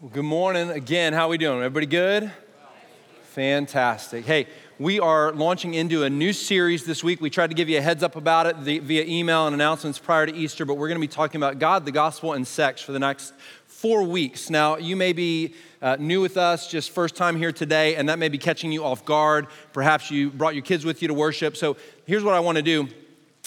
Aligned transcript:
Good 0.00 0.24
morning 0.24 0.70
again. 0.70 1.12
How 1.12 1.26
are 1.26 1.28
we 1.28 1.36
doing? 1.36 1.58
Everybody 1.58 1.84
good? 1.84 2.32
Fantastic. 3.32 4.24
Hey, 4.24 4.46
we 4.78 4.98
are 4.98 5.30
launching 5.30 5.74
into 5.74 6.04
a 6.04 6.08
new 6.08 6.32
series 6.32 6.86
this 6.86 7.04
week. 7.04 7.20
We 7.20 7.28
tried 7.28 7.48
to 7.48 7.54
give 7.54 7.68
you 7.68 7.76
a 7.76 7.82
heads 7.82 8.02
up 8.02 8.16
about 8.16 8.46
it 8.46 8.56
via 8.56 9.04
email 9.04 9.46
and 9.46 9.52
announcements 9.52 9.98
prior 9.98 10.24
to 10.24 10.34
Easter, 10.34 10.64
but 10.64 10.78
we're 10.78 10.88
going 10.88 10.98
to 10.98 11.06
be 11.06 11.06
talking 11.06 11.38
about 11.38 11.58
God, 11.58 11.84
the 11.84 11.92
gospel, 11.92 12.32
and 12.32 12.48
sex 12.48 12.80
for 12.80 12.92
the 12.92 12.98
next 12.98 13.34
four 13.66 14.02
weeks. 14.02 14.48
Now, 14.48 14.78
you 14.78 14.96
may 14.96 15.12
be 15.12 15.52
uh, 15.82 15.98
new 16.00 16.22
with 16.22 16.38
us, 16.38 16.66
just 16.66 16.92
first 16.92 17.14
time 17.14 17.36
here 17.36 17.52
today, 17.52 17.96
and 17.96 18.08
that 18.08 18.18
may 18.18 18.30
be 18.30 18.38
catching 18.38 18.72
you 18.72 18.82
off 18.82 19.04
guard. 19.04 19.48
Perhaps 19.74 20.10
you 20.10 20.30
brought 20.30 20.54
your 20.54 20.64
kids 20.64 20.82
with 20.82 21.02
you 21.02 21.08
to 21.08 21.14
worship. 21.14 21.58
So 21.58 21.76
here's 22.06 22.24
what 22.24 22.32
I 22.32 22.40
want 22.40 22.56
to 22.56 22.62
do 22.62 22.88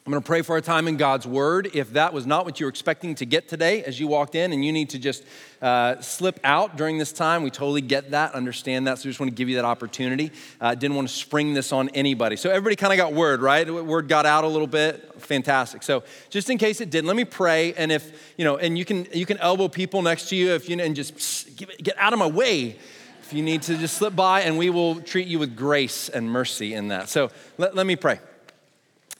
I'm 0.05 0.11
going 0.11 0.21
to 0.21 0.27
pray 0.27 0.41
for 0.41 0.51
our 0.51 0.61
time 0.61 0.89
in 0.89 0.97
God's 0.97 1.25
Word. 1.25 1.70
If 1.73 1.93
that 1.93 2.11
was 2.11 2.27
not 2.27 2.43
what 2.43 2.59
you 2.59 2.65
were 2.65 2.70
expecting 2.70 3.15
to 3.15 3.25
get 3.25 3.47
today 3.47 3.85
as 3.85 4.02
you 4.02 4.09
walked 4.09 4.35
in 4.35 4.52
and 4.52 4.65
you 4.65 4.73
need 4.73 4.89
to 4.89 4.99
just 4.99 5.23
uh, 5.61 6.02
slip 6.02 6.41
out 6.43 6.75
during 6.75 6.97
this 6.97 7.13
time, 7.13 7.41
we 7.41 7.49
totally 7.49 7.79
get 7.79 8.12
that, 8.12 8.34
understand 8.34 8.85
that. 8.88 8.98
So 8.98 9.05
we 9.05 9.12
just 9.12 9.21
want 9.21 9.29
to 9.29 9.35
give 9.35 9.48
you 9.48 9.55
that 9.55 9.63
opportunity. 9.63 10.34
Uh, 10.59 10.76
didn't 10.76 10.98
want 10.98 11.07
to 11.07 11.13
spring 11.13 11.53
this 11.53 11.71
on 11.71 11.88
anybody. 11.89 12.35
So 12.35 12.49
everybody 12.49 12.76
kind 12.76 12.91
of 12.91 12.98
got 12.98 13.13
word, 13.13 13.41
right? 13.41 13.66
Word 13.73 14.09
got 14.09 14.26
out 14.26 14.43
a 14.43 14.48
little 14.48 14.67
bit. 14.67 15.21
Fantastic. 15.21 15.84
So 15.84 16.04
just 16.29 16.49
in 16.49 16.57
case 16.57 16.81
it 16.81 16.90
did, 16.90 17.05
let 17.05 17.15
me 17.15 17.23
pray. 17.23 17.73
And 17.76 17.90
if, 17.90 18.34
you 18.38 18.43
know, 18.43 18.57
and 18.57 18.77
you 18.77 18.84
can, 18.84 19.07
you 19.13 19.26
can 19.26 19.38
elbow 19.38 19.70
people 19.70 20.01
next 20.01 20.27
to 20.29 20.35
you 20.35 20.51
if 20.51 20.67
you, 20.67 20.77
and 20.81 20.98
just 20.98 21.55
get 21.55 21.98
out 21.98 22.12
of 22.12 22.20
my 22.20 22.27
way 22.27 22.77
if 23.21 23.31
you 23.31 23.41
need 23.41 23.62
to 23.62 23.77
just 23.77 23.95
slip 23.95 24.17
by 24.17 24.41
and 24.41 24.57
we 24.57 24.70
will 24.70 24.99
treat 24.99 25.27
you 25.27 25.40
with 25.40 25.55
grace 25.55 26.09
and 26.09 26.29
mercy 26.29 26.73
in 26.73 26.90
that. 26.90 27.07
So 27.07 27.31
let, 27.57 27.73
let 27.73 27.88
me 27.88 27.95
pray. 27.95 28.20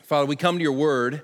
Father, 0.04 0.26
we 0.26 0.36
come 0.36 0.58
to 0.58 0.62
your 0.62 0.74
word 0.74 1.22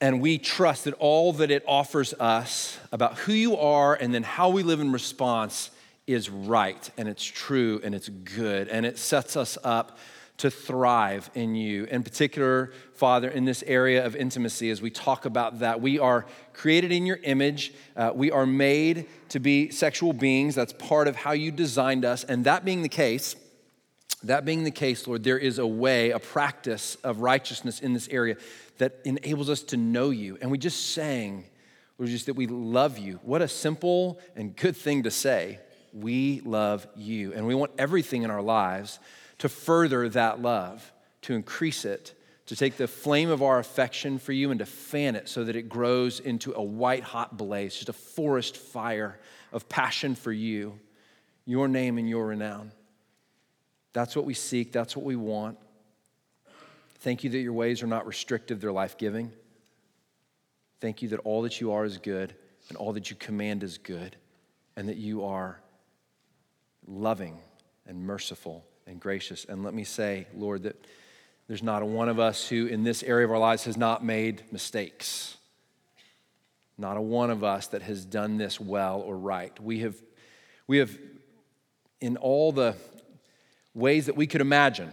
and 0.00 0.20
we 0.20 0.38
trust 0.38 0.84
that 0.84 0.94
all 0.94 1.32
that 1.32 1.50
it 1.50 1.64
offers 1.66 2.14
us 2.14 2.78
about 2.92 3.18
who 3.18 3.32
you 3.32 3.56
are 3.56 3.96
and 3.96 4.14
then 4.14 4.22
how 4.22 4.48
we 4.48 4.62
live 4.62 4.78
in 4.78 4.92
response 4.92 5.72
is 6.06 6.30
right 6.30 6.88
and 6.96 7.08
it's 7.08 7.24
true 7.24 7.80
and 7.82 7.92
it's 7.92 8.08
good 8.08 8.68
and 8.68 8.86
it 8.86 8.96
sets 8.96 9.36
us 9.36 9.58
up 9.64 9.98
to 10.36 10.50
thrive 10.50 11.28
in 11.34 11.56
you. 11.56 11.84
In 11.86 12.04
particular, 12.04 12.72
Father, 12.94 13.28
in 13.28 13.44
this 13.44 13.64
area 13.66 14.06
of 14.06 14.14
intimacy, 14.14 14.70
as 14.70 14.80
we 14.80 14.90
talk 14.90 15.24
about 15.24 15.58
that, 15.58 15.80
we 15.80 15.98
are 15.98 16.26
created 16.52 16.92
in 16.92 17.06
your 17.06 17.18
image. 17.24 17.72
Uh, 17.96 18.12
we 18.14 18.30
are 18.30 18.46
made 18.46 19.06
to 19.30 19.40
be 19.40 19.70
sexual 19.70 20.12
beings. 20.12 20.54
That's 20.54 20.72
part 20.72 21.08
of 21.08 21.16
how 21.16 21.32
you 21.32 21.50
designed 21.50 22.04
us. 22.04 22.22
And 22.22 22.44
that 22.44 22.64
being 22.64 22.82
the 22.82 22.88
case, 22.88 23.34
that 24.24 24.44
being 24.44 24.64
the 24.64 24.70
case, 24.70 25.06
Lord, 25.06 25.22
there 25.22 25.38
is 25.38 25.58
a 25.58 25.66
way, 25.66 26.10
a 26.10 26.18
practice 26.18 26.96
of 27.04 27.20
righteousness 27.20 27.80
in 27.80 27.92
this 27.92 28.08
area 28.08 28.36
that 28.78 29.00
enables 29.04 29.50
us 29.50 29.62
to 29.64 29.76
know 29.76 30.10
you. 30.10 30.38
And 30.40 30.50
we 30.50 30.58
just 30.58 30.92
sang, 30.92 31.44
Lord, 31.98 32.10
just 32.10 32.26
that 32.26 32.34
we 32.34 32.46
love 32.46 32.98
you. 32.98 33.20
What 33.22 33.42
a 33.42 33.48
simple 33.48 34.18
and 34.34 34.56
good 34.56 34.76
thing 34.76 35.04
to 35.04 35.10
say. 35.10 35.60
We 35.92 36.40
love 36.40 36.86
you. 36.96 37.32
And 37.32 37.46
we 37.46 37.54
want 37.54 37.72
everything 37.78 38.22
in 38.22 38.30
our 38.30 38.42
lives 38.42 38.98
to 39.38 39.48
further 39.48 40.08
that 40.10 40.40
love, 40.40 40.92
to 41.22 41.34
increase 41.34 41.84
it, 41.84 42.14
to 42.46 42.56
take 42.56 42.76
the 42.76 42.88
flame 42.88 43.30
of 43.30 43.42
our 43.42 43.58
affection 43.58 44.18
for 44.18 44.32
you 44.32 44.50
and 44.50 44.58
to 44.58 44.66
fan 44.66 45.16
it 45.16 45.28
so 45.28 45.44
that 45.44 45.56
it 45.56 45.68
grows 45.68 46.20
into 46.20 46.52
a 46.54 46.62
white 46.62 47.02
hot 47.02 47.36
blaze, 47.36 47.74
just 47.74 47.88
a 47.88 47.94
forest 47.94 48.56
fire 48.56 49.18
of 49.52 49.68
passion 49.68 50.14
for 50.14 50.32
you, 50.32 50.78
your 51.46 51.68
name 51.68 51.96
and 51.98 52.08
your 52.08 52.26
renown. 52.26 52.70
That's 53.94 54.14
what 54.14 54.26
we 54.26 54.34
seek, 54.34 54.72
that's 54.72 54.94
what 54.94 55.06
we 55.06 55.16
want. 55.16 55.56
Thank 56.98 57.24
you 57.24 57.30
that 57.30 57.38
your 57.38 57.52
ways 57.52 57.82
are 57.82 57.86
not 57.86 58.06
restrictive, 58.06 58.60
they're 58.60 58.72
life 58.72 58.98
giving. 58.98 59.32
Thank 60.80 61.00
you 61.00 61.08
that 61.10 61.20
all 61.20 61.42
that 61.42 61.60
you 61.60 61.72
are 61.72 61.84
is 61.84 61.96
good 61.96 62.34
and 62.68 62.76
all 62.76 62.92
that 62.92 63.10
you 63.10 63.16
command 63.16 63.62
is 63.62 63.78
good, 63.78 64.16
and 64.76 64.88
that 64.88 64.96
you 64.96 65.24
are 65.24 65.60
loving 66.86 67.38
and 67.86 68.02
merciful 68.02 68.64
and 68.86 68.98
gracious. 68.98 69.44
And 69.44 69.62
let 69.62 69.74
me 69.74 69.84
say, 69.84 70.26
Lord, 70.34 70.62
that 70.62 70.86
there's 71.46 71.62
not 71.62 71.82
a 71.82 71.86
one 71.86 72.08
of 72.08 72.18
us 72.18 72.48
who 72.48 72.66
in 72.66 72.82
this 72.84 73.02
area 73.02 73.26
of 73.26 73.32
our 73.32 73.38
lives 73.38 73.64
has 73.64 73.76
not 73.76 74.02
made 74.02 74.42
mistakes. 74.50 75.36
Not 76.78 76.96
a 76.96 77.02
one 77.02 77.30
of 77.30 77.44
us 77.44 77.66
that 77.68 77.82
has 77.82 78.04
done 78.04 78.38
this 78.38 78.58
well 78.58 79.00
or 79.00 79.16
right. 79.16 79.58
We 79.60 79.80
have, 79.80 79.96
we 80.66 80.78
have 80.78 80.98
in 82.00 82.16
all 82.16 82.50
the 82.50 82.76
ways 83.74 84.06
that 84.06 84.16
we 84.16 84.26
could 84.26 84.40
imagine, 84.40 84.92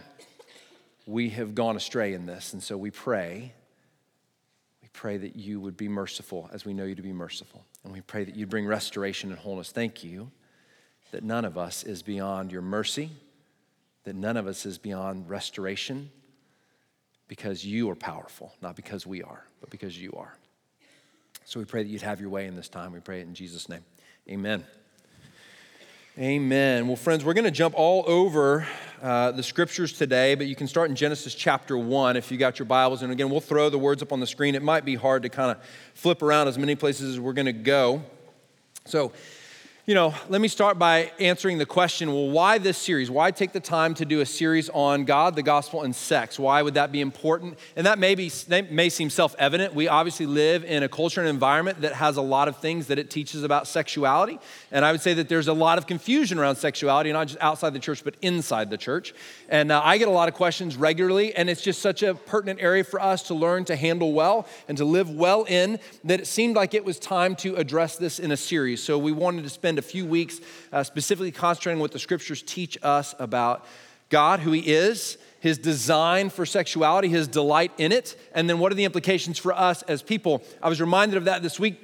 we 1.06 1.30
have 1.30 1.54
gone 1.54 1.76
astray 1.76 2.14
in 2.14 2.26
this. 2.26 2.52
And 2.52 2.62
so 2.62 2.76
we 2.76 2.90
pray, 2.90 3.52
we 4.82 4.88
pray 4.92 5.16
that 5.16 5.36
you 5.36 5.60
would 5.60 5.76
be 5.76 5.88
merciful 5.88 6.50
as 6.52 6.64
we 6.64 6.74
know 6.74 6.84
you 6.84 6.94
to 6.94 7.02
be 7.02 7.12
merciful. 7.12 7.64
And 7.84 7.92
we 7.92 8.00
pray 8.00 8.24
that 8.24 8.36
you 8.36 8.46
bring 8.46 8.66
restoration 8.66 9.30
and 9.30 9.38
wholeness. 9.38 9.70
Thank 9.70 10.04
you 10.04 10.30
that 11.12 11.22
none 11.22 11.44
of 11.44 11.58
us 11.58 11.84
is 11.84 12.02
beyond 12.02 12.50
your 12.50 12.62
mercy, 12.62 13.10
that 14.04 14.16
none 14.16 14.36
of 14.36 14.46
us 14.46 14.66
is 14.66 14.78
beyond 14.78 15.28
restoration 15.28 16.10
because 17.28 17.64
you 17.64 17.88
are 17.90 17.94
powerful, 17.94 18.52
not 18.60 18.76
because 18.76 19.06
we 19.06 19.22
are, 19.22 19.44
but 19.60 19.70
because 19.70 19.96
you 19.96 20.12
are. 20.16 20.36
So 21.44 21.60
we 21.60 21.66
pray 21.66 21.82
that 21.82 21.88
you'd 21.88 22.02
have 22.02 22.20
your 22.20 22.30
way 22.30 22.46
in 22.46 22.56
this 22.56 22.68
time. 22.68 22.92
We 22.92 23.00
pray 23.00 23.20
it 23.20 23.26
in 23.26 23.34
Jesus' 23.34 23.68
name. 23.68 23.84
Amen. 24.28 24.64
Amen. 26.18 26.88
Well, 26.88 26.96
friends, 26.96 27.24
we're 27.24 27.32
going 27.32 27.46
to 27.46 27.50
jump 27.50 27.74
all 27.74 28.04
over 28.06 28.66
uh, 29.00 29.30
the 29.30 29.42
scriptures 29.42 29.94
today, 29.94 30.34
but 30.34 30.46
you 30.46 30.54
can 30.54 30.68
start 30.68 30.90
in 30.90 30.94
Genesis 30.94 31.34
chapter 31.34 31.78
1 31.78 32.18
if 32.18 32.30
you 32.30 32.36
got 32.36 32.58
your 32.58 32.66
Bibles. 32.66 33.00
And 33.00 33.10
again, 33.10 33.30
we'll 33.30 33.40
throw 33.40 33.70
the 33.70 33.78
words 33.78 34.02
up 34.02 34.12
on 34.12 34.20
the 34.20 34.26
screen. 34.26 34.54
It 34.54 34.62
might 34.62 34.84
be 34.84 34.94
hard 34.94 35.22
to 35.22 35.30
kind 35.30 35.50
of 35.50 35.64
flip 35.94 36.20
around 36.20 36.48
as 36.48 36.58
many 36.58 36.74
places 36.74 37.14
as 37.14 37.18
we're 37.18 37.32
going 37.32 37.46
to 37.46 37.54
go. 37.54 38.02
So, 38.84 39.12
you 39.84 39.96
know, 39.96 40.14
let 40.28 40.40
me 40.40 40.46
start 40.46 40.78
by 40.78 41.10
answering 41.18 41.58
the 41.58 41.66
question 41.66 42.12
well, 42.12 42.30
why 42.30 42.58
this 42.58 42.78
series? 42.78 43.10
Why 43.10 43.32
take 43.32 43.50
the 43.50 43.58
time 43.58 43.94
to 43.94 44.04
do 44.04 44.20
a 44.20 44.26
series 44.26 44.68
on 44.68 45.04
God, 45.04 45.34
the 45.34 45.42
gospel, 45.42 45.82
and 45.82 45.94
sex? 45.94 46.38
Why 46.38 46.62
would 46.62 46.74
that 46.74 46.92
be 46.92 47.00
important? 47.00 47.58
And 47.74 47.84
that 47.84 47.98
may, 47.98 48.14
be, 48.14 48.30
may 48.70 48.88
seem 48.88 49.10
self 49.10 49.34
evident. 49.40 49.74
We 49.74 49.88
obviously 49.88 50.26
live 50.26 50.62
in 50.62 50.84
a 50.84 50.88
culture 50.88 51.20
and 51.20 51.28
environment 51.28 51.80
that 51.80 51.94
has 51.94 52.16
a 52.16 52.22
lot 52.22 52.46
of 52.46 52.58
things 52.58 52.86
that 52.86 53.00
it 53.00 53.10
teaches 53.10 53.42
about 53.42 53.66
sexuality. 53.66 54.38
And 54.70 54.84
I 54.84 54.92
would 54.92 55.00
say 55.00 55.14
that 55.14 55.28
there's 55.28 55.48
a 55.48 55.52
lot 55.52 55.78
of 55.78 55.88
confusion 55.88 56.38
around 56.38 56.56
sexuality, 56.56 57.10
not 57.10 57.26
just 57.26 57.40
outside 57.40 57.70
the 57.70 57.80
church, 57.80 58.04
but 58.04 58.14
inside 58.22 58.70
the 58.70 58.78
church. 58.78 59.12
And 59.48 59.72
uh, 59.72 59.82
I 59.82 59.98
get 59.98 60.06
a 60.06 60.12
lot 60.12 60.28
of 60.28 60.34
questions 60.34 60.76
regularly, 60.76 61.34
and 61.34 61.50
it's 61.50 61.60
just 61.60 61.82
such 61.82 62.04
a 62.04 62.14
pertinent 62.14 62.62
area 62.62 62.84
for 62.84 63.00
us 63.00 63.24
to 63.24 63.34
learn 63.34 63.64
to 63.64 63.74
handle 63.74 64.12
well 64.12 64.46
and 64.68 64.78
to 64.78 64.84
live 64.84 65.10
well 65.10 65.42
in 65.48 65.80
that 66.04 66.20
it 66.20 66.28
seemed 66.28 66.54
like 66.54 66.72
it 66.72 66.84
was 66.84 67.00
time 67.00 67.34
to 67.34 67.56
address 67.56 67.96
this 67.96 68.20
in 68.20 68.30
a 68.30 68.36
series. 68.36 68.80
So 68.80 68.96
we 68.96 69.10
wanted 69.10 69.42
to 69.42 69.50
spend 69.50 69.71
spend 69.72 69.78
a 69.78 69.82
few 69.90 70.04
weeks 70.04 70.38
uh, 70.70 70.82
specifically 70.82 71.30
concentrating 71.30 71.78
on 71.78 71.80
what 71.80 71.92
the 71.92 71.98
scriptures 71.98 72.42
teach 72.42 72.76
us 72.82 73.14
about 73.18 73.64
God, 74.10 74.40
who 74.40 74.52
He 74.52 74.60
is, 74.60 75.16
His 75.40 75.56
design 75.56 76.28
for 76.28 76.44
sexuality, 76.44 77.08
His 77.08 77.26
delight 77.26 77.72
in 77.78 77.90
it, 77.90 78.20
and 78.34 78.50
then 78.50 78.58
what 78.58 78.70
are 78.70 78.74
the 78.74 78.84
implications 78.84 79.38
for 79.38 79.54
us 79.54 79.80
as 79.84 80.02
people. 80.02 80.42
I 80.62 80.68
was 80.68 80.78
reminded 80.78 81.16
of 81.16 81.24
that 81.24 81.42
this 81.42 81.58
week. 81.58 81.80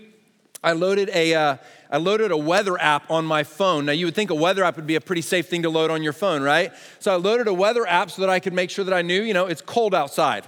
I 0.62 0.72
loaded 0.72 1.08
a, 1.14 1.34
uh, 1.34 1.56
I 1.90 1.96
loaded 1.96 2.30
a 2.30 2.36
weather 2.36 2.78
app 2.78 3.10
on 3.10 3.24
my 3.24 3.42
phone. 3.42 3.86
Now, 3.86 3.92
you 3.92 4.04
would 4.04 4.14
think 4.14 4.28
a 4.28 4.34
weather 4.34 4.64
app 4.64 4.76
would 4.76 4.86
be 4.86 4.96
a 4.96 5.00
pretty 5.00 5.22
safe 5.22 5.48
thing 5.48 5.62
to 5.62 5.70
load 5.70 5.90
on 5.90 6.02
your 6.02 6.12
phone, 6.12 6.42
right? 6.42 6.72
So 6.98 7.10
I 7.10 7.16
loaded 7.16 7.48
a 7.48 7.54
weather 7.54 7.86
app 7.86 8.10
so 8.10 8.20
that 8.20 8.28
I 8.28 8.38
could 8.38 8.52
make 8.52 8.68
sure 8.68 8.84
that 8.84 8.92
I 8.92 9.00
knew, 9.00 9.22
you 9.22 9.32
know, 9.32 9.46
it's 9.46 9.62
cold 9.62 9.94
outside. 9.94 10.44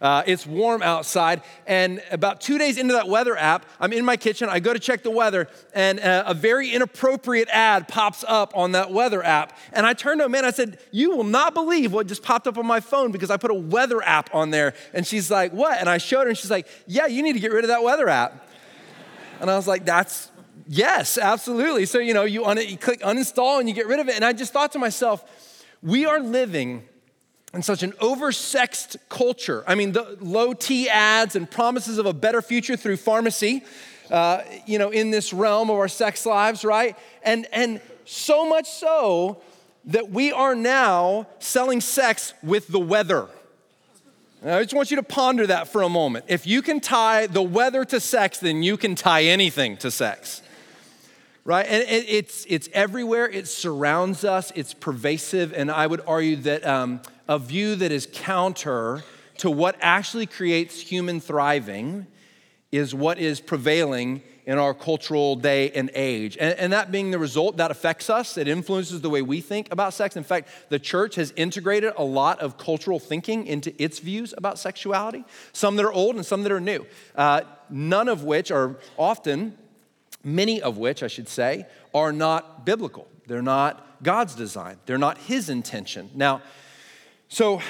Uh, 0.00 0.22
it's 0.26 0.46
warm 0.46 0.82
outside. 0.82 1.42
And 1.66 2.02
about 2.10 2.40
two 2.40 2.58
days 2.58 2.76
into 2.78 2.94
that 2.94 3.08
weather 3.08 3.36
app, 3.36 3.64
I'm 3.80 3.92
in 3.92 4.04
my 4.04 4.16
kitchen. 4.16 4.48
I 4.48 4.60
go 4.60 4.72
to 4.72 4.78
check 4.78 5.02
the 5.02 5.10
weather, 5.10 5.48
and 5.74 6.00
uh, 6.00 6.24
a 6.26 6.34
very 6.34 6.70
inappropriate 6.70 7.48
ad 7.50 7.88
pops 7.88 8.24
up 8.28 8.56
on 8.56 8.72
that 8.72 8.92
weather 8.92 9.22
app. 9.22 9.56
And 9.72 9.86
I 9.86 9.94
turned 9.94 10.20
to 10.20 10.26
a 10.26 10.28
man, 10.28 10.44
I 10.44 10.50
said, 10.50 10.78
You 10.90 11.16
will 11.16 11.24
not 11.24 11.54
believe 11.54 11.92
what 11.92 12.06
just 12.06 12.22
popped 12.22 12.46
up 12.46 12.58
on 12.58 12.66
my 12.66 12.80
phone 12.80 13.10
because 13.10 13.30
I 13.30 13.36
put 13.36 13.50
a 13.50 13.54
weather 13.54 14.02
app 14.02 14.34
on 14.34 14.50
there. 14.50 14.74
And 14.92 15.06
she's 15.06 15.30
like, 15.30 15.52
What? 15.52 15.78
And 15.78 15.88
I 15.88 15.98
showed 15.98 16.24
her, 16.24 16.28
and 16.28 16.38
she's 16.38 16.50
like, 16.50 16.68
Yeah, 16.86 17.06
you 17.06 17.22
need 17.22 17.34
to 17.34 17.40
get 17.40 17.52
rid 17.52 17.64
of 17.64 17.68
that 17.68 17.82
weather 17.82 18.08
app. 18.08 18.48
And 19.40 19.50
I 19.50 19.56
was 19.56 19.66
like, 19.66 19.84
That's 19.84 20.30
yes, 20.68 21.16
absolutely. 21.16 21.86
So, 21.86 21.98
you 21.98 22.14
know, 22.14 22.24
you, 22.24 22.44
un- 22.44 22.58
you 22.58 22.76
click 22.76 23.00
uninstall 23.00 23.60
and 23.60 23.68
you 23.68 23.74
get 23.74 23.86
rid 23.86 24.00
of 24.00 24.08
it. 24.08 24.16
And 24.16 24.24
I 24.24 24.32
just 24.32 24.52
thought 24.52 24.72
to 24.72 24.78
myself, 24.78 25.64
we 25.82 26.06
are 26.06 26.20
living 26.20 26.86
in 27.56 27.62
such 27.62 27.82
an 27.82 27.92
oversexed 27.92 28.96
culture. 29.08 29.64
I 29.66 29.74
mean, 29.74 29.92
the 29.92 30.16
low 30.20 30.52
T 30.52 30.88
ads 30.88 31.34
and 31.34 31.50
promises 31.50 31.98
of 31.98 32.06
a 32.06 32.12
better 32.12 32.42
future 32.42 32.76
through 32.76 32.98
pharmacy, 32.98 33.64
uh, 34.10 34.42
you 34.66 34.78
know, 34.78 34.90
in 34.90 35.10
this 35.10 35.32
realm 35.32 35.70
of 35.70 35.76
our 35.76 35.88
sex 35.88 36.24
lives, 36.26 36.64
right? 36.64 36.96
And, 37.24 37.46
and 37.52 37.80
so 38.04 38.48
much 38.48 38.68
so 38.68 39.40
that 39.86 40.10
we 40.10 40.32
are 40.32 40.54
now 40.54 41.26
selling 41.38 41.80
sex 41.80 42.34
with 42.42 42.68
the 42.68 42.78
weather. 42.78 43.26
I 44.44 44.62
just 44.62 44.74
want 44.74 44.90
you 44.90 44.96
to 44.98 45.02
ponder 45.02 45.46
that 45.46 45.68
for 45.68 45.82
a 45.82 45.88
moment. 45.88 46.26
If 46.28 46.46
you 46.46 46.62
can 46.62 46.78
tie 46.78 47.26
the 47.26 47.42
weather 47.42 47.84
to 47.86 47.98
sex, 47.98 48.38
then 48.38 48.62
you 48.62 48.76
can 48.76 48.94
tie 48.94 49.24
anything 49.24 49.76
to 49.78 49.90
sex. 49.90 50.42
Right? 51.44 51.66
And 51.68 51.84
it's, 51.88 52.44
it's 52.48 52.68
everywhere, 52.72 53.28
it 53.28 53.46
surrounds 53.48 54.24
us, 54.24 54.52
it's 54.56 54.74
pervasive, 54.74 55.52
and 55.52 55.70
I 55.70 55.86
would 55.86 56.02
argue 56.06 56.36
that 56.36 56.66
um, 56.66 57.00
a 57.28 57.38
view 57.38 57.76
that 57.76 57.92
is 57.92 58.08
counter 58.12 59.02
to 59.38 59.50
what 59.50 59.76
actually 59.80 60.26
creates 60.26 60.80
human 60.80 61.20
thriving 61.20 62.06
is 62.72 62.94
what 62.94 63.18
is 63.18 63.40
prevailing 63.40 64.22
in 64.46 64.58
our 64.58 64.72
cultural 64.72 65.34
day 65.34 65.70
and 65.72 65.90
age. 65.94 66.36
And, 66.38 66.56
and, 66.58 66.72
that 66.72 66.92
being 66.92 67.10
the 67.10 67.18
result, 67.18 67.56
that 67.56 67.72
affects 67.72 68.08
us. 68.08 68.38
It 68.38 68.46
influences 68.46 69.00
the 69.00 69.10
way 69.10 69.20
we 69.20 69.40
think 69.40 69.72
about 69.72 69.92
sex. 69.92 70.16
In 70.16 70.22
fact, 70.22 70.48
the 70.68 70.78
church 70.78 71.16
has 71.16 71.32
integrated 71.34 71.92
a 71.96 72.04
lot 72.04 72.38
of 72.38 72.56
cultural 72.56 73.00
thinking 73.00 73.46
into 73.46 73.74
its 73.82 73.98
views 73.98 74.32
about 74.36 74.58
sexuality, 74.58 75.24
some 75.52 75.74
that 75.76 75.84
are 75.84 75.92
old 75.92 76.14
and 76.14 76.24
some 76.24 76.44
that 76.44 76.52
are 76.52 76.60
new, 76.60 76.86
uh, 77.16 77.40
none 77.68 78.08
of 78.08 78.22
which 78.22 78.52
are 78.52 78.76
often, 78.96 79.58
many 80.22 80.62
of 80.62 80.78
which, 80.78 81.02
I 81.02 81.08
should 81.08 81.28
say, 81.28 81.66
are 81.92 82.12
not 82.12 82.64
biblical. 82.64 83.08
They're 83.26 83.42
not 83.42 83.84
God's 84.02 84.36
design, 84.36 84.76
they're 84.86 84.98
not 84.98 85.18
His 85.18 85.48
intention. 85.48 86.10
Now, 86.14 86.42
so, 87.28 87.60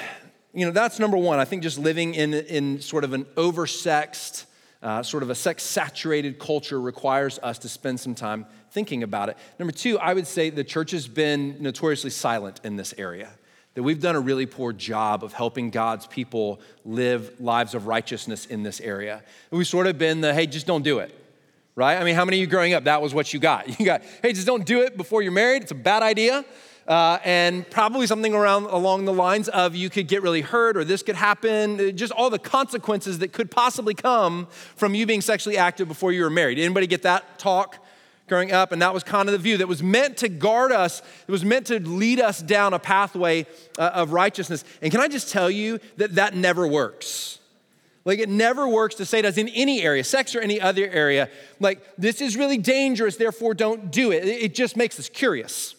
you 0.53 0.65
know, 0.65 0.71
that's 0.71 0.99
number 0.99 1.17
one. 1.17 1.39
I 1.39 1.45
think 1.45 1.63
just 1.63 1.79
living 1.79 2.13
in, 2.13 2.33
in 2.33 2.81
sort 2.81 3.03
of 3.03 3.13
an 3.13 3.25
oversexed, 3.35 4.45
uh, 4.81 5.01
sort 5.03 5.23
of 5.23 5.29
a 5.29 5.35
sex 5.35 5.63
saturated 5.63 6.37
culture 6.39 6.79
requires 6.79 7.39
us 7.39 7.57
to 7.59 7.69
spend 7.69 7.99
some 7.99 8.15
time 8.15 8.45
thinking 8.71 9.03
about 9.03 9.29
it. 9.29 9.37
Number 9.57 9.71
two, 9.71 9.97
I 9.97 10.13
would 10.13 10.27
say 10.27 10.49
the 10.49 10.63
church 10.63 10.91
has 10.91 11.07
been 11.07 11.61
notoriously 11.61 12.11
silent 12.11 12.61
in 12.63 12.75
this 12.75 12.93
area. 12.97 13.31
That 13.73 13.83
we've 13.83 14.01
done 14.01 14.15
a 14.15 14.19
really 14.19 14.47
poor 14.47 14.73
job 14.73 15.23
of 15.23 15.33
helping 15.33 15.69
God's 15.69 16.07
people 16.07 16.59
live 16.83 17.39
lives 17.39 17.75
of 17.75 17.85
righteousness 17.85 18.45
in 18.45 18.63
this 18.63 18.79
area. 18.81 19.23
We've 19.51 19.67
sort 19.67 19.85
of 19.85 19.97
been 19.97 20.21
the, 20.21 20.33
hey, 20.33 20.47
just 20.47 20.65
don't 20.65 20.83
do 20.83 20.99
it, 20.99 21.13
right? 21.75 21.99
I 21.99 22.03
mean, 22.03 22.15
how 22.15 22.25
many 22.25 22.37
of 22.37 22.41
you 22.41 22.47
growing 22.47 22.73
up, 22.73 22.85
that 22.85 23.01
was 23.01 23.13
what 23.13 23.33
you 23.33 23.39
got? 23.39 23.67
You 23.79 23.85
got, 23.85 24.01
hey, 24.23 24.33
just 24.33 24.47
don't 24.47 24.65
do 24.65 24.81
it 24.81 24.97
before 24.97 25.21
you're 25.21 25.31
married. 25.31 25.61
It's 25.61 25.71
a 25.71 25.75
bad 25.75 26.01
idea. 26.01 26.43
Uh, 26.87 27.19
and 27.25 27.69
probably 27.69 28.07
something 28.07 28.33
around 28.33 28.63
along 28.65 29.03
the 29.03 29.11
lines 29.11 29.49
of 29.49 29.75
you 29.75 29.89
could 29.89 30.07
get 30.07 30.21
really 30.21 30.39
hurt 30.39 30.77
or 30.77 30.85
this 30.85 31.03
could 31.03 31.15
happen. 31.15 31.97
Just 31.97 32.13
all 32.13 32.29
the 32.29 32.39
consequences 32.39 33.19
that 33.19 33.33
could 33.33 33.51
possibly 33.51 33.93
come 33.93 34.47
from 34.77 34.95
you 34.95 35.05
being 35.05 35.19
sexually 35.19 35.57
active 35.57 35.89
before 35.89 36.13
you 36.13 36.23
were 36.23 36.29
married. 36.29 36.57
Anybody 36.57 36.87
get 36.87 37.01
that 37.01 37.39
talk 37.39 37.83
growing 38.29 38.53
up? 38.53 38.71
And 38.71 38.81
that 38.81 38.93
was 38.93 39.03
kind 39.03 39.27
of 39.27 39.33
the 39.33 39.37
view 39.37 39.57
that 39.57 39.67
was 39.67 39.83
meant 39.83 40.15
to 40.17 40.29
guard 40.29 40.71
us 40.71 41.01
it 41.27 41.31
was 41.31 41.43
meant 41.43 41.67
to 41.67 41.79
lead 41.81 42.21
us 42.21 42.41
down 42.41 42.73
a 42.73 42.79
pathway 42.79 43.45
uh, 43.77 43.91
of 43.93 44.13
righteousness. 44.13 44.63
And 44.81 44.89
can 44.89 45.01
i 45.01 45.09
just 45.09 45.29
tell 45.29 45.51
you 45.51 45.79
that 45.97 46.15
that 46.15 46.35
never 46.35 46.65
works? 46.65 47.39
Like 48.05 48.19
it 48.19 48.29
never 48.29 48.65
works 48.65 48.95
to 48.95 49.05
say 49.05 49.21
to 49.21 49.27
us 49.27 49.37
in 49.37 49.49
any 49.49 49.81
area, 49.81 50.05
sex 50.05 50.33
or 50.33 50.39
any 50.39 50.61
other 50.61 50.87
area, 50.87 51.29
like 51.59 51.81
this 51.97 52.21
is 52.21 52.37
really 52.37 52.57
dangerous, 52.57 53.17
therefore 53.17 53.53
don't 53.53 53.91
do 53.91 54.13
it. 54.13 54.25
It 54.25 54.55
just 54.55 54.77
makes 54.77 54.97
us 54.97 55.09
curious. 55.09 55.75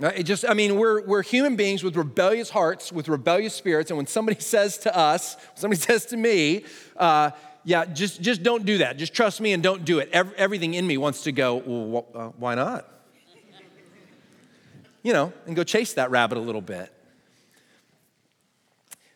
It 0.00 0.24
just, 0.24 0.44
I 0.48 0.54
mean, 0.54 0.76
we're, 0.76 1.02
we're 1.02 1.22
human 1.22 1.54
beings 1.54 1.84
with 1.84 1.96
rebellious 1.96 2.50
hearts, 2.50 2.90
with 2.90 3.08
rebellious 3.08 3.54
spirits. 3.54 3.90
And 3.90 3.96
when 3.96 4.06
somebody 4.06 4.40
says 4.40 4.78
to 4.78 4.96
us, 4.96 5.36
somebody 5.54 5.80
says 5.80 6.06
to 6.06 6.16
me, 6.16 6.64
uh, 6.96 7.30
yeah, 7.64 7.86
just, 7.86 8.20
just 8.20 8.42
don't 8.42 8.66
do 8.66 8.78
that. 8.78 8.98
Just 8.98 9.14
trust 9.14 9.40
me 9.40 9.52
and 9.52 9.62
don't 9.62 9.84
do 9.84 10.00
it. 10.00 10.10
Every, 10.12 10.36
everything 10.36 10.74
in 10.74 10.86
me 10.86 10.98
wants 10.98 11.22
to 11.22 11.32
go, 11.32 11.56
well, 11.56 12.06
uh, 12.14 12.28
why 12.36 12.54
not? 12.54 12.88
You 15.02 15.12
know, 15.12 15.32
and 15.46 15.54
go 15.54 15.64
chase 15.64 15.94
that 15.94 16.10
rabbit 16.10 16.38
a 16.38 16.40
little 16.40 16.62
bit. 16.62 16.92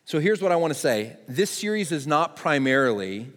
So 0.05 0.19
here's 0.19 0.41
what 0.41 0.51
I 0.51 0.55
want 0.55 0.73
to 0.73 0.79
say 0.79 1.17
this 1.27 1.51
series 1.51 1.91
is 1.91 2.07
not 2.07 2.35
primarily 2.35 3.27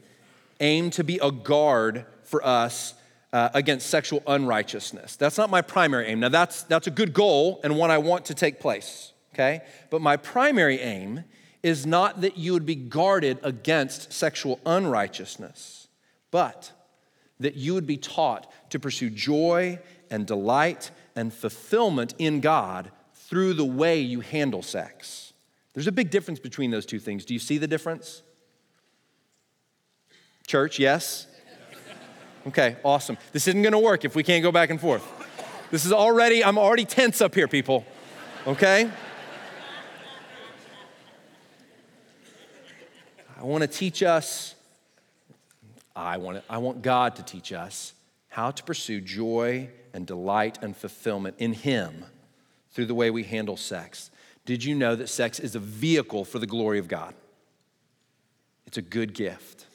aimed 0.60 0.94
to 0.94 1.04
be 1.04 1.18
a 1.18 1.30
guard 1.30 2.06
for 2.24 2.44
us 2.46 2.94
uh, 3.32 3.48
against 3.54 3.88
sexual 3.88 4.22
unrighteousness. 4.26 5.16
That's 5.16 5.38
not 5.38 5.50
my 5.50 5.62
primary 5.62 6.06
aim. 6.06 6.20
Now, 6.20 6.28
that's, 6.28 6.62
that's 6.64 6.86
a 6.86 6.90
good 6.90 7.12
goal 7.12 7.60
and 7.64 7.76
one 7.76 7.90
I 7.90 7.98
want 7.98 8.26
to 8.26 8.34
take 8.34 8.60
place, 8.60 9.12
okay? 9.34 9.62
But 9.90 10.02
my 10.02 10.16
primary 10.16 10.80
aim 10.80 11.24
is 11.62 11.86
not 11.86 12.20
that 12.20 12.36
you 12.36 12.52
would 12.52 12.66
be 12.66 12.74
guarded 12.74 13.38
against 13.42 14.12
sexual 14.12 14.60
unrighteousness, 14.66 15.88
but 16.30 16.72
that 17.40 17.54
you 17.54 17.74
would 17.74 17.86
be 17.86 17.96
taught 17.96 18.52
to 18.70 18.78
pursue 18.78 19.10
joy 19.10 19.78
and 20.10 20.26
delight 20.26 20.90
and 21.16 21.32
fulfillment 21.32 22.14
in 22.18 22.40
God 22.40 22.90
through 23.14 23.54
the 23.54 23.64
way 23.64 24.00
you 24.00 24.20
handle 24.20 24.62
sex. 24.62 25.32
There's 25.72 25.86
a 25.86 25.92
big 25.92 26.10
difference 26.10 26.38
between 26.38 26.70
those 26.70 26.84
two 26.84 26.98
things. 26.98 27.24
Do 27.24 27.32
you 27.32 27.40
see 27.40 27.58
the 27.58 27.66
difference? 27.66 28.22
Church, 30.46 30.78
yes? 30.78 31.26
Okay, 32.46 32.76
awesome. 32.84 33.16
This 33.32 33.46
isn't 33.46 33.62
gonna 33.62 33.78
work 33.78 34.04
if 34.04 34.16
we 34.16 34.24
can't 34.24 34.42
go 34.42 34.50
back 34.50 34.70
and 34.70 34.80
forth. 34.80 35.06
This 35.70 35.86
is 35.86 35.92
already, 35.92 36.44
I'm 36.44 36.58
already 36.58 36.84
tense 36.84 37.20
up 37.20 37.34
here, 37.34 37.46
people. 37.46 37.84
Okay? 38.46 38.90
I 43.38 43.44
wanna 43.44 43.68
teach 43.68 44.02
us, 44.02 44.56
I 45.94 46.16
want, 46.16 46.42
I 46.50 46.58
want 46.58 46.82
God 46.82 47.16
to 47.16 47.22
teach 47.22 47.52
us 47.52 47.92
how 48.28 48.50
to 48.50 48.62
pursue 48.64 49.00
joy 49.00 49.68
and 49.94 50.06
delight 50.06 50.58
and 50.62 50.76
fulfillment 50.76 51.36
in 51.38 51.52
Him 51.52 52.04
through 52.72 52.86
the 52.86 52.94
way 52.94 53.10
we 53.10 53.22
handle 53.22 53.56
sex. 53.56 54.10
Did 54.44 54.64
you 54.64 54.74
know 54.74 54.96
that 54.96 55.08
sex 55.08 55.38
is 55.38 55.54
a 55.54 55.60
vehicle 55.60 56.24
for 56.24 56.40
the 56.40 56.46
glory 56.46 56.80
of 56.80 56.88
God? 56.88 57.14
It's 58.66 58.78
a 58.78 58.82
good 58.82 59.14
gift. 59.14 59.66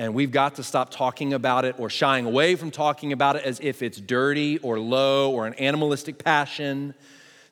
And 0.00 0.14
we've 0.14 0.30
got 0.30 0.54
to 0.54 0.62
stop 0.62 0.88
talking 0.88 1.34
about 1.34 1.66
it 1.66 1.74
or 1.78 1.90
shying 1.90 2.24
away 2.24 2.54
from 2.54 2.70
talking 2.70 3.12
about 3.12 3.36
it 3.36 3.44
as 3.44 3.60
if 3.60 3.82
it's 3.82 4.00
dirty 4.00 4.56
or 4.60 4.80
low 4.80 5.30
or 5.30 5.46
an 5.46 5.52
animalistic 5.58 6.16
passion 6.24 6.94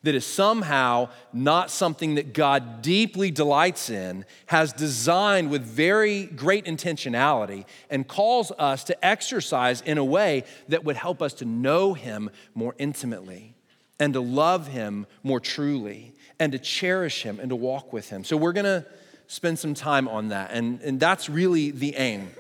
that 0.03 0.15
is 0.15 0.25
somehow 0.25 1.11
not 1.35 1.71
something 1.71 2.15
that 2.15 2.33
God 2.33 2.81
deeply 2.81 3.31
delights 3.31 3.91
in, 3.91 4.25
has 4.47 4.73
designed 4.73 5.51
with 5.51 5.61
very 5.61 6.25
great 6.25 6.65
intentionality, 6.65 7.67
and 7.91 8.09
calls 8.09 8.51
us 8.53 8.83
to 8.85 9.05
exercise 9.05 9.83
in 9.83 9.99
a 9.99 10.05
way 10.05 10.45
that 10.69 10.85
would 10.85 10.97
help 10.97 11.21
us 11.21 11.35
to 11.35 11.45
know 11.45 11.93
Him 11.93 12.31
more 12.55 12.75
intimately 12.79 13.57
and 14.01 14.15
to 14.15 14.21
love 14.21 14.69
Him 14.69 15.07
more 15.23 15.39
truly 15.39 16.15
and 16.41 16.53
to 16.53 16.59
cherish 16.59 17.25
Him 17.25 17.41
and 17.41 17.51
to 17.51 17.57
walk 17.57 17.93
with 17.93 18.09
Him. 18.09 18.25
So 18.25 18.39
we're 18.39 18.55
gonna 18.55 18.87
spend 19.29 19.59
some 19.59 19.75
time 19.75 20.09
on 20.09 20.29
that. 20.29 20.51
And, 20.53 20.81
and 20.81 20.99
that's 20.99 21.29
really 21.29 21.71
the 21.71 21.95
aim. 21.95 22.31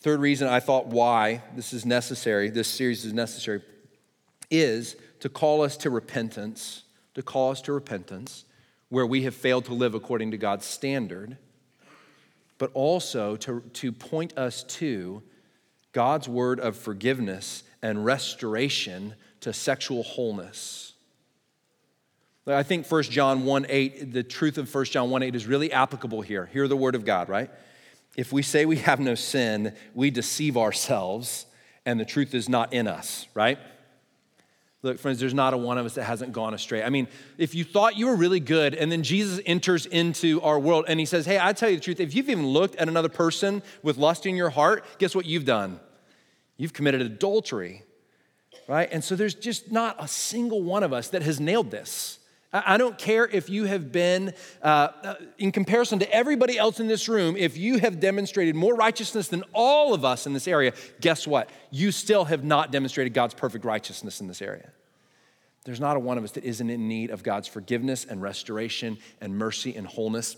Third 0.00 0.20
reason 0.20 0.48
I 0.48 0.58
thought 0.58 0.86
why 0.86 1.42
this 1.54 1.72
is 1.72 1.86
necessary, 1.86 2.50
this 2.50 2.68
series 2.68 3.04
is 3.04 3.12
necessary, 3.12 3.62
is 4.50 4.96
to 5.20 5.28
call 5.28 5.62
us 5.62 5.76
to 5.78 5.90
repentance, 5.90 6.82
to 7.14 7.22
call 7.22 7.52
us 7.52 7.62
to 7.62 7.72
repentance 7.72 8.44
where 8.88 9.06
we 9.06 9.22
have 9.22 9.34
failed 9.34 9.64
to 9.66 9.74
live 9.74 9.94
according 9.94 10.30
to 10.30 10.36
God's 10.36 10.66
standard, 10.66 11.36
but 12.58 12.70
also 12.74 13.36
to, 13.36 13.60
to 13.74 13.92
point 13.92 14.36
us 14.38 14.62
to 14.64 15.22
God's 15.92 16.28
word 16.28 16.60
of 16.60 16.76
forgiveness 16.76 17.64
and 17.82 18.04
restoration 18.04 19.14
to 19.40 19.52
sexual 19.52 20.02
wholeness. 20.02 20.93
I 22.46 22.62
think 22.62 22.86
1 22.86 23.02
John 23.04 23.44
1 23.44 23.66
8, 23.68 24.12
the 24.12 24.22
truth 24.22 24.58
of 24.58 24.72
1 24.72 24.84
John 24.86 25.10
1 25.10 25.22
8 25.22 25.34
is 25.34 25.46
really 25.46 25.72
applicable 25.72 26.20
here. 26.20 26.46
Hear 26.46 26.68
the 26.68 26.76
word 26.76 26.94
of 26.94 27.04
God, 27.04 27.28
right? 27.28 27.50
If 28.16 28.32
we 28.32 28.42
say 28.42 28.66
we 28.66 28.76
have 28.76 29.00
no 29.00 29.14
sin, 29.14 29.74
we 29.94 30.10
deceive 30.10 30.56
ourselves 30.56 31.46
and 31.86 31.98
the 31.98 32.04
truth 32.04 32.34
is 32.34 32.48
not 32.48 32.72
in 32.72 32.86
us, 32.86 33.26
right? 33.34 33.58
Look, 34.82 34.98
friends, 34.98 35.18
there's 35.18 35.34
not 35.34 35.54
a 35.54 35.56
one 35.56 35.78
of 35.78 35.86
us 35.86 35.94
that 35.94 36.04
hasn't 36.04 36.32
gone 36.32 36.52
astray. 36.52 36.82
I 36.82 36.90
mean, 36.90 37.08
if 37.38 37.54
you 37.54 37.64
thought 37.64 37.96
you 37.96 38.06
were 38.06 38.16
really 38.16 38.40
good 38.40 38.74
and 38.74 38.92
then 38.92 39.02
Jesus 39.02 39.40
enters 39.46 39.86
into 39.86 40.42
our 40.42 40.58
world 40.58 40.84
and 40.88 41.00
he 41.00 41.06
says, 41.06 41.24
Hey, 41.24 41.38
I 41.40 41.54
tell 41.54 41.70
you 41.70 41.76
the 41.76 41.82
truth, 41.82 42.00
if 42.00 42.14
you've 42.14 42.28
even 42.28 42.46
looked 42.46 42.76
at 42.76 42.88
another 42.88 43.08
person 43.08 43.62
with 43.82 43.96
lust 43.96 44.26
in 44.26 44.36
your 44.36 44.50
heart, 44.50 44.84
guess 44.98 45.14
what 45.14 45.24
you've 45.24 45.46
done? 45.46 45.80
You've 46.58 46.74
committed 46.74 47.00
adultery, 47.00 47.82
right? 48.68 48.88
And 48.92 49.02
so 49.02 49.16
there's 49.16 49.34
just 49.34 49.72
not 49.72 49.96
a 49.98 50.06
single 50.06 50.62
one 50.62 50.82
of 50.82 50.92
us 50.92 51.08
that 51.08 51.22
has 51.22 51.40
nailed 51.40 51.70
this. 51.70 52.18
I 52.54 52.76
don't 52.76 52.96
care 52.96 53.26
if 53.26 53.50
you 53.50 53.64
have 53.64 53.90
been, 53.90 54.32
uh, 54.62 54.66
uh, 55.02 55.14
in 55.38 55.50
comparison 55.50 55.98
to 55.98 56.14
everybody 56.14 56.56
else 56.56 56.78
in 56.78 56.86
this 56.86 57.08
room, 57.08 57.36
if 57.36 57.56
you 57.56 57.78
have 57.78 57.98
demonstrated 57.98 58.54
more 58.54 58.76
righteousness 58.76 59.26
than 59.26 59.42
all 59.52 59.92
of 59.92 60.04
us 60.04 60.24
in 60.24 60.32
this 60.34 60.46
area, 60.46 60.72
guess 61.00 61.26
what? 61.26 61.50
You 61.72 61.90
still 61.90 62.26
have 62.26 62.44
not 62.44 62.70
demonstrated 62.70 63.12
God's 63.12 63.34
perfect 63.34 63.64
righteousness 63.64 64.20
in 64.20 64.28
this 64.28 64.40
area. 64.40 64.70
There's 65.64 65.80
not 65.80 65.96
a 65.96 65.98
one 65.98 66.16
of 66.16 66.22
us 66.22 66.30
that 66.32 66.44
isn't 66.44 66.70
in 66.70 66.86
need 66.86 67.10
of 67.10 67.24
God's 67.24 67.48
forgiveness 67.48 68.04
and 68.04 68.22
restoration 68.22 68.98
and 69.20 69.36
mercy 69.36 69.74
and 69.74 69.84
wholeness 69.84 70.36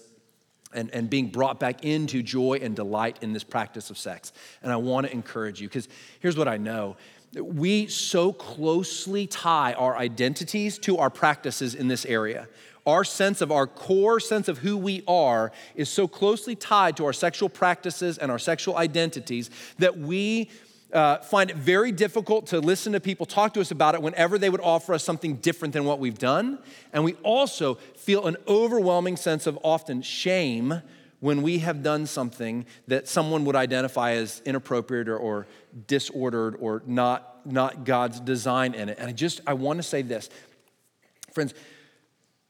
and, 0.73 0.91
and 0.93 1.09
being 1.09 1.29
brought 1.29 1.61
back 1.61 1.85
into 1.85 2.23
joy 2.23 2.59
and 2.63 2.75
delight 2.75 3.19
in 3.23 3.33
this 3.33 3.45
practice 3.45 3.91
of 3.91 3.99
sex. 3.99 4.33
And 4.63 4.73
I 4.73 4.77
want 4.77 5.07
to 5.07 5.13
encourage 5.13 5.61
you 5.61 5.69
because 5.69 5.89
here's 6.21 6.37
what 6.37 6.49
I 6.49 6.57
know 6.57 6.97
we 7.35 7.87
so 7.87 8.33
closely 8.33 9.27
tie 9.27 9.73
our 9.75 9.97
identities 9.97 10.79
to 10.79 10.99
our 10.99 11.11
practices 11.11 11.75
in 11.75 11.89
this 11.89 12.05
area. 12.07 12.49
Our 12.87 13.03
sense 13.03 13.41
of 13.41 13.51
our 13.51 13.67
core 13.67 14.21
sense 14.21 14.47
of 14.47 14.59
who 14.59 14.77
we 14.77 15.03
are 15.09 15.51
is 15.75 15.89
so 15.89 16.07
closely 16.07 16.55
tied 16.55 16.97
to 16.99 17.05
our 17.05 17.13
sexual 17.13 17.49
practices 17.49 18.17
and 18.17 18.31
our 18.31 18.39
sexual 18.39 18.77
identities 18.77 19.51
that 19.79 19.99
we 19.99 20.51
uh, 20.93 21.19
find 21.19 21.51
it 21.51 21.57
very 21.57 21.91
difficult 21.91 22.47
to 22.47 22.61
listen 22.61 22.93
to 22.93 23.01
people 23.01 23.27
talk 23.27 23.53
to 23.55 23.61
us 23.61 23.73
about 23.73 23.97
it 23.97 24.03
whenever 24.03 24.39
they 24.39 24.49
would 24.49 24.61
offer 24.61 24.95
us 24.95 25.03
something 25.03 25.35
different 25.37 25.75
than 25.75 25.85
what 25.85 25.99
we've 25.99 26.19
done. 26.19 26.61
And 26.93 27.05
we 27.05 27.15
also 27.25 27.75
feel 27.97 28.27
an 28.27 28.37
overwhelming 28.47 29.17
sense 29.17 29.49
of 29.49 29.59
often 29.65 30.01
shame 30.01 30.81
when 31.21 31.43
we 31.43 31.59
have 31.59 31.83
done 31.83 32.07
something 32.07 32.67
that 32.89 33.09
someone 33.09 33.45
would 33.45 33.57
identify 33.57 34.13
as 34.13 34.43
inappropriate 34.45 35.09
or, 35.09 35.17
or 35.17 35.47
disordered 35.87 36.57
or 36.61 36.83
not, 36.87 37.41
not 37.47 37.85
God's 37.85 38.21
design 38.21 38.75
in 38.75 38.89
it. 38.89 38.99
And 38.99 39.09
I 39.09 39.13
just, 39.13 39.41
I 39.47 39.55
want 39.55 39.79
to 39.79 39.83
say 39.83 40.03
this. 40.03 40.29
Friends, 41.33 41.55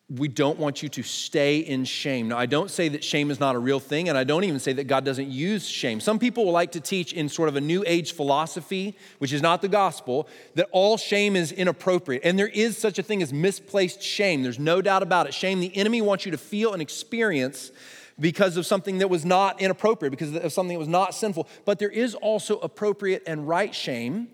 we 0.09 0.29
don't 0.29 0.57
want 0.61 0.85
you 0.85 0.89
to 0.89 1.03
stay 1.03 1.59
in 1.59 1.85
shame. 1.85 2.29
Now, 2.29 2.39
I 2.39 2.47
don't 2.47 2.71
say 2.71 2.89
that 2.91 3.03
shame 3.03 3.29
is 3.33 3.41
not 3.41 3.57
a 3.57 3.59
real 3.59 3.81
thing, 3.81 4.09
and 4.09 4.17
I 4.17 4.23
don't 4.23 4.45
even 4.45 4.61
say 4.61 4.73
that 4.75 4.85
God 4.85 5.05
doesn't 5.05 5.29
use 5.29 5.67
shame. 5.67 5.99
Some 5.99 6.21
people 6.21 6.45
will 6.45 6.53
like 6.53 6.73
to 6.73 6.81
teach 6.81 7.13
in 7.13 7.29
sort 7.29 7.49
of 7.49 7.57
a 7.57 7.61
new 7.61 7.83
age 7.85 8.13
philosophy, 8.13 8.97
which 9.19 9.33
is 9.33 9.43
not 9.43 9.63
the 9.63 9.69
gospel, 9.69 10.29
that 10.55 10.69
all 10.71 10.97
shame 10.97 11.35
is 11.35 11.51
inappropriate. 11.51 12.23
And 12.25 12.39
there 12.39 12.47
is 12.47 12.79
such 12.79 13.01
a 13.01 13.03
thing 13.03 13.21
as 13.21 13.33
misplaced 13.33 14.01
shame. 14.01 14.45
There's 14.45 14.61
no 14.61 14.81
doubt 14.81 15.03
about 15.03 15.27
it. 15.27 15.35
Shame, 15.35 15.59
the 15.59 15.77
enemy 15.77 16.01
wants 16.01 16.25
you 16.25 16.31
to 16.31 16.39
feel 16.39 16.73
and 16.73 16.81
experience 16.81 17.73
because 18.19 18.57
of 18.57 18.67
something 18.67 18.99
that 18.99 19.09
was 19.09 19.25
not 19.25 19.61
inappropriate, 19.61 20.11
because 20.11 20.35
of 20.35 20.53
something 20.53 20.75
that 20.75 20.81
was 20.81 20.89
not 20.89 21.15
sinful. 21.15 21.49
But 21.65 21.79
there 21.79 21.91
is 21.91 22.15
also 22.15 22.59
appropriate 22.59 23.23
and 23.27 23.47
right 23.47 23.75
shame 23.75 24.29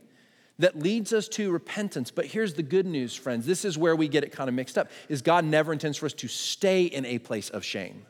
that 0.58 0.78
leads 0.78 1.12
us 1.12 1.28
to 1.28 1.50
repentance. 1.50 2.10
But 2.10 2.26
here's 2.26 2.54
the 2.54 2.62
good 2.62 2.86
news, 2.86 3.14
friends. 3.14 3.46
This 3.46 3.64
is 3.64 3.76
where 3.76 3.96
we 3.96 4.06
get 4.08 4.22
it 4.22 4.30
kind 4.32 4.48
of 4.48 4.54
mixed 4.54 4.78
up. 4.78 4.90
Is 5.08 5.22
God 5.22 5.44
never 5.44 5.72
intends 5.72 5.98
for 5.98 6.06
us 6.06 6.12
to 6.14 6.28
stay 6.28 6.84
in 6.84 7.04
a 7.04 7.18
place 7.18 7.50
of 7.50 7.64
shame. 7.64 8.06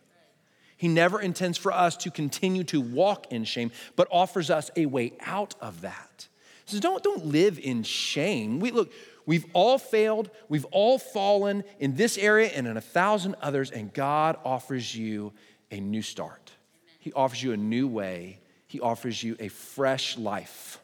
He 0.76 0.88
never 0.88 1.20
intends 1.20 1.56
for 1.56 1.72
us 1.72 1.96
to 1.98 2.10
continue 2.10 2.64
to 2.64 2.80
walk 2.80 3.32
in 3.32 3.44
shame, 3.44 3.70
but 3.94 4.08
offers 4.10 4.50
us 4.50 4.70
a 4.76 4.86
way 4.86 5.12
out 5.20 5.54
of 5.60 5.82
that. 5.82 6.26
So 6.66 6.80
don't, 6.80 7.02
don't 7.02 7.26
live 7.26 7.58
in 7.58 7.84
shame. 7.84 8.58
We 8.58 8.72
look, 8.72 8.92
we've 9.24 9.46
all 9.52 9.78
failed, 9.78 10.30
we've 10.48 10.64
all 10.66 10.98
fallen 10.98 11.62
in 11.78 11.94
this 11.94 12.18
area 12.18 12.48
and 12.48 12.66
in 12.66 12.76
a 12.76 12.80
thousand 12.80 13.36
others, 13.40 13.70
and 13.70 13.92
God 13.92 14.36
offers 14.44 14.94
you 14.96 15.32
a 15.72 15.80
new 15.80 16.02
start. 16.02 16.52
He 17.00 17.12
offers 17.12 17.42
you 17.42 17.52
a 17.52 17.56
new 17.56 17.88
way. 17.88 18.38
He 18.68 18.78
offers 18.78 19.22
you 19.22 19.36
a 19.40 19.48
fresh 19.48 20.16
life 20.16 20.78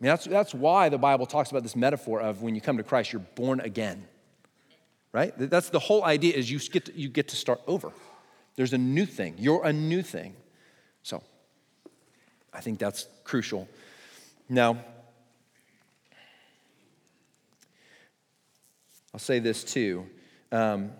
I 0.00 0.04
mean, 0.04 0.12
that's, 0.12 0.24
that's 0.24 0.54
why 0.54 0.88
the 0.88 0.96
Bible 0.96 1.26
talks 1.26 1.50
about 1.50 1.62
this 1.62 1.76
metaphor 1.76 2.22
of 2.22 2.40
when 2.40 2.54
you 2.54 2.62
come 2.62 2.78
to 2.78 2.82
Christ, 2.82 3.12
you're 3.12 3.20
born 3.20 3.60
again. 3.60 4.06
Right? 5.12 5.34
That's 5.36 5.68
the 5.68 5.78
whole 5.78 6.04
idea 6.04 6.34
is 6.34 6.50
you 6.50 6.58
get 6.58 6.86
to, 6.86 6.98
you 6.98 7.08
get 7.08 7.28
to 7.28 7.36
start 7.36 7.60
over. 7.66 7.92
There's 8.56 8.72
a 8.72 8.78
new 8.78 9.04
thing. 9.04 9.34
You're 9.36 9.62
a 9.64 9.72
new 9.72 10.00
thing. 10.00 10.36
So 11.02 11.22
I 12.52 12.62
think 12.62 12.78
that's 12.78 13.08
crucial. 13.24 13.68
Now, 14.48 14.82
I'll 19.12 19.20
say 19.20 19.38
this 19.38 19.64
too. 19.64 20.06
Um, 20.50 20.92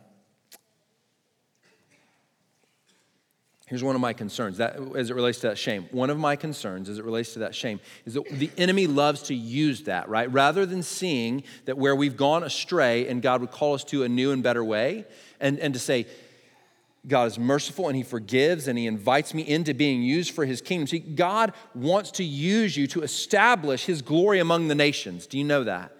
Here's 3.71 3.85
one 3.85 3.95
of 3.95 4.01
my 4.01 4.15
concerns 4.15 4.57
that, 4.57 4.81
as 4.97 5.11
it 5.11 5.15
relates 5.15 5.39
to 5.43 5.47
that 5.47 5.57
shame. 5.57 5.87
One 5.93 6.11
of 6.11 6.19
my 6.19 6.35
concerns 6.35 6.89
as 6.89 6.99
it 6.99 7.05
relates 7.05 7.35
to 7.35 7.39
that 7.39 7.55
shame 7.55 7.79
is 8.05 8.15
that 8.15 8.29
the 8.29 8.51
enemy 8.59 8.89
loves 8.89 9.23
to 9.29 9.35
use 9.37 9.85
that, 9.85 10.09
right? 10.09 10.29
Rather 10.33 10.67
than 10.67 10.83
seeing 10.83 11.45
that 11.67 11.79
where 11.79 11.95
we've 11.95 12.17
gone 12.17 12.43
astray 12.43 13.07
and 13.07 13.23
God 13.23 13.43
would 13.43 13.53
call 13.53 13.75
us 13.75 13.85
to 13.85 14.03
a 14.03 14.09
new 14.09 14.33
and 14.33 14.43
better 14.43 14.65
way, 14.65 15.05
and, 15.39 15.61
and 15.61 15.73
to 15.75 15.79
say, 15.79 16.09
God 17.07 17.29
is 17.29 17.39
merciful 17.39 17.87
and 17.87 17.97
He 17.97 18.03
forgives 18.03 18.67
and 18.67 18.77
He 18.77 18.89
invites 18.89 19.35
me 19.35 19.47
into 19.47 19.73
being 19.73 20.03
used 20.03 20.33
for 20.33 20.45
His 20.45 20.61
kingdom. 20.61 20.89
See, 20.89 20.99
God 20.99 21.53
wants 21.73 22.11
to 22.13 22.25
use 22.25 22.77
you 22.77 22.89
to 22.89 23.03
establish 23.03 23.85
His 23.85 24.03
glory 24.03 24.41
among 24.41 24.67
the 24.67 24.75
nations. 24.75 25.29
Do 25.29 25.39
you 25.39 25.45
know 25.45 25.63
that? 25.63 25.93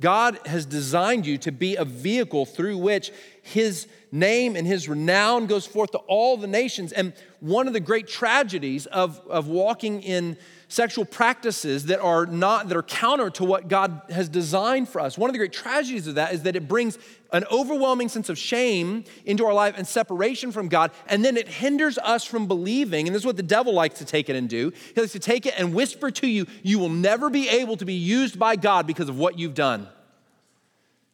God 0.00 0.38
has 0.46 0.66
designed 0.66 1.26
you 1.26 1.36
to 1.38 1.52
be 1.52 1.76
a 1.76 1.84
vehicle 1.84 2.46
through 2.46 2.78
which 2.78 3.12
His 3.44 3.86
name 4.10 4.56
and 4.56 4.66
his 4.66 4.88
renown 4.88 5.46
goes 5.46 5.66
forth 5.66 5.90
to 5.90 5.98
all 5.98 6.38
the 6.38 6.46
nations. 6.46 6.92
And 6.92 7.12
one 7.40 7.66
of 7.66 7.74
the 7.74 7.80
great 7.80 8.08
tragedies 8.08 8.86
of, 8.86 9.20
of 9.28 9.48
walking 9.48 10.02
in 10.02 10.38
sexual 10.68 11.04
practices 11.04 11.86
that 11.86 12.00
are 12.00 12.24
not 12.24 12.68
that 12.68 12.76
are 12.76 12.82
counter 12.82 13.28
to 13.28 13.44
what 13.44 13.68
God 13.68 14.00
has 14.08 14.30
designed 14.30 14.88
for 14.88 15.02
us. 15.02 15.18
One 15.18 15.28
of 15.28 15.34
the 15.34 15.38
great 15.38 15.52
tragedies 15.52 16.06
of 16.06 16.14
that 16.14 16.32
is 16.32 16.44
that 16.44 16.56
it 16.56 16.66
brings 16.66 16.98
an 17.32 17.44
overwhelming 17.52 18.08
sense 18.08 18.30
of 18.30 18.38
shame 18.38 19.04
into 19.26 19.44
our 19.44 19.52
life 19.52 19.74
and 19.76 19.86
separation 19.86 20.52
from 20.52 20.68
God, 20.68 20.90
and 21.06 21.22
then 21.22 21.36
it 21.36 21.46
hinders 21.46 21.98
us 21.98 22.24
from 22.24 22.46
believing. 22.46 23.06
And 23.06 23.14
this 23.14 23.22
is 23.22 23.26
what 23.26 23.36
the 23.36 23.42
devil 23.42 23.74
likes 23.74 23.98
to 23.98 24.06
take 24.06 24.30
it 24.30 24.36
and 24.36 24.48
do. 24.48 24.72
He 24.94 25.00
likes 25.02 25.12
to 25.12 25.18
take 25.18 25.44
it 25.44 25.52
and 25.58 25.74
whisper 25.74 26.10
to 26.10 26.26
you, 26.26 26.46
you 26.62 26.78
will 26.78 26.88
never 26.88 27.28
be 27.28 27.46
able 27.50 27.76
to 27.76 27.84
be 27.84 27.94
used 27.94 28.38
by 28.38 28.56
God 28.56 28.86
because 28.86 29.10
of 29.10 29.18
what 29.18 29.38
you've 29.38 29.54
done. 29.54 29.86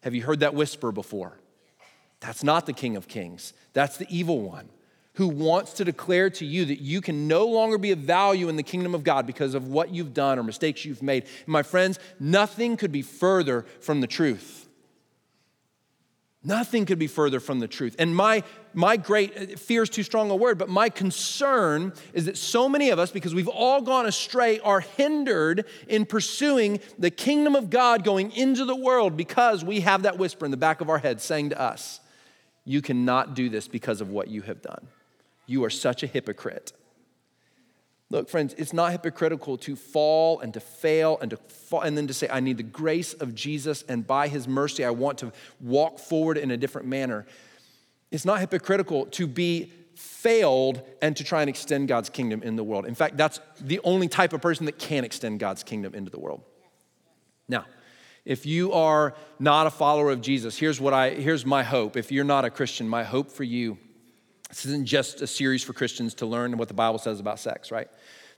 Have 0.05 0.15
you 0.15 0.23
heard 0.23 0.41
that 0.41 0.55
whisper 0.55 0.93
before? 0.93 1.40
That's 2.21 2.45
not 2.45 2.67
the 2.67 2.73
King 2.73 2.97
of 2.97 3.09
Kings, 3.09 3.53
that's 3.73 3.97
the 3.97 4.07
evil 4.09 4.41
one 4.41 4.69
who 5.15 5.29
wants 5.29 5.75
to 5.75 5.85
declare 5.85 6.31
to 6.31 6.47
you 6.47 6.65
that 6.65 6.81
you 6.81 7.01
can 7.01 7.29
no 7.29 7.47
longer 7.47 7.77
be 7.77 7.91
of 7.91 7.99
value 7.99 8.49
in 8.49 8.57
the 8.57 8.63
kingdom 8.63 8.95
of 8.95 9.05
God 9.05 9.27
because 9.27 9.55
of 9.55 9.69
what 9.69 9.91
you've 9.91 10.15
done 10.15 10.39
or 10.39 10.43
mistakes 10.43 10.85
you've 10.85 11.03
made. 11.03 11.25
And 11.25 11.49
my 11.49 11.63
friends, 11.63 11.99
nothing 12.19 12.77
could 12.77 12.93
be 12.93 13.03
further 13.03 13.67
from 13.81 14.01
the 14.01 14.07
truth. 14.07 14.69
Nothing 16.43 16.87
could 16.87 16.99
be 16.99 17.07
further 17.07 17.39
from 17.39 17.61
the 17.61 17.69
truth. 17.69 17.97
And 17.99 18.17
my, 18.17 18.45
my 18.73 18.97
great 18.97 19.37
uh, 19.37 19.57
fear 19.59 19.83
is 19.83 19.91
too 19.91 20.03
strong 20.03 20.31
a 20.31 20.37
word, 20.37 20.57
but 20.57 20.71
my 20.71 20.89
concern 20.89 21.93
is 22.15 22.25
that 22.25 22.39
so 22.39 22.67
many 22.67 22.89
of 22.89 22.99
us, 22.99 23.11
because 23.11 23.35
we've 23.35 23.47
all 23.47 23.83
gone 23.83 24.07
astray, 24.07 24.59
are 24.61 24.81
hindered 24.81 25.67
in 25.87 26.07
pursuing 26.07 26.81
the 26.99 27.11
kingdom 27.11 27.55
of 27.55 27.69
God 27.69 28.05
going 28.05 28.33
into 28.33 28.65
the 28.65 28.77
world 28.77 29.19
because 29.19 29.63
we 29.63 29.81
have 29.81 30.05
that 30.05 30.17
whisper 30.17 30.47
in 30.47 30.51
the 30.51 30.57
back 30.57 30.81
of 30.81 30.89
our 30.89 30.97
head 30.97 31.21
saying 31.21 31.51
to 31.51 31.61
us, 31.61 32.01
you 32.71 32.81
cannot 32.81 33.35
do 33.35 33.49
this 33.49 33.67
because 33.67 34.01
of 34.01 34.11
what 34.11 34.29
you 34.29 34.43
have 34.43 34.63
done. 34.63 34.87
You 35.47 35.65
are 35.65 35.71
such 35.71 36.05
a 36.05 36.07
hypocrite. 36.07 36.73
Look, 38.11 38.29
friends, 38.29 38.55
it's 38.59 38.73
not 38.73 38.93
hypocritical 38.93 39.59
to 39.59 39.75
fall 39.75 40.39
and 40.39 40.55
to 40.55 40.61
fail 40.61 41.19
and 41.21 41.33
to 41.33 41.37
fall, 41.37 41.81
and 41.81 41.99
then 41.99 42.07
to 42.07 42.15
say, 42.15 42.29
I 42.31 42.39
need 42.39 42.59
the 42.59 42.63
grace 42.63 43.13
of 43.13 43.35
Jesus, 43.35 43.83
and 43.89 44.07
by 44.07 44.29
his 44.29 44.47
mercy, 44.47 44.85
I 44.85 44.91
want 44.91 45.19
to 45.19 45.33
walk 45.61 45.99
forward 45.99 46.39
in 46.39 46.53
a 46.53 46.57
different 46.57 46.87
manner. 46.87 47.27
It's 48.13 48.25
not 48.25 48.39
hypocritical 48.39 49.07
to 49.07 49.27
be 49.27 49.73
failed 49.97 50.81
and 51.03 51.17
to 51.17 51.25
try 51.25 51.41
and 51.41 51.51
extend 51.51 51.89
God's 51.89 52.09
kingdom 52.09 52.41
in 52.41 52.55
the 52.55 52.63
world. 52.63 52.87
In 52.87 52.95
fact, 52.95 53.17
that's 53.17 53.41
the 53.61 53.81
only 53.83 54.07
type 54.07 54.33
of 54.33 54.41
person 54.41 54.67
that 54.67 54.79
can 54.79 55.05
extend 55.05 55.41
God's 55.41 55.65
kingdom 55.65 55.93
into 55.93 56.13
the 56.13 56.21
world. 56.21 56.43
Now, 57.49 57.67
if 58.25 58.47
you 58.47 58.73
are 58.73 59.15
not 59.39 59.67
a 59.67 59.71
follower 59.71 60.11
of 60.11 60.21
Jesus, 60.21 60.59
here's 60.59 60.81
what 60.81 60.93
I 60.93 61.11
here's 61.11 61.47
my 61.47 61.63
hope. 61.63 61.97
If 61.97 62.13
you're 62.13 62.25
not 62.25 62.45
a 62.45 62.51
Christian, 62.51 62.89
my 62.89 63.05
hope 63.05 63.31
for 63.31 63.45
you 63.45 63.79
this 64.51 64.67
isn't 64.67 64.87
just 64.87 65.23
a 65.23 65.29
series 65.29 65.63
for 65.63 65.73
Christians 65.73 66.15
to 66.15 66.27
learn 66.27 66.57
what 66.57 66.67
the 66.67 66.75
Bible 66.75 66.99
says 66.99 67.21
about 67.21 67.39
sex, 67.39 67.71
right? 67.71 67.89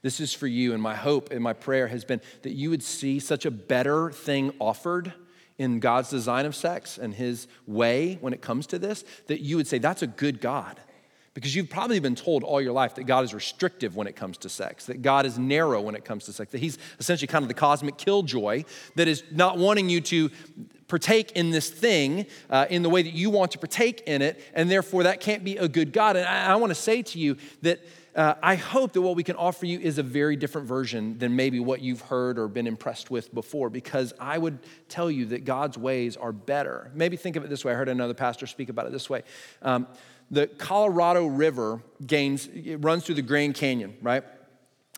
This 0.03 0.21
is 0.21 0.35
for 0.35 0.47
you, 0.47 0.75
and 0.75 0.83
my 0.83 0.95
hope 0.95 1.31
and 1.31 1.43
my 1.43 1.55
prayer 1.55 1.87
has 1.87 2.05
been 2.05 2.21
that 2.43 2.53
you 2.53 2.69
would 2.69 2.83
see 2.83 3.19
such 3.19 3.47
a 3.47 3.51
better 3.51 4.11
thing 4.11 4.53
offered 4.59 5.15
in 5.57 5.81
God's 5.81 6.11
design 6.11 6.45
of 6.45 6.55
sex 6.55 6.99
and 6.99 7.15
His 7.15 7.49
way 7.67 8.19
when 8.21 8.35
it 8.35 8.43
comes 8.43 8.67
to 8.69 8.79
this, 8.79 9.05
that 9.29 9.41
you 9.41 9.57
would 9.57 9.67
say, 9.67 9.79
That's 9.79 10.03
a 10.03 10.07
good 10.07 10.41
God. 10.41 10.79
Because 11.35 11.57
you've 11.57 11.71
probably 11.71 11.99
been 11.99 12.15
told 12.15 12.45
all 12.45 12.61
your 12.61 12.73
life 12.73 12.97
that 12.97 13.05
God 13.05 13.25
is 13.25 13.33
restrictive 13.33 13.97
when 13.97 14.07
it 14.07 14.15
comes 14.15 14.37
to 14.39 14.49
sex, 14.51 14.87
that 14.87 15.01
God 15.01 15.25
is 15.25 15.39
narrow 15.39 15.81
when 15.81 15.95
it 15.95 16.05
comes 16.05 16.27
to 16.27 16.33
sex, 16.33 16.53
that 16.53 16.59
He's 16.59 16.77
essentially 16.99 17.27
kind 17.27 17.43
of 17.43 17.49
the 17.49 17.55
cosmic 17.55 17.97
killjoy 17.97 18.65
that 18.97 19.09
is 19.09 19.23
not 19.31 19.57
wanting 19.57 19.89
you 19.89 20.01
to 20.03 20.31
partake 20.89 21.33
in 21.33 21.49
this 21.49 21.71
thing 21.71 22.27
uh, 22.51 22.67
in 22.69 22.83
the 22.83 22.91
way 22.91 23.03
that 23.03 23.15
you 23.15 23.31
want 23.31 23.51
to 23.53 23.59
partake 23.59 24.03
in 24.07 24.21
it, 24.21 24.39
and 24.53 24.71
therefore 24.71 25.05
that 25.05 25.21
can't 25.21 25.43
be 25.43 25.57
a 25.57 25.67
good 25.67 25.91
God. 25.91 26.17
And 26.17 26.27
I, 26.27 26.53
I 26.53 26.57
want 26.57 26.71
to 26.71 26.75
say 26.75 27.01
to 27.01 27.19
you 27.19 27.39
that 27.63 27.81
uh, 28.15 28.35
I 28.43 28.57
hope 28.57 28.93
that 28.93 29.01
what 29.01 29.17
we 29.17 29.25
can 29.25 29.37
offer 29.37 29.65
you 29.65 29.81
is 29.81 29.97
a 29.97 30.03
very 30.03 30.37
different 30.37 30.69
version 30.69 31.17
than 31.17 31.35
maybe 31.35 31.61
what 31.61 31.81
you've 31.81 32.03
heard 32.03 32.39
or 32.39 32.47
been 32.47 32.67
impressed 32.67 33.11
with 33.11 33.33
before, 33.33 33.71
because 33.71 34.13
I 34.21 34.37
would 34.37 34.59
tell 34.91 35.11
you 35.11 35.25
that 35.27 35.47
God's 35.47 35.79
ways 35.79 36.19
are 36.19 36.33
better. 36.33 36.91
Maybe 36.95 37.17
think 37.17 37.37
of 37.37 37.45
it 37.45 37.49
this 37.49 37.65
way. 37.65 37.73
I 37.73 37.75
heard 37.75 37.89
another 37.89 38.13
pastor 38.13 38.47
speak 38.47 38.69
about 38.69 38.85
it 38.85 38.93
this 38.93 39.09
way. 39.09 39.23
Um, 39.63 39.87
the 40.33 40.47
Colorado 40.47 41.27
River 41.27 41.83
gains, 42.05 42.49
it 42.49 42.77
runs 42.77 43.05
through 43.05 43.17
the 43.17 43.23
Grand 43.23 43.55
Canyon, 43.55 43.95
right? 44.01 44.25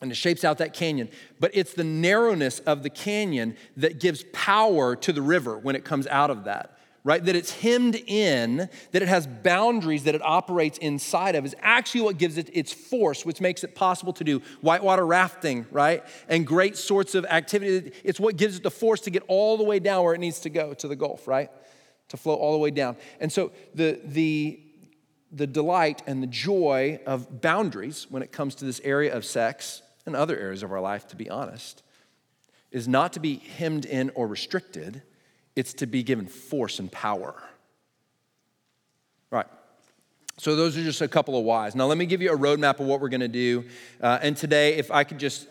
And 0.00 0.12
it 0.12 0.14
shapes 0.14 0.44
out 0.44 0.58
that 0.58 0.74
canyon. 0.74 1.08
But 1.40 1.50
it's 1.54 1.74
the 1.74 1.84
narrowness 1.84 2.60
of 2.60 2.84
the 2.84 2.90
canyon 2.90 3.56
that 3.76 3.98
gives 4.00 4.24
power 4.32 4.94
to 4.96 5.12
the 5.12 5.22
river 5.22 5.58
when 5.58 5.74
it 5.74 5.84
comes 5.84 6.06
out 6.06 6.30
of 6.30 6.44
that, 6.44 6.78
right? 7.02 7.24
That 7.24 7.34
it's 7.34 7.50
hemmed 7.50 7.96
in, 8.06 8.68
that 8.92 9.02
it 9.02 9.08
has 9.08 9.26
boundaries 9.26 10.04
that 10.04 10.14
it 10.14 10.22
operates 10.22 10.78
inside 10.78 11.34
of, 11.34 11.44
is 11.44 11.56
actually 11.60 12.02
what 12.02 12.18
gives 12.18 12.38
it 12.38 12.48
its 12.52 12.72
force, 12.72 13.26
which 13.26 13.40
makes 13.40 13.64
it 13.64 13.74
possible 13.74 14.12
to 14.12 14.24
do 14.24 14.40
whitewater 14.60 15.04
rafting, 15.04 15.66
right? 15.72 16.04
And 16.28 16.46
great 16.46 16.76
sorts 16.76 17.16
of 17.16 17.24
activity. 17.26 17.92
It's 18.04 18.20
what 18.20 18.36
gives 18.36 18.56
it 18.56 18.62
the 18.62 18.70
force 18.70 19.00
to 19.02 19.10
get 19.10 19.24
all 19.26 19.56
the 19.56 19.64
way 19.64 19.80
down 19.80 20.04
where 20.04 20.14
it 20.14 20.20
needs 20.20 20.38
to 20.40 20.50
go 20.50 20.74
to 20.74 20.86
the 20.86 20.96
Gulf, 20.96 21.26
right? 21.26 21.50
To 22.10 22.16
flow 22.16 22.34
all 22.34 22.52
the 22.52 22.58
way 22.58 22.70
down. 22.70 22.96
And 23.18 23.32
so 23.32 23.50
the, 23.74 24.00
the, 24.04 24.60
the 25.34 25.46
delight 25.46 26.02
and 26.06 26.22
the 26.22 26.28
joy 26.28 27.00
of 27.06 27.40
boundaries 27.40 28.06
when 28.08 28.22
it 28.22 28.30
comes 28.30 28.54
to 28.56 28.64
this 28.64 28.80
area 28.84 29.14
of 29.14 29.24
sex 29.24 29.82
and 30.06 30.14
other 30.14 30.38
areas 30.38 30.62
of 30.62 30.70
our 30.70 30.80
life, 30.80 31.08
to 31.08 31.16
be 31.16 31.28
honest, 31.28 31.82
is 32.70 32.86
not 32.86 33.12
to 33.14 33.20
be 33.20 33.36
hemmed 33.36 33.84
in 33.84 34.10
or 34.14 34.26
restricted, 34.26 35.02
it's 35.56 35.74
to 35.74 35.86
be 35.86 36.02
given 36.02 36.26
force 36.26 36.78
and 36.78 36.90
power. 36.90 37.34
Right. 39.30 39.46
So, 40.38 40.56
those 40.56 40.76
are 40.76 40.82
just 40.82 41.00
a 41.00 41.08
couple 41.08 41.38
of 41.38 41.44
whys. 41.44 41.74
Now, 41.74 41.86
let 41.86 41.98
me 41.98 42.06
give 42.06 42.22
you 42.22 42.32
a 42.32 42.36
roadmap 42.36 42.80
of 42.80 42.86
what 42.86 43.00
we're 43.00 43.08
gonna 43.08 43.28
do. 43.28 43.64
Uh, 44.00 44.18
and 44.22 44.36
today, 44.36 44.74
if 44.74 44.90
I 44.90 45.04
could 45.04 45.18
just 45.18 45.48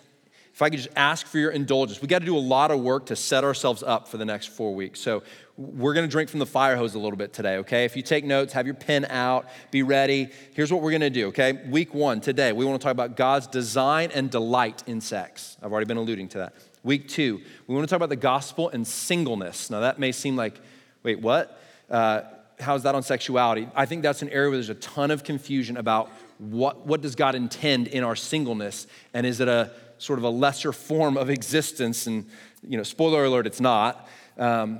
if 0.54 0.62
I 0.62 0.70
could 0.70 0.78
just 0.78 0.96
ask 0.96 1.26
for 1.26 1.40
your 1.40 1.50
indulgence, 1.50 2.00
we 2.00 2.08
got 2.08 2.20
to 2.20 2.26
do 2.26 2.38
a 2.38 2.40
lot 2.40 2.70
of 2.70 2.80
work 2.80 3.08
to 3.08 3.16
set 3.16 3.44
ourselves 3.44 3.82
up 3.82 4.08
for 4.08 4.18
the 4.18 4.26
next 4.26 4.48
four 4.48 4.76
weeks. 4.76 5.00
So 5.00 5.24
we're 5.58 5.96
going 5.96 6.06
to 6.06 6.12
drink 6.12 6.30
from 6.30 6.40
the 6.40 6.46
fire 6.46 6.76
hose 6.76 6.94
a 6.94 7.00
little 7.00 7.18
bit 7.18 7.34
today, 7.34 7.58
okay? 7.58 7.86
If 7.86 7.96
you 7.96 8.04
take 8.04 8.24
notes, 8.24 8.54
have 8.54 8.68
your 8.68 8.76
pen 8.76 9.06
out, 9.06 9.48
be 9.72 9.82
ready. 9.82 10.30
Here's 10.54 10.72
what 10.72 10.84
we're 10.84 10.92
going 10.92 11.02
to 11.02 11.10
do, 11.10 11.28
okay? 11.30 11.54
Week 11.68 11.96
one, 11.96 12.22
today, 12.22 12.52
we 12.52 12.66
want 12.66 12.80
to 12.80 12.84
talk 12.84 12.92
about 12.92 13.18
God's 13.18 13.48
design 13.48 14.12
and 14.14 14.30
delight 14.30 14.84
in 14.86 15.02
sex. 15.02 15.58
I've 15.62 15.72
already 15.72 15.88
been 15.88 15.98
alluding 15.98 16.28
to 16.30 16.38
that. 16.40 16.54
Week 16.84 17.08
two, 17.08 17.42
we 17.66 17.74
want 17.74 17.88
to 17.88 17.90
talk 17.90 17.98
about 17.98 18.10
the 18.10 18.16
gospel 18.16 18.70
and 18.70 18.86
singleness. 18.86 19.72
Now, 19.72 19.80
that 19.80 19.98
may 19.98 20.12
seem 20.12 20.36
like, 20.36 20.60
wait, 21.02 21.20
what? 21.20 21.60
Uh, 21.90 22.22
how's 22.60 22.84
that 22.84 22.94
on 22.94 23.02
sexuality? 23.02 23.68
I 23.76 23.88
think 23.88 24.04
that's 24.04 24.22
an 24.22 24.30
area 24.30 24.50
where 24.50 24.58
there's 24.58 24.70
a 24.70 24.76
ton 24.76 25.10
of 25.10 25.24
confusion 25.24 25.78
about 25.78 26.12
what, 26.38 26.86
what 26.86 27.02
does 27.02 27.16
God 27.16 27.36
intend 27.36 27.88
in 27.88 28.04
our 28.04 28.16
singleness, 28.16 28.86
and 29.14 29.26
is 29.26 29.40
it 29.40 29.48
a 29.48 29.72
sort 30.04 30.20
of 30.20 30.26
a 30.26 30.30
lesser 30.30 30.74
form 30.74 31.18
of 31.18 31.30
existence. 31.30 32.08
And, 32.08 32.26
you 32.68 32.78
know, 32.78 32.84
spoiler 32.84 33.24
alert, 33.24 33.48
it's 33.48 33.62
not. 33.62 34.08
Um, 34.38 34.80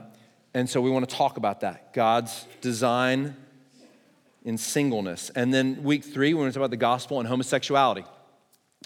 and 0.54 0.70
so 0.70 0.82
we 0.82 0.90
want 0.90 1.08
to 1.10 1.16
talk 1.16 1.38
about 1.38 1.62
that 1.62 1.94
God's 1.94 2.46
design 2.62 3.36
in 4.44 4.58
singleness. 4.58 5.32
And 5.36 5.54
then 5.54 5.84
week 5.84 6.04
three, 6.04 6.34
we're 6.34 6.42
going 6.42 6.52
to 6.52 6.54
talk 6.54 6.62
about 6.62 6.72
the 6.72 6.78
gospel 6.78 7.20
and 7.20 7.28
homosexuality. 7.28 8.04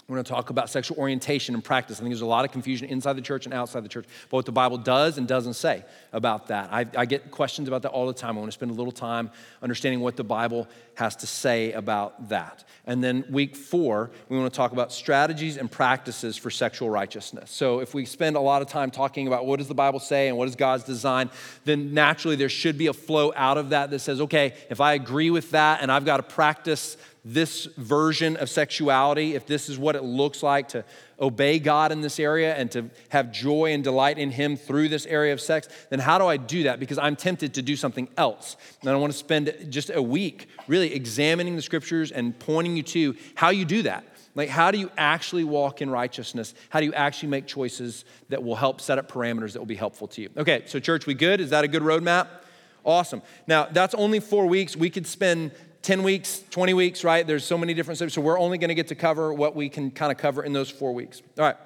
We're 0.08 0.14
going 0.14 0.24
to 0.24 0.32
talk 0.32 0.48
about 0.48 0.70
sexual 0.70 0.96
orientation 0.96 1.54
and 1.54 1.62
practice. 1.62 1.98
I 1.98 2.00
think 2.00 2.12
there's 2.12 2.22
a 2.22 2.26
lot 2.26 2.46
of 2.46 2.50
confusion 2.50 2.88
inside 2.88 3.12
the 3.12 3.20
church 3.22 3.44
and 3.44 3.52
outside 3.52 3.84
the 3.84 3.90
church, 3.90 4.06
but 4.30 4.38
what 4.38 4.46
the 4.46 4.52
Bible 4.52 4.78
does 4.78 5.18
and 5.18 5.28
doesn't 5.28 5.52
say 5.52 5.84
about 6.14 6.46
that. 6.46 6.72
I, 6.72 6.86
I, 6.96 7.04
get 7.04 7.30
questions 7.30 7.68
about 7.68 7.82
that 7.82 7.90
all 7.90 8.06
the 8.06 8.14
time. 8.14 8.38
I 8.38 8.40
want 8.40 8.50
to 8.50 8.54
spend 8.54 8.70
a 8.70 8.74
little 8.74 8.90
time 8.90 9.30
understanding 9.62 10.00
what 10.00 10.16
the 10.16 10.24
Bible 10.24 10.66
has 10.94 11.14
to 11.16 11.26
say 11.26 11.72
about 11.72 12.30
that. 12.30 12.64
And 12.86 13.04
then 13.04 13.26
week 13.28 13.54
four, 13.54 14.10
we 14.30 14.38
want 14.38 14.50
to 14.50 14.56
talk 14.56 14.72
about 14.72 14.94
strategies 14.94 15.58
and 15.58 15.70
practices 15.70 16.38
for 16.38 16.48
sexual 16.48 16.88
righteousness. 16.88 17.50
So 17.50 17.80
if 17.80 17.92
we 17.92 18.06
spend 18.06 18.36
a 18.36 18.40
lot 18.40 18.62
of 18.62 18.68
time 18.68 18.90
talking 18.90 19.26
about 19.26 19.44
what 19.44 19.58
does 19.58 19.68
the 19.68 19.74
Bible 19.74 20.00
say 20.00 20.28
and 20.28 20.38
what 20.38 20.48
is 20.48 20.56
God's 20.56 20.84
design, 20.84 21.28
then 21.66 21.92
naturally 21.92 22.34
there 22.34 22.48
should 22.48 22.78
be 22.78 22.86
a 22.86 22.94
flow 22.94 23.30
out 23.36 23.58
of 23.58 23.68
that 23.70 23.90
that 23.90 23.98
says, 23.98 24.22
okay, 24.22 24.54
if 24.70 24.80
I 24.80 24.94
agree 24.94 25.28
with 25.28 25.50
that 25.50 25.82
and 25.82 25.92
I've 25.92 26.06
got 26.06 26.16
to 26.16 26.22
practice 26.22 26.96
this 27.34 27.66
version 27.76 28.38
of 28.38 28.48
sexuality, 28.48 29.34
if 29.34 29.46
this 29.46 29.68
is 29.68 29.78
what 29.78 29.94
it 29.94 30.02
looks 30.02 30.42
like 30.42 30.68
to 30.68 30.82
obey 31.20 31.58
God 31.58 31.92
in 31.92 32.00
this 32.00 32.18
area 32.18 32.54
and 32.54 32.70
to 32.72 32.88
have 33.10 33.30
joy 33.30 33.74
and 33.74 33.84
delight 33.84 34.18
in 34.18 34.30
Him 34.30 34.56
through 34.56 34.88
this 34.88 35.04
area 35.04 35.34
of 35.34 35.40
sex, 35.40 35.68
then 35.90 35.98
how 35.98 36.16
do 36.16 36.26
I 36.26 36.38
do 36.38 36.62
that? 36.62 36.80
Because 36.80 36.96
I'm 36.96 37.16
tempted 37.16 37.52
to 37.54 37.62
do 37.62 37.76
something 37.76 38.08
else. 38.16 38.56
And 38.80 38.88
I 38.88 38.96
want 38.96 39.12
to 39.12 39.18
spend 39.18 39.54
just 39.68 39.90
a 39.90 40.00
week 40.00 40.48
really 40.68 40.94
examining 40.94 41.54
the 41.54 41.60
scriptures 41.60 42.12
and 42.12 42.38
pointing 42.38 42.78
you 42.78 42.82
to 42.84 43.14
how 43.34 43.50
you 43.50 43.66
do 43.66 43.82
that. 43.82 44.06
Like, 44.34 44.48
how 44.48 44.70
do 44.70 44.78
you 44.78 44.90
actually 44.96 45.44
walk 45.44 45.82
in 45.82 45.90
righteousness? 45.90 46.54
How 46.70 46.80
do 46.80 46.86
you 46.86 46.94
actually 46.94 47.28
make 47.28 47.46
choices 47.46 48.06
that 48.30 48.42
will 48.42 48.56
help 48.56 48.80
set 48.80 48.96
up 48.96 49.10
parameters 49.10 49.52
that 49.52 49.58
will 49.58 49.66
be 49.66 49.74
helpful 49.74 50.08
to 50.08 50.22
you? 50.22 50.30
Okay, 50.34 50.62
so 50.64 50.80
church, 50.80 51.04
we 51.04 51.12
good? 51.12 51.40
Is 51.42 51.50
that 51.50 51.64
a 51.64 51.68
good 51.68 51.82
roadmap? 51.82 52.28
Awesome. 52.84 53.20
Now, 53.46 53.66
that's 53.70 53.94
only 53.94 54.20
four 54.20 54.46
weeks. 54.46 54.74
We 54.74 54.88
could 54.88 55.06
spend 55.06 55.50
10 55.88 56.02
weeks, 56.02 56.42
20 56.50 56.74
weeks, 56.74 57.02
right? 57.02 57.26
There's 57.26 57.46
so 57.46 57.56
many 57.56 57.72
different 57.72 57.96
subjects. 57.96 58.14
So 58.14 58.20
we're 58.20 58.38
only 58.38 58.58
going 58.58 58.68
to 58.68 58.74
get 58.74 58.88
to 58.88 58.94
cover 58.94 59.32
what 59.32 59.56
we 59.56 59.70
can 59.70 59.90
kind 59.90 60.12
of 60.12 60.18
cover 60.18 60.44
in 60.44 60.52
those 60.52 60.68
four 60.68 60.92
weeks. 60.92 61.22
All 61.38 61.46
right. 61.46 61.56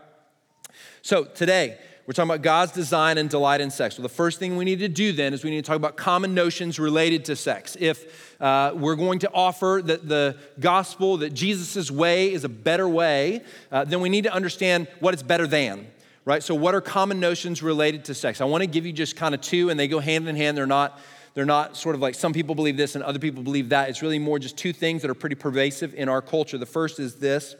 So 1.02 1.24
today, 1.24 1.76
we're 2.06 2.12
talking 2.12 2.30
about 2.30 2.42
God's 2.42 2.70
design 2.70 3.18
and 3.18 3.28
delight 3.28 3.60
in 3.60 3.68
sex. 3.72 3.98
Well, 3.98 4.04
the 4.04 4.14
first 4.14 4.38
thing 4.38 4.56
we 4.56 4.64
need 4.64 4.78
to 4.78 4.86
do 4.86 5.10
then 5.12 5.34
is 5.34 5.42
we 5.42 5.50
need 5.50 5.64
to 5.64 5.66
talk 5.66 5.74
about 5.74 5.96
common 5.96 6.34
notions 6.34 6.78
related 6.78 7.24
to 7.24 7.34
sex. 7.34 7.76
If 7.80 8.40
uh, 8.40 8.70
we're 8.76 8.94
going 8.94 9.18
to 9.18 9.30
offer 9.34 9.82
that 9.86 10.08
the 10.08 10.36
gospel, 10.60 11.16
that 11.16 11.34
Jesus' 11.34 11.90
way 11.90 12.32
is 12.32 12.44
a 12.44 12.48
better 12.48 12.88
way, 12.88 13.42
uh, 13.72 13.82
then 13.86 14.00
we 14.00 14.08
need 14.08 14.22
to 14.22 14.32
understand 14.32 14.86
what 15.00 15.14
it's 15.14 15.24
better 15.24 15.48
than 15.48 15.88
right? 16.24 16.44
So, 16.44 16.54
what 16.54 16.72
are 16.72 16.80
common 16.80 17.18
notions 17.18 17.64
related 17.64 18.04
to 18.04 18.14
sex? 18.14 18.40
I 18.40 18.44
want 18.44 18.62
to 18.62 18.68
give 18.68 18.86
you 18.86 18.92
just 18.92 19.16
kind 19.16 19.34
of 19.34 19.40
two, 19.40 19.70
and 19.70 19.80
they 19.80 19.88
go 19.88 19.98
hand 19.98 20.28
in 20.28 20.36
hand. 20.36 20.56
They're 20.56 20.66
not 20.66 21.00
they're 21.34 21.46
not 21.46 21.76
sort 21.76 21.94
of 21.94 22.00
like 22.00 22.14
some 22.14 22.32
people 22.32 22.54
believe 22.54 22.76
this 22.76 22.94
and 22.94 23.02
other 23.02 23.18
people 23.18 23.42
believe 23.42 23.70
that. 23.70 23.88
It's 23.88 24.02
really 24.02 24.18
more 24.18 24.38
just 24.38 24.56
two 24.56 24.72
things 24.72 25.02
that 25.02 25.10
are 25.10 25.14
pretty 25.14 25.36
pervasive 25.36 25.94
in 25.94 26.08
our 26.08 26.20
culture. 26.20 26.58
The 26.58 26.66
first 26.66 27.00
is 27.00 27.16
this 27.16 27.56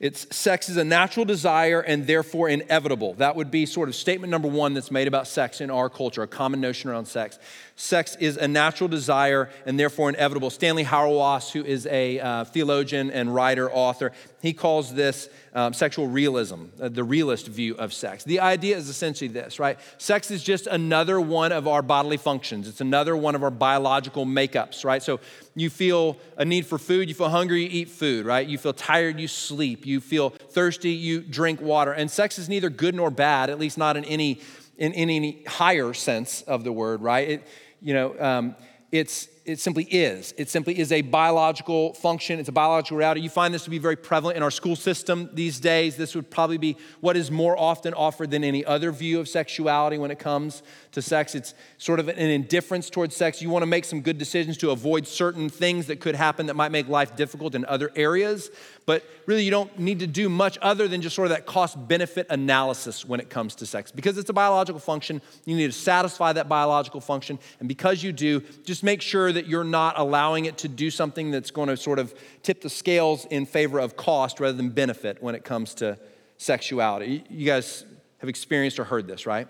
it's 0.00 0.36
sex 0.36 0.68
is 0.68 0.76
a 0.76 0.84
natural 0.84 1.24
desire 1.24 1.80
and 1.80 2.06
therefore 2.06 2.48
inevitable. 2.48 3.14
That 3.14 3.36
would 3.36 3.50
be 3.50 3.64
sort 3.64 3.88
of 3.88 3.94
statement 3.94 4.30
number 4.30 4.48
one 4.48 4.74
that's 4.74 4.90
made 4.90 5.06
about 5.06 5.28
sex 5.28 5.60
in 5.60 5.70
our 5.70 5.88
culture, 5.88 6.22
a 6.22 6.26
common 6.26 6.60
notion 6.60 6.90
around 6.90 7.06
sex. 7.06 7.38
Sex 7.76 8.14
is 8.20 8.36
a 8.36 8.46
natural 8.46 8.86
desire 8.86 9.50
and 9.66 9.78
therefore 9.78 10.08
inevitable. 10.08 10.48
Stanley 10.48 10.84
Hauerwas, 10.84 11.50
who 11.50 11.64
is 11.64 11.86
a 11.86 12.20
uh, 12.20 12.44
theologian 12.44 13.10
and 13.10 13.34
writer, 13.34 13.68
author, 13.68 14.12
he 14.40 14.52
calls 14.52 14.94
this 14.94 15.28
um, 15.54 15.72
sexual 15.72 16.06
realism, 16.06 16.66
uh, 16.80 16.88
the 16.88 17.02
realist 17.02 17.48
view 17.48 17.74
of 17.74 17.92
sex. 17.92 18.22
The 18.22 18.38
idea 18.38 18.76
is 18.76 18.88
essentially 18.88 19.26
this, 19.26 19.58
right? 19.58 19.76
Sex 19.98 20.30
is 20.30 20.44
just 20.44 20.68
another 20.68 21.20
one 21.20 21.50
of 21.50 21.66
our 21.66 21.82
bodily 21.82 22.16
functions. 22.16 22.68
It's 22.68 22.80
another 22.80 23.16
one 23.16 23.34
of 23.34 23.42
our 23.42 23.50
biological 23.50 24.24
makeups, 24.24 24.84
right? 24.84 25.02
So 25.02 25.18
you 25.56 25.68
feel 25.68 26.16
a 26.36 26.44
need 26.44 26.66
for 26.66 26.78
food, 26.78 27.08
you 27.08 27.14
feel 27.14 27.28
hungry, 27.28 27.62
you 27.62 27.68
eat 27.72 27.88
food, 27.88 28.24
right? 28.24 28.46
You 28.46 28.56
feel 28.56 28.72
tired, 28.72 29.18
you 29.18 29.26
sleep. 29.26 29.84
You 29.84 30.00
feel 30.00 30.30
thirsty, 30.30 30.90
you 30.90 31.22
drink 31.22 31.60
water. 31.60 31.92
And 31.92 32.08
sex 32.08 32.38
is 32.38 32.48
neither 32.48 32.70
good 32.70 32.94
nor 32.94 33.10
bad, 33.10 33.50
at 33.50 33.58
least 33.58 33.78
not 33.78 33.96
in 33.96 34.04
any 34.04 34.40
in, 34.76 34.92
any 34.92 35.44
higher 35.44 35.94
sense 35.94 36.42
of 36.42 36.64
the 36.64 36.72
word, 36.72 37.02
right? 37.02 37.28
It, 37.28 37.46
you 37.84 37.92
know, 37.92 38.18
um, 38.18 38.56
it's 38.90 39.28
it 39.44 39.60
simply 39.60 39.84
is. 39.84 40.32
It 40.38 40.48
simply 40.48 40.78
is 40.78 40.90
a 40.90 41.02
biological 41.02 41.92
function, 41.92 42.38
it's 42.40 42.48
a 42.48 42.52
biological 42.52 42.96
reality. 42.96 43.20
You 43.20 43.28
find 43.28 43.52
this 43.52 43.64
to 43.64 43.70
be 43.70 43.78
very 43.78 43.96
prevalent 43.96 44.38
in 44.38 44.42
our 44.42 44.50
school 44.50 44.74
system 44.74 45.28
these 45.34 45.60
days. 45.60 45.96
This 45.96 46.14
would 46.14 46.30
probably 46.30 46.56
be 46.56 46.78
what 47.00 47.14
is 47.14 47.30
more 47.30 47.58
often 47.58 47.92
offered 47.92 48.30
than 48.30 48.42
any 48.42 48.64
other 48.64 48.90
view 48.90 49.20
of 49.20 49.28
sexuality 49.28 49.98
when 49.98 50.10
it 50.10 50.18
comes 50.18 50.62
to 50.92 51.02
sex. 51.02 51.34
It's 51.34 51.54
sort 51.76 52.00
of 52.00 52.08
an 52.08 52.16
indifference 52.16 52.88
towards 52.88 53.14
sex. 53.14 53.42
You 53.42 53.50
want 53.50 53.64
to 53.64 53.66
make 53.66 53.84
some 53.84 54.00
good 54.00 54.16
decisions 54.16 54.56
to 54.58 54.70
avoid 54.70 55.06
certain 55.06 55.50
things 55.50 55.88
that 55.88 56.00
could 56.00 56.14
happen 56.14 56.46
that 56.46 56.54
might 56.54 56.72
make 56.72 56.88
life 56.88 57.14
difficult 57.16 57.54
in 57.54 57.66
other 57.66 57.90
areas. 57.96 58.50
But 58.86 59.02
really, 59.24 59.44
you 59.44 59.50
don't 59.50 59.78
need 59.78 60.00
to 60.00 60.06
do 60.06 60.28
much 60.28 60.58
other 60.60 60.86
than 60.88 61.00
just 61.00 61.16
sort 61.16 61.26
of 61.26 61.30
that 61.30 61.46
cost 61.46 61.88
benefit 61.88 62.26
analysis 62.28 63.04
when 63.04 63.18
it 63.18 63.30
comes 63.30 63.54
to 63.56 63.66
sex. 63.66 63.90
Because 63.90 64.18
it's 64.18 64.28
a 64.28 64.34
biological 64.34 64.78
function, 64.78 65.22
you 65.46 65.56
need 65.56 65.68
to 65.68 65.72
satisfy 65.72 66.34
that 66.34 66.48
biological 66.48 67.00
function. 67.00 67.38
And 67.60 67.68
because 67.68 68.02
you 68.02 68.12
do, 68.12 68.40
just 68.64 68.82
make 68.82 69.00
sure 69.00 69.32
that 69.32 69.46
you're 69.46 69.64
not 69.64 69.98
allowing 69.98 70.44
it 70.44 70.58
to 70.58 70.68
do 70.68 70.90
something 70.90 71.30
that's 71.30 71.50
going 71.50 71.70
to 71.70 71.76
sort 71.78 71.98
of 71.98 72.14
tip 72.42 72.60
the 72.60 72.70
scales 72.70 73.24
in 73.26 73.46
favor 73.46 73.78
of 73.78 73.96
cost 73.96 74.38
rather 74.38 74.56
than 74.56 74.68
benefit 74.68 75.22
when 75.22 75.34
it 75.34 75.44
comes 75.44 75.72
to 75.74 75.98
sexuality. 76.36 77.24
You 77.30 77.46
guys 77.46 77.86
have 78.18 78.28
experienced 78.28 78.78
or 78.78 78.84
heard 78.84 79.06
this, 79.06 79.24
right? 79.24 79.48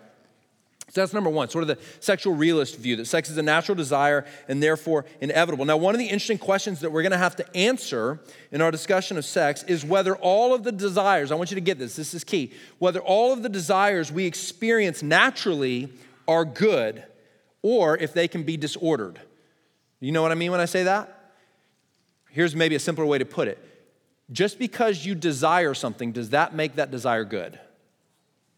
So 0.95 1.01
that's 1.01 1.13
number 1.13 1.29
one, 1.29 1.49
sort 1.49 1.63
of 1.63 1.69
the 1.69 1.79
sexual 1.99 2.35
realist 2.35 2.77
view 2.77 2.95
that 2.97 3.07
sex 3.07 3.29
is 3.29 3.37
a 3.37 3.43
natural 3.43 3.75
desire 3.75 4.25
and 4.47 4.63
therefore 4.63 5.07
inevitable. 5.21 5.65
Now, 5.65 5.77
one 5.77 5.93
of 5.93 5.99
the 5.99 6.05
interesting 6.05 6.39
questions 6.39 6.79
that 6.81 6.93
we're 6.93 7.03
going 7.03 7.11
to 7.11 7.19
have 7.19 7.35
to 7.35 7.57
answer 7.57 8.21
in 8.53 8.61
our 8.61 8.71
discussion 8.71 9.19
of 9.19 9.25
sex 9.25 9.65
is 9.65 9.85
whether 9.85 10.15
all 10.15 10.55
of 10.55 10.63
the 10.63 10.71
desires, 10.71 11.33
I 11.33 11.35
want 11.35 11.51
you 11.51 11.57
to 11.57 11.61
get 11.61 11.81
this, 11.81 11.97
this 11.97 12.15
is 12.15 12.23
key, 12.23 12.53
whether 12.79 13.01
all 13.01 13.33
of 13.33 13.43
the 13.43 13.49
desires 13.49 14.13
we 14.13 14.25
experience 14.25 15.03
naturally 15.03 15.89
are 16.29 16.45
good 16.45 17.03
or 17.63 17.99
if 17.99 18.15
they 18.15 18.29
can 18.29 18.45
be 18.45 18.57
disordered. 18.57 19.21
You 19.99 20.13
know 20.13 20.23
what 20.23 20.31
I 20.31 20.37
mean 20.37 20.53
when 20.53 20.61
I 20.61 20.67
say 20.67 20.85
that? 20.85 21.33
Here's 22.31 22.55
maybe 22.55 22.77
a 22.77 22.81
simpler 22.81 23.05
way 23.05 23.19
to 23.19 23.25
put 23.25 23.49
it. 23.49 23.59
Just 24.31 24.61
because 24.61 25.05
you 25.05 25.17
desire 25.17 25.75
something, 25.75 26.13
does 26.13 26.31
that 26.31 26.55
make 26.55 26.77
that 26.77 26.93
desire 26.93 27.25
good? 27.25 27.59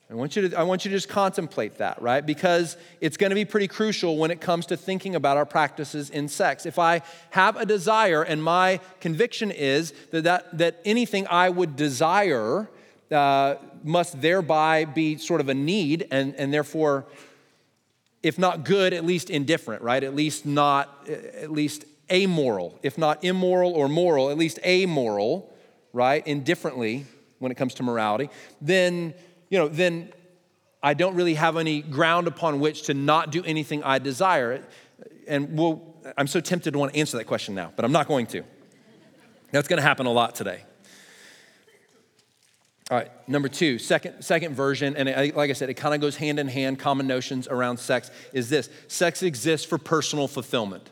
I 0.09 0.15
want, 0.15 0.37
you 0.37 0.49
to, 0.49 0.57
I 0.57 0.63
want 0.63 0.85
you 0.85 0.91
to 0.93 0.97
just 0.97 1.09
contemplate 1.09 1.79
that, 1.79 2.01
right? 2.01 2.25
Because 2.25 2.77
it's 3.01 3.17
going 3.17 3.31
to 3.31 3.35
be 3.35 3.45
pretty 3.45 3.67
crucial 3.67 4.17
when 4.17 4.31
it 4.31 4.41
comes 4.41 4.67
to 4.67 4.77
thinking 4.77 5.17
about 5.17 5.37
our 5.37 5.45
practices 5.45 6.11
in 6.11 6.29
sex. 6.29 6.65
If 6.65 6.79
I 6.79 7.03
have 7.31 7.57
a 7.57 7.67
desire 7.67 8.23
and 8.23 8.43
my 8.43 8.79
conviction 9.01 9.51
is 9.51 9.93
that, 10.13 10.23
that, 10.23 10.59
that 10.59 10.81
anything 10.85 11.27
I 11.29 11.49
would 11.49 11.75
desire 11.75 12.69
uh, 13.11 13.57
must 13.83 14.21
thereby 14.21 14.85
be 14.85 15.19
sort 15.19 15.41
of 15.41 15.49
a 15.49 15.55
need 15.55 16.07
and, 16.13 16.37
and 16.37 16.55
therefore 16.55 17.07
if 18.27 18.41
not 18.41 18.65
good, 18.65 18.93
at 18.93 19.05
least 19.05 19.31
indifferent, 19.31 19.83
right? 19.83 20.03
At 20.03 20.17
least 20.17 20.45
not, 20.45 21.09
at 21.09 21.53
least 21.53 21.85
amoral. 22.11 22.77
If 22.83 22.99
not 22.99 23.23
immoral 23.23 23.73
or 23.73 23.89
moral, 23.89 24.31
at 24.31 24.37
least 24.37 24.59
amoral, 24.65 25.55
right? 25.93 26.27
Indifferently 26.27 27.07
when 27.39 27.53
it 27.53 27.55
comes 27.55 27.75
to 27.75 27.85
morality, 27.85 28.29
then, 28.61 29.15
you 29.49 29.59
know, 29.59 29.69
then 29.69 30.13
I 30.83 30.95
don't 30.95 31.15
really 31.15 31.35
have 31.35 31.57
any 31.57 31.83
ground 31.83 32.27
upon 32.27 32.61
which 32.61 32.83
to 32.83 32.95
not 32.95 33.31
do 33.31 33.43
anything 33.45 33.83
I 33.83 33.99
desire. 33.99 34.65
And 35.27 35.59
we'll, 35.59 35.83
I'm 36.17 36.27
so 36.27 36.41
tempted 36.41 36.73
to 36.73 36.79
want 36.79 36.93
to 36.93 36.99
answer 36.99 37.17
that 37.19 37.25
question 37.25 37.55
now, 37.55 37.73
but 37.75 37.85
I'm 37.85 37.93
not 37.93 38.09
going 38.09 38.27
to. 38.29 38.45
That's 39.53 39.69
going 39.69 39.79
to 39.79 39.83
happen 39.83 40.07
a 40.07 40.13
lot 40.13 40.35
today. 40.35 40.63
All 42.89 42.97
right, 42.97 43.11
number 43.29 43.49
two, 43.49 43.79
second, 43.79 44.23
second 44.23 44.55
version, 44.55 44.97
and 44.97 45.09
it, 45.09 45.35
like 45.35 45.51
I 45.51 45.55
said, 45.55 45.71
it 45.71 45.75
kind 45.75 45.93
of 45.93 46.01
goes 46.01 46.15
hand 46.15 46.39
in 46.39 46.47
hand, 46.47 46.79
common 46.79 47.09
notions 47.09 47.49
around 47.49 47.79
sex 47.79 48.13
is 48.33 48.49
this 48.49 48.71
sex 48.87 49.25
exists 49.25 49.67
for 49.67 49.77
personal 49.77 50.29
fulfillment. 50.29 50.89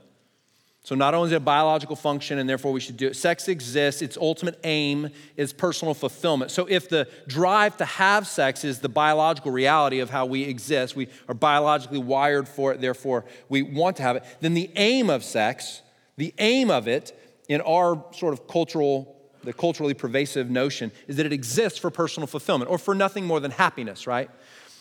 So, 0.84 0.94
not 0.94 1.14
only 1.14 1.28
is 1.28 1.32
it 1.32 1.36
a 1.36 1.40
biological 1.40 1.96
function 1.96 2.38
and 2.38 2.46
therefore 2.46 2.70
we 2.70 2.78
should 2.78 2.98
do 2.98 3.06
it, 3.06 3.16
sex 3.16 3.48
exists. 3.48 4.02
Its 4.02 4.18
ultimate 4.18 4.60
aim 4.64 5.08
is 5.34 5.50
personal 5.50 5.94
fulfillment. 5.94 6.50
So, 6.50 6.66
if 6.66 6.90
the 6.90 7.08
drive 7.26 7.78
to 7.78 7.86
have 7.86 8.26
sex 8.26 8.64
is 8.64 8.80
the 8.80 8.90
biological 8.90 9.50
reality 9.50 10.00
of 10.00 10.10
how 10.10 10.26
we 10.26 10.42
exist, 10.42 10.94
we 10.94 11.08
are 11.26 11.34
biologically 11.34 11.98
wired 11.98 12.46
for 12.46 12.70
it, 12.70 12.82
therefore 12.82 13.24
we 13.48 13.62
want 13.62 13.96
to 13.96 14.02
have 14.02 14.16
it, 14.16 14.24
then 14.42 14.52
the 14.52 14.70
aim 14.76 15.08
of 15.08 15.24
sex, 15.24 15.80
the 16.18 16.34
aim 16.36 16.70
of 16.70 16.86
it 16.86 17.18
in 17.48 17.62
our 17.62 18.04
sort 18.12 18.34
of 18.34 18.46
cultural, 18.46 19.16
the 19.42 19.54
culturally 19.54 19.94
pervasive 19.94 20.50
notion 20.50 20.92
is 21.08 21.16
that 21.16 21.24
it 21.24 21.32
exists 21.32 21.78
for 21.78 21.90
personal 21.90 22.26
fulfillment 22.26 22.70
or 22.70 22.76
for 22.76 22.94
nothing 22.94 23.24
more 23.24 23.40
than 23.40 23.52
happiness, 23.52 24.06
right? 24.06 24.28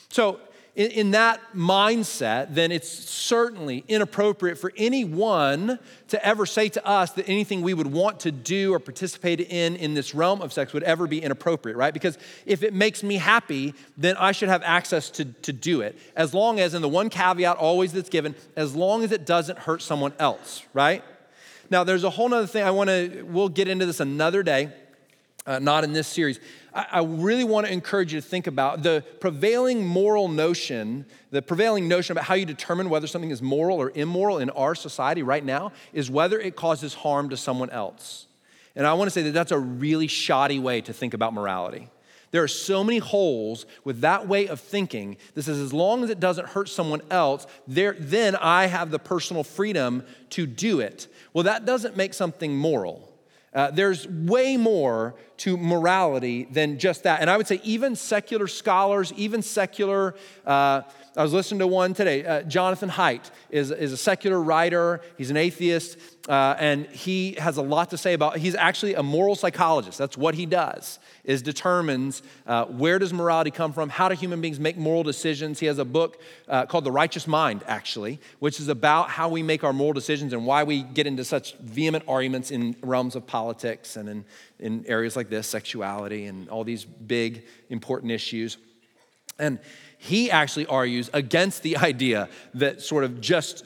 So, 0.10 0.42
in, 0.76 0.92
in 0.92 1.12
that 1.12 1.40
mindset, 1.56 2.56
then 2.56 2.72
it's 2.72 2.90
certainly 2.90 3.84
inappropriate 3.88 4.58
for 4.58 4.74
anyone 4.76 5.78
to 6.08 6.26
ever 6.26 6.46
say 6.46 6.70
to 6.70 6.86
us 6.86 7.12
that 7.12 7.30
anything 7.30 7.62
we 7.62 7.74
would 7.74 7.88
want 7.88 8.22
to 8.22 8.32
do 8.32 8.74
or 8.74 8.80
participate 8.80 9.40
in 9.40 9.76
in 9.76 9.94
this 9.94 10.16
realm 10.16 10.42
of 10.42 10.52
sex 10.52 10.74
would 10.74 10.84
ever 10.84 11.06
be 11.06 11.22
inappropriate, 11.22 11.78
right? 11.78 11.94
Because 11.94 12.18
if 12.46 12.64
it 12.64 12.74
makes 12.74 13.04
me 13.04 13.18
happy, 13.18 13.74
then 13.98 14.18
I 14.18 14.32
should 14.32 14.50
have 14.50 14.64
access 14.64 15.10
to, 15.12 15.26
to 15.26 15.54
do 15.54 15.82
it. 15.82 15.98
As 16.16 16.34
long 16.34 16.60
as, 16.60 16.74
and 16.74 16.84
the 16.84 16.90
one 16.90 17.10
caveat 17.10 17.58
always 17.58 17.94
that's 17.94 18.10
given, 18.10 18.34
as 18.56 18.76
long 18.76 19.04
as 19.04 19.12
it 19.12 19.26
doesn't 19.26 19.60
hurt 19.60 19.82
someone 19.82 20.14
else, 20.18 20.64
right? 20.74 21.04
Now, 21.70 21.84
there's 21.84 22.04
a 22.04 22.10
whole 22.10 22.34
other 22.34 22.48
thing 22.48 22.64
I 22.64 22.72
want 22.72 22.90
to, 22.90 23.24
we'll 23.24 23.50
get 23.50 23.68
into 23.68 23.86
this 23.86 24.00
another 24.00 24.44
day, 24.44 24.72
uh, 25.46 25.60
not 25.60 25.84
in 25.84 25.94
this 25.94 26.08
series. 26.08 26.40
I, 26.76 27.04
really 27.04 27.44
want 27.44 27.68
to 27.68 27.74
encourage 27.74 28.14
you 28.14 28.22
to 28.22 28.28
think 28.28 28.48
about 28.48 28.82
the 28.82 29.04
prevailing 29.20 29.86
moral 29.86 30.28
notion, 30.28 31.06
the 31.30 31.42
prevailing 31.42 31.88
notion 31.88 32.14
about 32.14 32.26
how 32.26 32.34
you 32.34 32.46
determine 32.46 32.90
whether 32.90 33.06
something 33.06 33.30
is 33.30 33.42
moral 33.42 33.78
or 33.78 33.92
immoral 33.94 34.40
in 34.40 34.50
our 34.52 34.74
society 34.74 35.22
right 35.22 35.46
now 35.46 35.72
is 35.94 36.10
whether 36.10 36.40
it 36.40 36.56
causes 36.56 36.96
harm 36.96 37.30
to 37.30 37.38
someone 37.38 37.70
else. 37.70 38.28
And 38.76 38.88
I 38.88 38.94
want 38.94 39.08
to 39.08 39.12
say 39.12 39.22
that 39.24 39.34
that's 39.34 39.52
a 39.52 39.60
really 39.60 40.08
shoddy 40.08 40.58
way 40.58 40.82
to 40.82 40.94
think 40.94 41.14
about 41.14 41.34
morality. 41.34 41.90
There 42.32 42.42
are 42.42 42.48
so 42.48 42.84
many 42.84 42.98
holes 42.98 43.68
with 43.84 44.02
that 44.02 44.28
way 44.28 44.48
of 44.48 44.60
thinking. 44.60 45.18
This 45.36 45.48
is 45.48 45.60
as 45.60 45.72
long 45.72 46.04
as 46.04 46.10
it 46.10 46.20
doesn't 46.20 46.50
hurt 46.50 46.68
someone 46.68 47.04
else, 47.12 47.46
there, 47.68 47.96
then 48.00 48.36
I 48.36 48.66
have 48.66 48.90
the 48.90 48.98
personal 48.98 49.44
freedom 49.44 50.04
to 50.32 50.48
do 50.48 50.80
it. 50.80 51.08
Well, 51.34 51.44
that 51.44 51.66
doesn't 51.66 51.96
make 51.96 52.16
something 52.16 52.58
moral. 52.58 53.13
Uh, 53.54 53.72
there's 53.72 54.08
way 54.08 54.58
more 54.58 55.16
to 55.38 55.58
morality 55.58 56.46
than 56.46 56.80
just 56.80 57.04
that. 57.04 57.22
And 57.22 57.30
I 57.30 57.38
would 57.38 57.48
say, 57.48 57.60
even 57.64 57.96
secular 57.96 58.48
scholars, 58.48 59.14
even 59.14 59.42
secular, 59.42 60.16
uh, 60.46 60.82
I 61.16 61.22
was 61.22 61.32
listening 61.32 61.60
to 61.60 61.68
one 61.68 61.94
today. 61.94 62.26
Uh, 62.26 62.42
Jonathan 62.42 62.90
Haidt 62.90 63.30
is, 63.52 63.70
is 63.70 63.92
a 63.92 63.98
secular 63.98 64.42
writer, 64.42 65.00
he's 65.16 65.30
an 65.30 65.38
atheist, 65.38 66.00
uh, 66.28 66.56
and 66.58 66.88
he 66.88 67.34
has 67.34 67.58
a 67.58 67.62
lot 67.62 67.92
to 67.92 67.98
say 67.98 68.14
about, 68.14 68.38
he's 68.38 68.56
actually 68.56 68.96
a 68.96 69.04
moral 69.04 69.36
psychologist. 69.36 70.00
That's 70.00 70.18
what 70.18 70.34
he 70.34 70.48
does 70.48 70.98
is 71.24 71.42
determines 71.42 72.24
uh, 72.48 72.66
where 72.66 72.98
does 72.98 73.14
morality 73.14 73.52
come 73.52 73.74
from 73.74 73.90
how 73.90 74.10
do 74.10 74.16
human 74.16 74.42
beings 74.42 74.60
make 74.60 74.76
moral 74.76 75.04
decisions 75.04 75.60
he 75.60 75.68
has 75.68 75.78
a 75.78 75.86
book 75.86 76.22
uh, 76.50 76.66
called 76.66 76.84
the 76.84 76.92
righteous 76.92 77.28
mind 77.28 77.64
actually 77.66 78.20
which 78.40 78.60
is 78.60 78.68
about 78.68 79.10
how 79.10 79.30
we 79.30 79.42
make 79.42 79.64
our 79.64 79.72
moral 79.72 79.94
decisions 79.94 80.34
and 80.34 80.46
why 80.46 80.64
we 80.64 80.84
get 80.84 81.08
into 81.08 81.24
such 81.24 81.56
vehement 81.60 82.04
arguments 82.10 82.52
in 82.52 82.76
realms 82.82 83.16
of 83.16 83.26
politics 83.26 83.96
and 83.96 84.10
in, 84.10 84.26
in 84.60 84.86
areas 84.86 85.16
like 85.16 85.30
this 85.30 85.48
sexuality 85.48 86.26
and 86.26 86.50
all 86.50 86.66
these 86.66 86.84
big 86.84 87.46
important 87.70 88.12
issues 88.12 88.58
and 89.40 89.60
he 89.98 90.30
actually 90.30 90.66
argues 90.66 91.10
against 91.14 91.64
the 91.64 91.78
idea 91.78 92.30
that 92.54 92.82
sort 92.82 93.04
of 93.04 93.22
just 93.22 93.66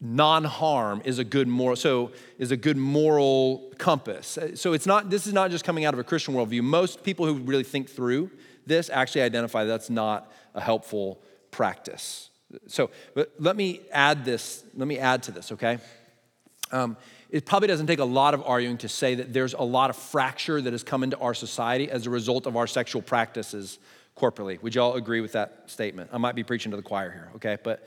non-harm 0.00 1.00
is 1.04 1.18
a 1.18 1.24
good 1.24 1.48
moral 1.48 1.76
so 1.76 2.10
is 2.38 2.50
a 2.50 2.56
good 2.56 2.76
moral 2.76 3.72
compass. 3.78 4.38
So 4.54 4.72
it's 4.74 4.86
not 4.86 5.08
this 5.08 5.26
is 5.26 5.32
not 5.32 5.50
just 5.50 5.64
coming 5.64 5.84
out 5.84 5.94
of 5.94 6.00
a 6.00 6.04
christian 6.04 6.34
worldview. 6.34 6.62
Most 6.62 7.02
people 7.02 7.26
who 7.26 7.34
really 7.34 7.64
think 7.64 7.88
through 7.88 8.30
this 8.66 8.90
actually 8.90 9.22
identify 9.22 9.64
that's 9.64 9.88
not 9.88 10.30
a 10.54 10.60
helpful 10.60 11.20
practice. 11.50 12.30
So 12.66 12.90
let 13.38 13.56
me 13.56 13.80
add 13.92 14.24
this 14.24 14.64
let 14.74 14.86
me 14.86 14.98
add 14.98 15.22
to 15.24 15.32
this 15.32 15.52
okay? 15.52 15.78
Um, 16.72 16.96
it 17.30 17.46
probably 17.46 17.68
doesn't 17.68 17.86
take 17.86 17.98
a 17.98 18.04
lot 18.04 18.34
of 18.34 18.42
arguing 18.44 18.78
to 18.78 18.88
say 18.88 19.14
that 19.14 19.32
there's 19.32 19.54
a 19.54 19.62
lot 19.62 19.90
of 19.90 19.96
fracture 19.96 20.60
that 20.60 20.72
has 20.72 20.82
come 20.82 21.02
into 21.02 21.18
our 21.18 21.34
society 21.34 21.90
as 21.90 22.06
a 22.06 22.10
result 22.10 22.46
of 22.46 22.56
our 22.56 22.66
sexual 22.66 23.02
practices 23.02 23.78
corporately 24.16 24.60
would 24.62 24.74
y'all 24.74 24.94
agree 24.94 25.20
with 25.20 25.32
that 25.32 25.62
statement 25.66 26.10
i 26.12 26.18
might 26.18 26.34
be 26.34 26.42
preaching 26.42 26.70
to 26.70 26.76
the 26.76 26.82
choir 26.82 27.10
here 27.10 27.30
okay 27.34 27.56
but 27.62 27.86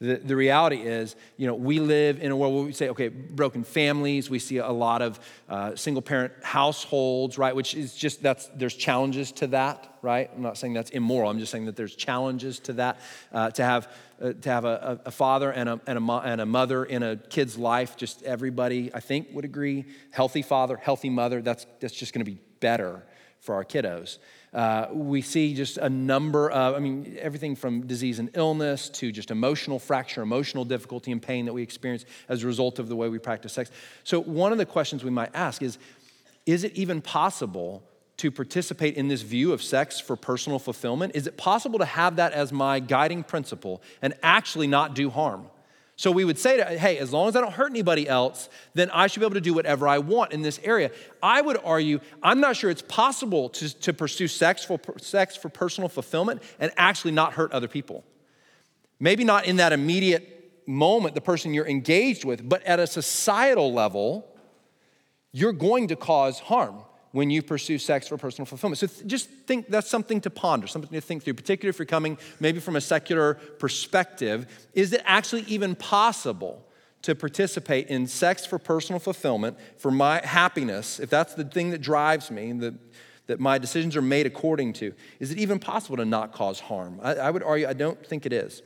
the, 0.00 0.16
the 0.16 0.34
reality 0.34 0.76
is, 0.76 1.14
you 1.36 1.46
know, 1.46 1.54
we 1.54 1.78
live 1.78 2.22
in 2.22 2.32
a 2.32 2.36
world 2.36 2.54
where 2.54 2.64
we 2.64 2.72
say, 2.72 2.88
okay, 2.88 3.08
broken 3.08 3.64
families. 3.64 4.30
We 4.30 4.38
see 4.38 4.56
a 4.56 4.70
lot 4.70 5.02
of 5.02 5.20
uh, 5.46 5.76
single 5.76 6.00
parent 6.00 6.32
households, 6.42 7.36
right? 7.36 7.54
Which 7.54 7.74
is 7.74 7.94
just, 7.94 8.22
that's, 8.22 8.46
there's 8.54 8.74
challenges 8.74 9.30
to 9.32 9.48
that, 9.48 9.94
right? 10.00 10.30
I'm 10.34 10.40
not 10.40 10.56
saying 10.56 10.72
that's 10.72 10.88
immoral. 10.90 11.30
I'm 11.30 11.38
just 11.38 11.52
saying 11.52 11.66
that 11.66 11.76
there's 11.76 11.94
challenges 11.94 12.60
to 12.60 12.72
that. 12.74 12.98
Uh, 13.30 13.50
to 13.50 13.62
have, 13.62 13.92
uh, 14.22 14.32
to 14.32 14.48
have 14.48 14.64
a, 14.64 15.00
a, 15.04 15.10
father 15.10 15.52
and 15.52 15.68
a, 15.68 15.80
and, 15.86 15.98
a 15.98 16.00
mo- 16.00 16.22
and 16.24 16.40
a 16.40 16.46
mother 16.46 16.82
in 16.82 17.02
a 17.02 17.16
kid's 17.16 17.58
life, 17.58 17.94
just 17.98 18.22
everybody, 18.22 18.90
I 18.94 19.00
think, 19.00 19.28
would 19.34 19.44
agree. 19.44 19.84
Healthy 20.12 20.42
father, 20.42 20.78
healthy 20.78 21.10
mother, 21.10 21.42
that's, 21.42 21.66
that's 21.78 21.94
just 21.94 22.14
to 22.24 22.30
be 22.30 22.38
better 22.60 23.04
for 23.40 23.54
our 23.54 23.66
kiddos. 23.66 24.16
Uh, 24.52 24.88
we 24.92 25.22
see 25.22 25.54
just 25.54 25.78
a 25.78 25.88
number 25.88 26.50
of, 26.50 26.74
I 26.74 26.80
mean, 26.80 27.16
everything 27.20 27.54
from 27.54 27.86
disease 27.86 28.18
and 28.18 28.30
illness 28.34 28.88
to 28.90 29.12
just 29.12 29.30
emotional 29.30 29.78
fracture, 29.78 30.22
emotional 30.22 30.64
difficulty 30.64 31.12
and 31.12 31.22
pain 31.22 31.46
that 31.46 31.52
we 31.52 31.62
experience 31.62 32.04
as 32.28 32.42
a 32.42 32.46
result 32.46 32.80
of 32.80 32.88
the 32.88 32.96
way 32.96 33.08
we 33.08 33.18
practice 33.18 33.52
sex. 33.52 33.70
So, 34.02 34.20
one 34.20 34.50
of 34.50 34.58
the 34.58 34.66
questions 34.66 35.04
we 35.04 35.10
might 35.10 35.30
ask 35.34 35.62
is 35.62 35.78
Is 36.46 36.64
it 36.64 36.72
even 36.74 37.00
possible 37.00 37.84
to 38.16 38.30
participate 38.30 38.96
in 38.96 39.08
this 39.08 39.22
view 39.22 39.52
of 39.52 39.62
sex 39.62 40.00
for 40.00 40.16
personal 40.16 40.58
fulfillment? 40.58 41.12
Is 41.14 41.26
it 41.26 41.36
possible 41.36 41.78
to 41.78 41.86
have 41.86 42.16
that 42.16 42.32
as 42.32 42.52
my 42.52 42.80
guiding 42.80 43.22
principle 43.22 43.80
and 44.02 44.14
actually 44.22 44.66
not 44.66 44.94
do 44.94 45.10
harm? 45.10 45.46
So 46.00 46.10
we 46.10 46.24
would 46.24 46.38
say 46.38 46.56
to, 46.56 46.64
hey, 46.64 46.96
as 46.96 47.12
long 47.12 47.28
as 47.28 47.36
I 47.36 47.42
don't 47.42 47.52
hurt 47.52 47.68
anybody 47.68 48.08
else, 48.08 48.48
then 48.72 48.88
I 48.88 49.06
should 49.06 49.20
be 49.20 49.26
able 49.26 49.34
to 49.34 49.40
do 49.42 49.52
whatever 49.52 49.86
I 49.86 49.98
want 49.98 50.32
in 50.32 50.40
this 50.40 50.58
area. 50.64 50.92
I 51.22 51.42
would 51.42 51.58
argue, 51.62 52.00
I'm 52.22 52.40
not 52.40 52.56
sure 52.56 52.70
it's 52.70 52.80
possible 52.80 53.50
to, 53.50 53.78
to 53.80 53.92
pursue 53.92 54.26
sex 54.26 54.64
for, 54.64 54.80
sex 54.96 55.36
for 55.36 55.50
personal 55.50 55.90
fulfillment 55.90 56.42
and 56.58 56.72
actually 56.78 57.10
not 57.10 57.34
hurt 57.34 57.52
other 57.52 57.68
people. 57.68 58.02
Maybe 58.98 59.24
not 59.24 59.44
in 59.44 59.56
that 59.56 59.74
immediate 59.74 60.62
moment, 60.66 61.14
the 61.14 61.20
person 61.20 61.52
you're 61.52 61.68
engaged 61.68 62.24
with, 62.24 62.48
but 62.48 62.62
at 62.62 62.80
a 62.80 62.86
societal 62.86 63.70
level, 63.70 64.26
you're 65.32 65.52
going 65.52 65.88
to 65.88 65.96
cause 65.96 66.38
harm 66.38 66.76
when 67.12 67.30
you 67.30 67.42
pursue 67.42 67.78
sex 67.78 68.08
for 68.08 68.16
personal 68.16 68.46
fulfillment. 68.46 68.78
So 68.78 68.86
th- 68.86 69.06
just 69.06 69.28
think 69.28 69.68
that's 69.68 69.90
something 69.90 70.20
to 70.22 70.30
ponder, 70.30 70.66
something 70.66 70.90
to 70.92 71.00
think 71.00 71.24
through, 71.24 71.34
particularly 71.34 71.70
if 71.70 71.78
you're 71.78 71.86
coming 71.86 72.18
maybe 72.38 72.60
from 72.60 72.76
a 72.76 72.80
secular 72.80 73.34
perspective. 73.34 74.46
Is 74.74 74.92
it 74.92 75.02
actually 75.04 75.42
even 75.42 75.74
possible 75.74 76.66
to 77.02 77.14
participate 77.14 77.88
in 77.88 78.06
sex 78.06 78.44
for 78.44 78.58
personal 78.58 79.00
fulfillment, 79.00 79.58
for 79.78 79.90
my 79.90 80.20
happiness, 80.24 81.00
if 81.00 81.10
that's 81.10 81.34
the 81.34 81.44
thing 81.44 81.70
that 81.70 81.80
drives 81.80 82.30
me, 82.30 82.52
that, 82.52 82.74
that 83.26 83.40
my 83.40 83.58
decisions 83.58 83.96
are 83.96 84.02
made 84.02 84.26
according 84.26 84.74
to? 84.74 84.92
Is 85.18 85.30
it 85.30 85.38
even 85.38 85.58
possible 85.58 85.96
to 85.96 86.04
not 86.04 86.32
cause 86.32 86.60
harm? 86.60 87.00
I, 87.02 87.14
I 87.14 87.30
would 87.30 87.42
argue 87.42 87.66
I 87.66 87.72
don't 87.72 88.04
think 88.06 88.26
it 88.26 88.32
is. 88.32 88.62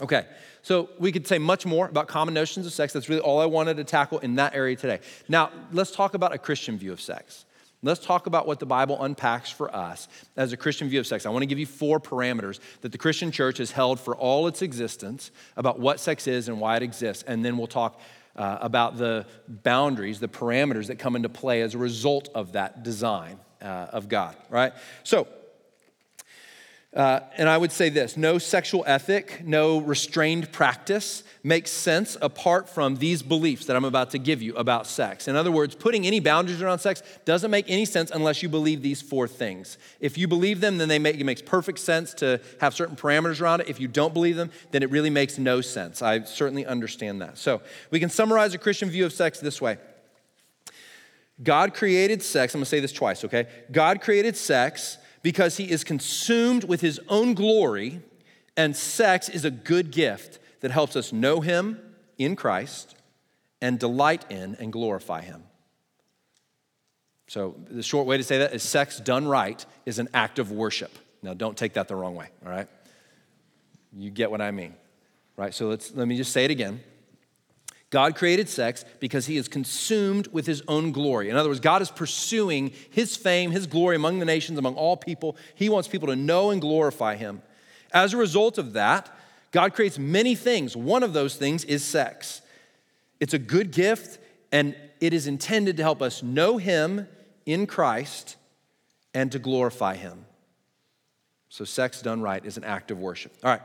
Okay, 0.00 0.26
so 0.62 0.88
we 0.98 1.12
could 1.12 1.26
say 1.26 1.38
much 1.38 1.64
more 1.64 1.86
about 1.86 2.08
common 2.08 2.34
notions 2.34 2.66
of 2.66 2.72
sex. 2.72 2.92
That's 2.92 3.08
really 3.08 3.20
all 3.20 3.40
I 3.40 3.46
wanted 3.46 3.76
to 3.76 3.84
tackle 3.84 4.18
in 4.18 4.34
that 4.36 4.54
area 4.54 4.74
today. 4.74 4.98
Now, 5.28 5.50
let's 5.72 5.92
talk 5.92 6.14
about 6.14 6.34
a 6.34 6.38
Christian 6.38 6.76
view 6.76 6.92
of 6.92 7.00
sex. 7.00 7.44
Let's 7.80 8.04
talk 8.04 8.26
about 8.26 8.46
what 8.46 8.60
the 8.60 8.66
Bible 8.66 9.00
unpacks 9.04 9.50
for 9.50 9.74
us 9.74 10.08
as 10.36 10.52
a 10.52 10.56
Christian 10.56 10.88
view 10.88 11.00
of 11.00 11.06
sex. 11.06 11.26
I 11.26 11.28
want 11.28 11.42
to 11.42 11.46
give 11.46 11.58
you 11.58 11.66
four 11.66 12.00
parameters 12.00 12.58
that 12.80 12.92
the 12.92 12.98
Christian 12.98 13.30
church 13.30 13.58
has 13.58 13.70
held 13.70 14.00
for 14.00 14.16
all 14.16 14.46
its 14.46 14.62
existence 14.62 15.30
about 15.56 15.78
what 15.78 16.00
sex 16.00 16.26
is 16.26 16.48
and 16.48 16.58
why 16.58 16.76
it 16.76 16.82
exists. 16.82 17.22
And 17.24 17.44
then 17.44 17.58
we'll 17.58 17.66
talk 17.66 18.00
uh, 18.36 18.58
about 18.62 18.96
the 18.96 19.26
boundaries, 19.46 20.18
the 20.18 20.28
parameters 20.28 20.86
that 20.86 20.98
come 20.98 21.14
into 21.14 21.28
play 21.28 21.60
as 21.60 21.74
a 21.74 21.78
result 21.78 22.30
of 22.34 22.52
that 22.52 22.82
design 22.82 23.38
uh, 23.60 23.66
of 23.92 24.08
God, 24.08 24.34
right? 24.48 24.72
So, 25.02 25.28
uh, 26.94 27.20
and 27.36 27.48
I 27.48 27.58
would 27.58 27.72
say 27.72 27.88
this 27.88 28.16
no 28.16 28.38
sexual 28.38 28.84
ethic, 28.86 29.42
no 29.44 29.78
restrained 29.78 30.52
practice 30.52 31.24
makes 31.42 31.70
sense 31.70 32.16
apart 32.22 32.68
from 32.68 32.96
these 32.96 33.22
beliefs 33.22 33.66
that 33.66 33.74
I'm 33.76 33.84
about 33.84 34.12
to 34.12 34.18
give 34.18 34.40
you 34.40 34.54
about 34.54 34.86
sex. 34.86 35.26
In 35.26 35.34
other 35.34 35.50
words, 35.50 35.74
putting 35.74 36.06
any 36.06 36.20
boundaries 36.20 36.62
around 36.62 36.78
sex 36.78 37.02
doesn't 37.24 37.50
make 37.50 37.68
any 37.68 37.84
sense 37.84 38.12
unless 38.12 38.42
you 38.42 38.48
believe 38.48 38.80
these 38.80 39.02
four 39.02 39.26
things. 39.26 39.76
If 39.98 40.16
you 40.16 40.28
believe 40.28 40.60
them, 40.60 40.78
then 40.78 40.88
they 40.88 41.00
make, 41.00 41.16
it 41.16 41.24
makes 41.24 41.42
perfect 41.42 41.80
sense 41.80 42.14
to 42.14 42.40
have 42.60 42.74
certain 42.74 42.94
parameters 42.94 43.40
around 43.40 43.60
it. 43.60 43.68
If 43.68 43.80
you 43.80 43.88
don't 43.88 44.14
believe 44.14 44.36
them, 44.36 44.50
then 44.70 44.84
it 44.84 44.90
really 44.90 45.10
makes 45.10 45.36
no 45.36 45.60
sense. 45.60 46.00
I 46.00 46.22
certainly 46.22 46.64
understand 46.64 47.20
that. 47.22 47.38
So 47.38 47.60
we 47.90 47.98
can 47.98 48.08
summarize 48.08 48.54
a 48.54 48.58
Christian 48.58 48.88
view 48.88 49.04
of 49.04 49.12
sex 49.12 49.40
this 49.40 49.60
way 49.60 49.78
God 51.42 51.74
created 51.74 52.22
sex, 52.22 52.54
I'm 52.54 52.60
gonna 52.60 52.66
say 52.66 52.78
this 52.78 52.92
twice, 52.92 53.24
okay? 53.24 53.48
God 53.72 54.00
created 54.00 54.36
sex 54.36 54.98
because 55.24 55.56
he 55.56 55.70
is 55.70 55.84
consumed 55.84 56.64
with 56.64 56.82
his 56.82 57.00
own 57.08 57.32
glory, 57.32 58.02
and 58.58 58.76
sex 58.76 59.30
is 59.30 59.46
a 59.46 59.50
good 59.50 59.90
gift 59.90 60.38
that 60.60 60.70
helps 60.70 60.96
us 60.96 61.14
know 61.14 61.40
him 61.40 61.80
in 62.18 62.36
Christ 62.36 62.94
and 63.62 63.78
delight 63.78 64.26
in 64.30 64.54
and 64.56 64.70
glorify 64.70 65.22
him. 65.22 65.42
So, 67.26 67.56
the 67.70 67.82
short 67.82 68.06
way 68.06 68.18
to 68.18 68.22
say 68.22 68.36
that 68.36 68.52
is 68.52 68.62
sex 68.62 69.00
done 69.00 69.26
right 69.26 69.64
is 69.86 69.98
an 69.98 70.10
act 70.12 70.38
of 70.38 70.52
worship. 70.52 70.92
Now, 71.22 71.32
don't 71.32 71.56
take 71.56 71.72
that 71.72 71.88
the 71.88 71.96
wrong 71.96 72.14
way, 72.14 72.28
all 72.44 72.52
right? 72.52 72.68
You 73.96 74.10
get 74.10 74.30
what 74.30 74.42
I 74.42 74.50
mean, 74.50 74.74
right? 75.38 75.54
So, 75.54 75.68
let's, 75.68 75.94
let 75.94 76.06
me 76.06 76.18
just 76.18 76.34
say 76.34 76.44
it 76.44 76.50
again. 76.50 76.80
God 77.94 78.16
created 78.16 78.48
sex 78.48 78.84
because 78.98 79.26
he 79.26 79.36
is 79.36 79.46
consumed 79.46 80.26
with 80.32 80.46
his 80.46 80.64
own 80.66 80.90
glory. 80.90 81.30
In 81.30 81.36
other 81.36 81.48
words, 81.48 81.60
God 81.60 81.80
is 81.80 81.92
pursuing 81.92 82.72
his 82.90 83.14
fame, 83.14 83.52
his 83.52 83.68
glory 83.68 83.94
among 83.94 84.18
the 84.18 84.24
nations, 84.24 84.58
among 84.58 84.74
all 84.74 84.96
people. 84.96 85.36
He 85.54 85.68
wants 85.68 85.86
people 85.86 86.08
to 86.08 86.16
know 86.16 86.50
and 86.50 86.60
glorify 86.60 87.14
him. 87.14 87.40
As 87.92 88.12
a 88.12 88.16
result 88.16 88.58
of 88.58 88.72
that, 88.72 89.16
God 89.52 89.74
creates 89.74 89.96
many 89.96 90.34
things. 90.34 90.76
One 90.76 91.04
of 91.04 91.12
those 91.12 91.36
things 91.36 91.62
is 91.62 91.84
sex. 91.84 92.42
It's 93.20 93.32
a 93.32 93.38
good 93.38 93.70
gift, 93.70 94.18
and 94.50 94.74
it 94.98 95.14
is 95.14 95.28
intended 95.28 95.76
to 95.76 95.84
help 95.84 96.02
us 96.02 96.20
know 96.20 96.56
him 96.56 97.06
in 97.46 97.64
Christ 97.64 98.34
and 99.14 99.30
to 99.30 99.38
glorify 99.38 99.94
him. 99.94 100.26
So, 101.48 101.64
sex 101.64 102.02
done 102.02 102.22
right 102.22 102.44
is 102.44 102.56
an 102.56 102.64
act 102.64 102.90
of 102.90 102.98
worship. 102.98 103.32
All 103.44 103.52
right. 103.52 103.62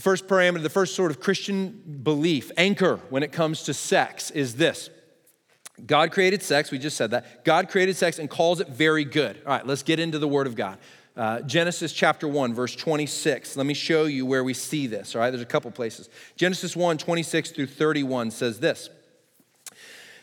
The 0.00 0.04
first 0.04 0.28
parameter, 0.28 0.62
the 0.62 0.70
first 0.70 0.94
sort 0.94 1.10
of 1.10 1.20
Christian 1.20 2.00
belief, 2.02 2.50
anchor 2.56 3.00
when 3.10 3.22
it 3.22 3.32
comes 3.32 3.64
to 3.64 3.74
sex 3.74 4.30
is 4.30 4.56
this 4.56 4.88
God 5.84 6.10
created 6.10 6.42
sex, 6.42 6.70
we 6.70 6.78
just 6.78 6.96
said 6.96 7.10
that. 7.10 7.44
God 7.44 7.68
created 7.68 7.96
sex 7.96 8.18
and 8.18 8.30
calls 8.30 8.60
it 8.60 8.68
very 8.68 9.04
good. 9.04 9.36
All 9.44 9.52
right, 9.52 9.66
let's 9.66 9.82
get 9.82 10.00
into 10.00 10.18
the 10.18 10.26
Word 10.26 10.46
of 10.46 10.54
God. 10.54 10.78
Uh, 11.14 11.42
Genesis 11.42 11.92
chapter 11.92 12.26
1, 12.26 12.54
verse 12.54 12.74
26. 12.74 13.58
Let 13.58 13.66
me 13.66 13.74
show 13.74 14.06
you 14.06 14.24
where 14.24 14.42
we 14.42 14.54
see 14.54 14.86
this. 14.86 15.14
All 15.14 15.20
right, 15.20 15.28
there's 15.28 15.42
a 15.42 15.44
couple 15.44 15.70
places. 15.70 16.08
Genesis 16.34 16.74
1, 16.74 16.96
26 16.96 17.50
through 17.50 17.66
31 17.66 18.30
says 18.30 18.58
this 18.58 18.88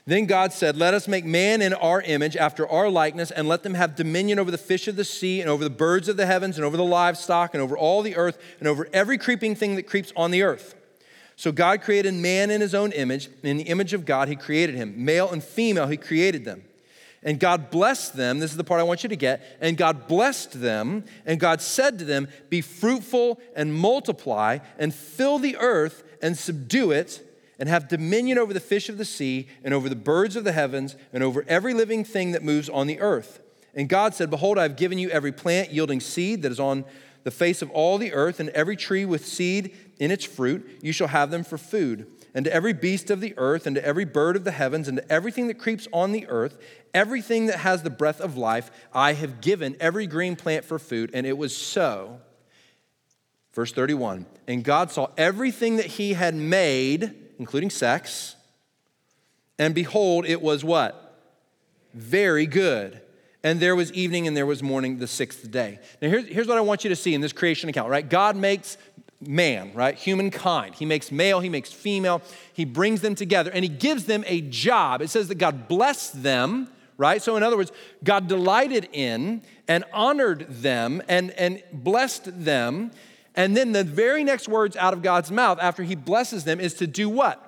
then 0.08 0.26
God 0.26 0.54
said, 0.54 0.78
Let 0.78 0.94
us 0.94 1.06
make 1.06 1.26
man 1.26 1.62
in 1.62 1.74
our 1.74 2.02
image, 2.02 2.38
after 2.38 2.66
our 2.68 2.90
likeness, 2.90 3.30
and 3.30 3.46
let 3.46 3.64
them 3.64 3.74
have 3.74 3.98
dominion 3.98 4.40
over 4.40 4.50
the 4.50 4.58
fish 4.58 4.88
of 4.88 4.96
the 4.96 5.04
sea, 5.04 5.42
and 5.42 5.50
over 5.50 5.66
the 5.66 5.70
birds 5.70 6.08
of 6.08 6.16
the 6.16 6.26
heavens, 6.26 6.58
and 6.58 6.64
over 6.64 6.78
the 6.78 6.86
livestock, 6.86 7.54
and 7.54 7.62
over 7.62 7.78
all 7.78 8.02
the 8.02 8.16
earth, 8.16 8.42
and 8.60 8.70
over 8.70 8.88
every 8.94 9.18
creeping 9.18 9.54
thing 9.54 9.76
that 9.76 9.84
creeps 9.84 10.14
on 10.16 10.32
the 10.32 10.44
earth. 10.44 10.76
So 11.36 11.52
God 11.52 11.82
created 11.82 12.14
man 12.14 12.50
in 12.50 12.62
his 12.62 12.74
own 12.74 12.94
image. 12.94 13.30
In 13.44 13.58
the 13.58 13.66
image 13.66 13.94
of 13.94 14.06
God, 14.06 14.30
he 14.30 14.38
created 14.38 14.76
him. 14.76 15.04
Male 15.04 15.30
and 15.30 15.44
female, 15.44 15.88
he 15.88 15.98
created 15.98 16.46
them. 16.46 16.64
And 17.22 17.38
God 17.38 17.70
blessed 17.70 18.16
them. 18.16 18.40
This 18.40 18.52
is 18.52 18.58
the 18.58 18.64
part 18.64 18.80
I 18.80 18.84
want 18.84 19.04
you 19.04 19.10
to 19.10 19.18
get. 19.18 19.58
And 19.60 19.76
God 19.76 20.08
blessed 20.08 20.62
them, 20.62 21.04
and 21.26 21.38
God 21.38 21.62
said 21.62 22.00
to 22.00 22.06
them, 22.06 22.30
Be 22.50 22.62
fruitful 22.62 23.42
and 23.58 23.74
multiply, 23.74 24.60
and 24.80 24.96
fill 24.96 25.38
the 25.38 25.58
earth 25.58 26.06
and 26.22 26.38
subdue 26.38 26.92
it 26.92 27.27
and 27.60 27.68
have 27.70 27.88
dominion 27.88 28.38
over 28.38 28.54
the 28.54 28.60
fish 28.60 28.90
of 28.90 28.98
the 28.98 29.06
sea, 29.06 29.48
and 29.64 29.74
over 29.74 29.90
the 29.90 29.96
birds 29.96 30.36
of 30.36 30.44
the 30.44 30.52
heavens, 30.52 30.96
and 31.12 31.24
over 31.24 31.44
every 31.48 31.74
living 31.74 32.04
thing 32.04 32.32
that 32.32 32.44
moves 32.44 32.70
on 32.70 32.88
the 32.88 33.00
earth. 33.00 33.40
And 33.74 33.88
God 33.88 34.14
said, 34.14 34.30
Behold, 34.30 34.58
I 34.58 34.64
have 34.64 34.76
given 34.76 34.98
you 34.98 35.10
every 35.10 35.32
plant 35.32 35.72
yielding 35.72 36.00
seed 36.00 36.42
that 36.42 36.52
is 36.52 36.60
on 36.60 36.86
the 37.24 37.32
face 37.32 37.62
of 37.62 37.70
all 37.72 37.98
the 37.98 38.14
earth, 38.14 38.40
and 38.40 38.50
every 38.50 38.76
tree 38.76 39.06
with 39.06 39.26
seed 39.26 39.76
in 40.00 40.12
its 40.12 40.24
fruit. 40.24 40.80
You 40.82 40.92
shall 40.92 41.10
have 41.10 41.30
them 41.30 41.44
for 41.44 41.58
food. 41.58 42.08
And 42.34 42.46
to 42.46 42.54
every 42.54 42.74
beast 42.74 43.10
of 43.10 43.20
the 43.20 43.34
earth, 43.38 43.68
and 43.68 43.76
to 43.76 43.86
every 43.86 44.06
bird 44.06 44.36
of 44.36 44.44
the 44.44 44.52
heavens, 44.52 44.88
and 44.88 44.98
to 44.98 45.12
everything 45.12 45.48
that 45.48 45.60
creeps 45.60 45.88
on 45.92 46.12
the 46.12 46.28
earth, 46.28 46.58
everything 46.94 47.48
that 47.48 47.60
has 47.60 47.84
the 47.84 47.90
breath 47.90 48.22
of 48.22 48.38
life, 48.38 48.72
I 48.94 49.14
have 49.14 49.42
given 49.42 49.76
every 49.80 50.08
green 50.08 50.36
plant 50.36 50.64
for 50.64 50.80
food. 50.80 51.12
And 51.14 51.26
it 51.26 51.38
was 51.38 51.56
so. 51.56 52.20
Verse 53.54 53.74
31 53.74 54.26
And 54.48 54.64
God 54.64 54.92
saw 54.92 55.08
everything 55.18 55.78
that 55.78 55.88
he 55.88 56.14
had 56.14 56.34
made 56.34 57.27
including 57.40 57.70
sex. 57.70 58.36
And 59.60 59.74
behold, 59.74 60.26
it 60.26 60.42
was 60.42 60.64
what? 60.64 61.20
Very 61.94 62.46
good. 62.46 63.02
And 63.44 63.60
there 63.60 63.76
was 63.76 63.92
evening 63.94 64.28
and 64.28 64.36
there 64.36 64.46
was 64.46 64.62
morning 64.62 64.98
the 64.98 65.08
sixth 65.08 65.50
day. 65.50 65.80
Now, 66.02 66.10
here's, 66.10 66.28
here's 66.28 66.48
what 66.48 66.58
I 66.58 66.62
want 66.62 66.84
you 66.84 66.90
to 66.90 66.96
see 66.96 67.14
in 67.14 67.22
this 67.22 67.34
creation 67.34 67.70
account, 67.70 67.90
right? 67.90 68.08
God 68.08 68.36
makes 68.36 68.78
man, 69.20 69.72
right? 69.74 69.96
Humankind. 69.96 70.76
He 70.76 70.86
makes 70.86 71.12
male, 71.12 71.40
he 71.40 71.50
makes 71.50 71.72
female, 71.72 72.22
he 72.54 72.66
brings 72.66 73.02
them 73.02 73.16
together, 73.16 73.50
and 73.52 73.64
he 73.64 73.70
gives 73.70 74.06
them 74.06 74.24
a 74.28 74.42
job. 74.42 75.02
It 75.02 75.10
says 75.10 75.28
that 75.30 75.36
God 75.36 75.68
blessed 75.68 76.24
them, 76.24 76.68
right? 76.98 77.22
So, 77.22 77.36
in 77.36 77.44
other 77.44 77.58
words, 77.58 77.72
God 78.04 78.28
delighted 78.28 78.90
in 78.92 79.42
and 79.68 79.84
honored 79.94 80.48
them 80.50 81.02
and, 81.08 81.32
and 81.32 81.64
blessed 81.72 82.44
them 82.44 82.92
and 83.38 83.56
then 83.56 83.72
the 83.72 83.84
very 83.84 84.24
next 84.24 84.50
words 84.50 84.76
out 84.76 84.94
of 84.94 85.04
God's 85.04 85.32
mouth 85.32 85.60
after 85.62 85.84
he 85.84 85.94
blesses 85.94 86.44
them 86.44 86.60
is 86.60 86.74
to 86.76 86.88
do 86.88 87.08
what? 87.08 87.44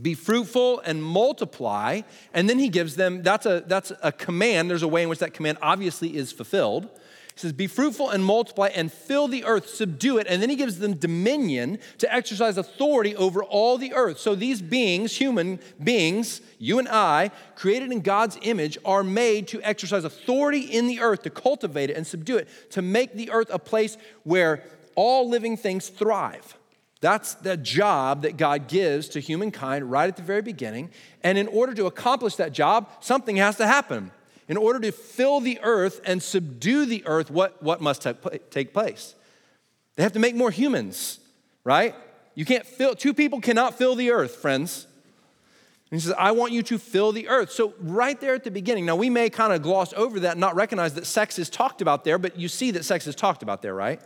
Be 0.00 0.14
fruitful 0.14 0.78
and 0.80 1.02
multiply. 1.02 2.02
And 2.32 2.48
then 2.48 2.60
he 2.60 2.68
gives 2.68 2.94
them, 2.94 3.22
that's 3.24 3.44
a, 3.44 3.64
that's 3.66 3.92
a 4.02 4.12
command. 4.12 4.70
There's 4.70 4.84
a 4.84 4.88
way 4.88 5.02
in 5.02 5.08
which 5.08 5.18
that 5.18 5.34
command 5.34 5.58
obviously 5.60 6.16
is 6.16 6.30
fulfilled. 6.30 6.88
He 7.34 7.40
says, 7.40 7.52
Be 7.52 7.66
fruitful 7.66 8.08
and 8.08 8.24
multiply 8.24 8.68
and 8.68 8.92
fill 8.92 9.26
the 9.26 9.44
earth, 9.44 9.68
subdue 9.68 10.18
it. 10.18 10.28
And 10.28 10.40
then 10.40 10.48
he 10.48 10.54
gives 10.54 10.78
them 10.78 10.94
dominion 10.94 11.80
to 11.98 12.14
exercise 12.14 12.56
authority 12.56 13.16
over 13.16 13.42
all 13.42 13.78
the 13.78 13.92
earth. 13.94 14.20
So 14.20 14.36
these 14.36 14.62
beings, 14.62 15.16
human 15.16 15.58
beings, 15.82 16.40
you 16.60 16.78
and 16.78 16.88
I, 16.88 17.32
created 17.56 17.90
in 17.90 18.02
God's 18.02 18.38
image, 18.42 18.78
are 18.84 19.02
made 19.02 19.48
to 19.48 19.60
exercise 19.62 20.04
authority 20.04 20.60
in 20.60 20.86
the 20.86 21.00
earth, 21.00 21.22
to 21.24 21.30
cultivate 21.30 21.90
it 21.90 21.96
and 21.96 22.06
subdue 22.06 22.36
it, 22.36 22.48
to 22.70 22.80
make 22.80 23.14
the 23.14 23.32
earth 23.32 23.48
a 23.50 23.58
place 23.58 23.96
where 24.22 24.62
all 25.00 25.26
living 25.30 25.56
things 25.56 25.88
thrive. 25.88 26.58
That's 27.00 27.32
the 27.32 27.56
job 27.56 28.20
that 28.20 28.36
God 28.36 28.68
gives 28.68 29.08
to 29.08 29.20
humankind 29.20 29.90
right 29.90 30.06
at 30.06 30.16
the 30.16 30.22
very 30.22 30.42
beginning. 30.42 30.90
And 31.22 31.38
in 31.38 31.48
order 31.48 31.72
to 31.72 31.86
accomplish 31.86 32.36
that 32.36 32.52
job, 32.52 32.86
something 33.00 33.36
has 33.36 33.56
to 33.56 33.66
happen. 33.66 34.10
In 34.46 34.58
order 34.58 34.78
to 34.80 34.92
fill 34.92 35.40
the 35.40 35.58
earth 35.62 36.02
and 36.04 36.22
subdue 36.22 36.84
the 36.84 37.02
earth, 37.06 37.30
what, 37.30 37.62
what 37.62 37.80
must 37.80 38.06
take 38.50 38.74
place? 38.74 39.14
They 39.96 40.02
have 40.02 40.12
to 40.12 40.18
make 40.18 40.34
more 40.34 40.50
humans, 40.50 41.18
right? 41.64 41.94
You 42.34 42.44
can't 42.44 42.66
fill, 42.66 42.94
two 42.94 43.14
people 43.14 43.40
cannot 43.40 43.78
fill 43.78 43.94
the 43.94 44.10
earth, 44.10 44.36
friends. 44.36 44.86
And 45.90 45.98
he 45.98 46.06
says, 46.06 46.14
I 46.18 46.32
want 46.32 46.52
you 46.52 46.62
to 46.64 46.78
fill 46.78 47.12
the 47.12 47.28
earth. 47.28 47.52
So, 47.52 47.72
right 47.80 48.20
there 48.20 48.34
at 48.34 48.44
the 48.44 48.50
beginning, 48.50 48.84
now 48.84 48.96
we 48.96 49.08
may 49.08 49.30
kind 49.30 49.54
of 49.54 49.62
gloss 49.62 49.94
over 49.94 50.20
that 50.20 50.32
and 50.32 50.40
not 50.40 50.56
recognize 50.56 50.92
that 50.94 51.06
sex 51.06 51.38
is 51.38 51.48
talked 51.48 51.80
about 51.80 52.04
there, 52.04 52.18
but 52.18 52.38
you 52.38 52.48
see 52.48 52.70
that 52.72 52.84
sex 52.84 53.06
is 53.06 53.14
talked 53.14 53.42
about 53.42 53.62
there, 53.62 53.74
right? 53.74 54.00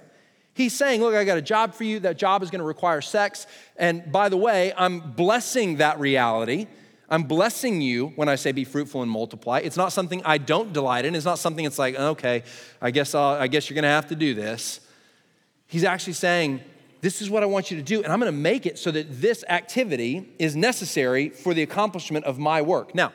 He's 0.54 0.72
saying, 0.72 1.00
Look, 1.00 1.14
I 1.14 1.24
got 1.24 1.36
a 1.36 1.42
job 1.42 1.74
for 1.74 1.84
you. 1.84 2.00
That 2.00 2.16
job 2.16 2.42
is 2.42 2.50
going 2.50 2.60
to 2.60 2.66
require 2.66 3.00
sex. 3.00 3.46
And 3.76 4.10
by 4.10 4.28
the 4.28 4.36
way, 4.36 4.72
I'm 4.76 5.00
blessing 5.12 5.76
that 5.76 5.98
reality. 6.00 6.68
I'm 7.10 7.24
blessing 7.24 7.80
you 7.80 8.08
when 8.16 8.28
I 8.28 8.36
say 8.36 8.52
be 8.52 8.64
fruitful 8.64 9.02
and 9.02 9.10
multiply. 9.10 9.58
It's 9.58 9.76
not 9.76 9.92
something 9.92 10.22
I 10.24 10.38
don't 10.38 10.72
delight 10.72 11.04
in. 11.04 11.14
It's 11.14 11.24
not 11.24 11.38
something 11.38 11.64
it's 11.64 11.78
like, 11.78 11.96
okay, 11.96 12.44
I 12.80 12.90
guess, 12.90 13.14
I'll, 13.14 13.34
I 13.34 13.46
guess 13.46 13.68
you're 13.68 13.74
going 13.74 13.82
to 13.82 13.88
have 13.88 14.08
to 14.08 14.16
do 14.16 14.34
this. 14.34 14.80
He's 15.66 15.84
actually 15.84 16.14
saying, 16.14 16.60
this 17.02 17.20
is 17.20 17.28
what 17.28 17.42
I 17.42 17.46
want 17.46 17.70
you 17.70 17.76
to 17.76 17.82
do, 17.82 18.02
and 18.02 18.10
I'm 18.10 18.18
going 18.18 18.32
to 18.32 18.38
make 18.38 18.64
it 18.64 18.78
so 18.78 18.90
that 18.90 19.20
this 19.20 19.44
activity 19.48 20.32
is 20.38 20.56
necessary 20.56 21.28
for 21.28 21.52
the 21.52 21.62
accomplishment 21.62 22.24
of 22.24 22.38
my 22.38 22.62
work. 22.62 22.94
Now, 22.94 23.12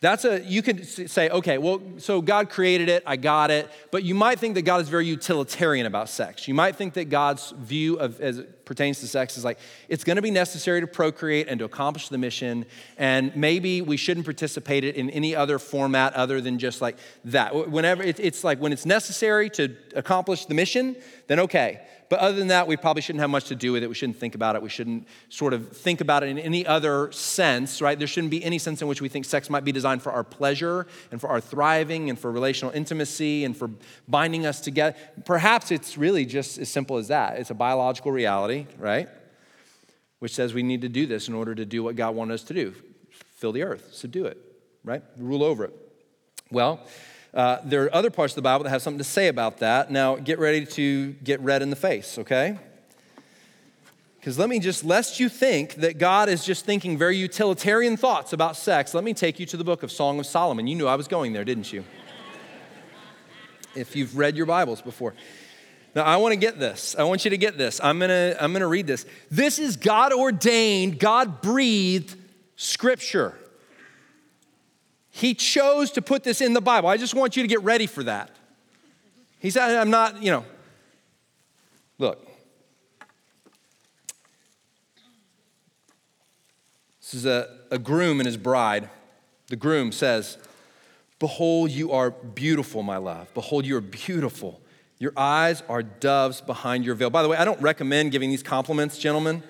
that's 0.00 0.24
a, 0.24 0.40
you 0.44 0.62
could 0.62 0.86
say, 0.86 1.28
okay, 1.28 1.58
well, 1.58 1.80
so 1.98 2.22
God 2.22 2.50
created 2.50 2.88
it, 2.88 3.02
I 3.04 3.16
got 3.16 3.50
it, 3.50 3.68
but 3.90 4.04
you 4.04 4.14
might 4.14 4.38
think 4.38 4.54
that 4.54 4.62
God 4.62 4.80
is 4.80 4.88
very 4.88 5.06
utilitarian 5.06 5.86
about 5.86 6.08
sex. 6.08 6.46
You 6.46 6.54
might 6.54 6.76
think 6.76 6.94
that 6.94 7.06
God's 7.06 7.50
view 7.50 7.96
of, 7.96 8.20
as 8.20 8.38
it 8.38 8.64
pertains 8.64 9.00
to 9.00 9.08
sex 9.08 9.36
is 9.36 9.44
like, 9.44 9.58
it's 9.88 10.04
gonna 10.04 10.22
be 10.22 10.30
necessary 10.30 10.80
to 10.80 10.86
procreate 10.86 11.48
and 11.48 11.58
to 11.58 11.64
accomplish 11.64 12.10
the 12.10 12.18
mission, 12.18 12.64
and 12.96 13.34
maybe 13.34 13.82
we 13.82 13.96
shouldn't 13.96 14.24
participate 14.24 14.84
it 14.84 14.94
in 14.94 15.10
any 15.10 15.34
other 15.34 15.58
format 15.58 16.14
other 16.14 16.40
than 16.40 16.60
just 16.60 16.80
like 16.80 16.96
that. 17.24 17.68
Whenever, 17.68 18.04
it's 18.04 18.44
like 18.44 18.60
when 18.60 18.72
it's 18.72 18.86
necessary 18.86 19.50
to 19.50 19.74
accomplish 19.96 20.44
the 20.44 20.54
mission, 20.54 20.94
then 21.26 21.40
okay. 21.40 21.80
But 22.08 22.20
other 22.20 22.36
than 22.36 22.48
that, 22.48 22.66
we 22.66 22.76
probably 22.76 23.02
shouldn't 23.02 23.20
have 23.20 23.30
much 23.30 23.44
to 23.46 23.54
do 23.54 23.72
with 23.72 23.82
it. 23.82 23.88
We 23.88 23.94
shouldn't 23.94 24.18
think 24.18 24.34
about 24.34 24.56
it. 24.56 24.62
We 24.62 24.70
shouldn't 24.70 25.06
sort 25.28 25.52
of 25.52 25.76
think 25.76 26.00
about 26.00 26.22
it 26.22 26.30
in 26.30 26.38
any 26.38 26.66
other 26.66 27.12
sense, 27.12 27.82
right? 27.82 27.98
There 27.98 28.08
shouldn't 28.08 28.30
be 28.30 28.42
any 28.42 28.58
sense 28.58 28.80
in 28.80 28.88
which 28.88 29.02
we 29.02 29.08
think 29.08 29.26
sex 29.26 29.50
might 29.50 29.64
be 29.64 29.72
designed 29.72 30.02
for 30.02 30.12
our 30.12 30.24
pleasure 30.24 30.86
and 31.12 31.20
for 31.20 31.28
our 31.28 31.40
thriving 31.40 32.08
and 32.08 32.18
for 32.18 32.32
relational 32.32 32.72
intimacy 32.74 33.44
and 33.44 33.56
for 33.56 33.70
binding 34.08 34.46
us 34.46 34.60
together. 34.60 34.96
Perhaps 35.26 35.70
it's 35.70 35.98
really 35.98 36.24
just 36.24 36.58
as 36.58 36.70
simple 36.70 36.96
as 36.96 37.08
that. 37.08 37.38
It's 37.38 37.50
a 37.50 37.54
biological 37.54 38.10
reality, 38.10 38.66
right? 38.78 39.08
Which 40.18 40.34
says 40.34 40.54
we 40.54 40.62
need 40.62 40.80
to 40.82 40.88
do 40.88 41.06
this 41.06 41.28
in 41.28 41.34
order 41.34 41.54
to 41.54 41.66
do 41.66 41.82
what 41.82 41.96
God 41.96 42.14
wanted 42.14 42.34
us 42.34 42.42
to 42.44 42.54
do 42.54 42.74
fill 43.38 43.52
the 43.52 43.62
earth, 43.62 43.90
subdue 43.92 44.26
it, 44.26 44.36
right? 44.82 45.00
Rule 45.16 45.44
over 45.44 45.64
it. 45.64 45.72
Well, 46.50 46.80
uh, 47.34 47.58
there 47.64 47.84
are 47.84 47.94
other 47.94 48.10
parts 48.10 48.32
of 48.32 48.36
the 48.36 48.42
Bible 48.42 48.64
that 48.64 48.70
have 48.70 48.82
something 48.82 48.98
to 48.98 49.04
say 49.04 49.28
about 49.28 49.58
that. 49.58 49.90
Now, 49.90 50.16
get 50.16 50.38
ready 50.38 50.64
to 50.66 51.12
get 51.24 51.40
red 51.40 51.62
in 51.62 51.70
the 51.70 51.76
face, 51.76 52.18
okay? 52.18 52.58
Because 54.18 54.38
let 54.38 54.48
me 54.48 54.58
just, 54.58 54.84
lest 54.84 55.20
you 55.20 55.28
think 55.28 55.76
that 55.76 55.98
God 55.98 56.28
is 56.28 56.44
just 56.44 56.64
thinking 56.64 56.98
very 56.98 57.16
utilitarian 57.16 57.96
thoughts 57.96 58.32
about 58.32 58.56
sex, 58.56 58.94
let 58.94 59.04
me 59.04 59.14
take 59.14 59.38
you 59.38 59.46
to 59.46 59.56
the 59.56 59.64
book 59.64 59.82
of 59.82 59.92
Song 59.92 60.18
of 60.18 60.26
Solomon. 60.26 60.66
You 60.66 60.74
knew 60.74 60.86
I 60.86 60.96
was 60.96 61.06
going 61.06 61.32
there, 61.32 61.44
didn't 61.44 61.72
you? 61.72 61.84
if 63.74 63.94
you've 63.94 64.16
read 64.16 64.36
your 64.36 64.46
Bibles 64.46 64.82
before. 64.82 65.14
Now, 65.94 66.04
I 66.04 66.16
want 66.16 66.32
to 66.32 66.36
get 66.36 66.58
this. 66.58 66.94
I 66.98 67.04
want 67.04 67.24
you 67.24 67.30
to 67.30 67.38
get 67.38 67.56
this. 67.58 67.80
I'm 67.82 67.98
going 67.98 68.10
to 68.10 68.36
I'm 68.42 68.52
going 68.52 68.60
to 68.60 68.66
read 68.66 68.86
this. 68.86 69.06
This 69.30 69.58
is 69.58 69.76
God 69.76 70.12
ordained, 70.12 70.98
God 70.98 71.40
breathed 71.40 72.16
scripture. 72.56 73.34
He 75.18 75.34
chose 75.34 75.90
to 75.92 76.02
put 76.02 76.22
this 76.22 76.40
in 76.40 76.52
the 76.52 76.60
Bible. 76.60 76.88
I 76.88 76.96
just 76.96 77.12
want 77.12 77.36
you 77.36 77.42
to 77.42 77.48
get 77.48 77.60
ready 77.64 77.88
for 77.88 78.04
that. 78.04 78.30
He 79.40 79.50
said, 79.50 79.74
I'm 79.74 79.90
not, 79.90 80.22
you 80.22 80.30
know, 80.30 80.44
look. 81.98 82.24
This 87.00 87.14
is 87.14 87.26
a, 87.26 87.48
a 87.72 87.80
groom 87.80 88.20
and 88.20 88.28
his 88.28 88.36
bride. 88.36 88.90
The 89.48 89.56
groom 89.56 89.90
says, 89.90 90.38
Behold, 91.18 91.72
you 91.72 91.90
are 91.90 92.12
beautiful, 92.12 92.84
my 92.84 92.98
love. 92.98 93.34
Behold, 93.34 93.66
you 93.66 93.76
are 93.76 93.80
beautiful. 93.80 94.60
Your 95.00 95.14
eyes 95.16 95.64
are 95.68 95.82
doves 95.82 96.40
behind 96.40 96.84
your 96.84 96.94
veil. 96.94 97.10
By 97.10 97.24
the 97.24 97.28
way, 97.28 97.36
I 97.36 97.44
don't 97.44 97.60
recommend 97.60 98.12
giving 98.12 98.30
these 98.30 98.44
compliments, 98.44 98.98
gentlemen. 98.98 99.42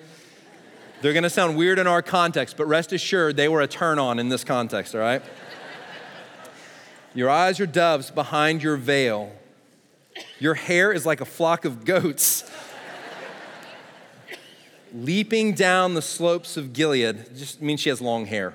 They're 1.03 1.13
gonna 1.13 1.29
sound 1.29 1.57
weird 1.57 1.77
in 1.77 1.85
our 1.85 2.01
context, 2.01 2.57
but 2.57 2.65
rest 2.65 2.91
assured 2.91 3.37
they 3.37 3.47
were 3.47 3.61
a 3.61 3.67
turn 3.67 3.99
on 3.99 4.17
in 4.17 4.29
this 4.29 4.43
context, 4.43 4.95
all 4.95 5.01
right? 5.01 5.21
Your 7.13 7.29
eyes 7.29 7.59
are 7.59 7.65
doves 7.65 8.11
behind 8.11 8.61
your 8.63 8.77
veil. 8.77 9.31
Your 10.39 10.53
hair 10.53 10.91
is 10.91 11.05
like 11.05 11.21
a 11.21 11.25
flock 11.25 11.65
of 11.65 11.85
goats 11.85 12.49
leaping 14.93 15.53
down 15.53 15.93
the 15.93 16.01
slopes 16.01 16.57
of 16.57 16.73
Gilead. 16.73 17.35
Just 17.35 17.61
means 17.61 17.79
she 17.79 17.89
has 17.89 18.01
long 18.01 18.25
hair. 18.25 18.53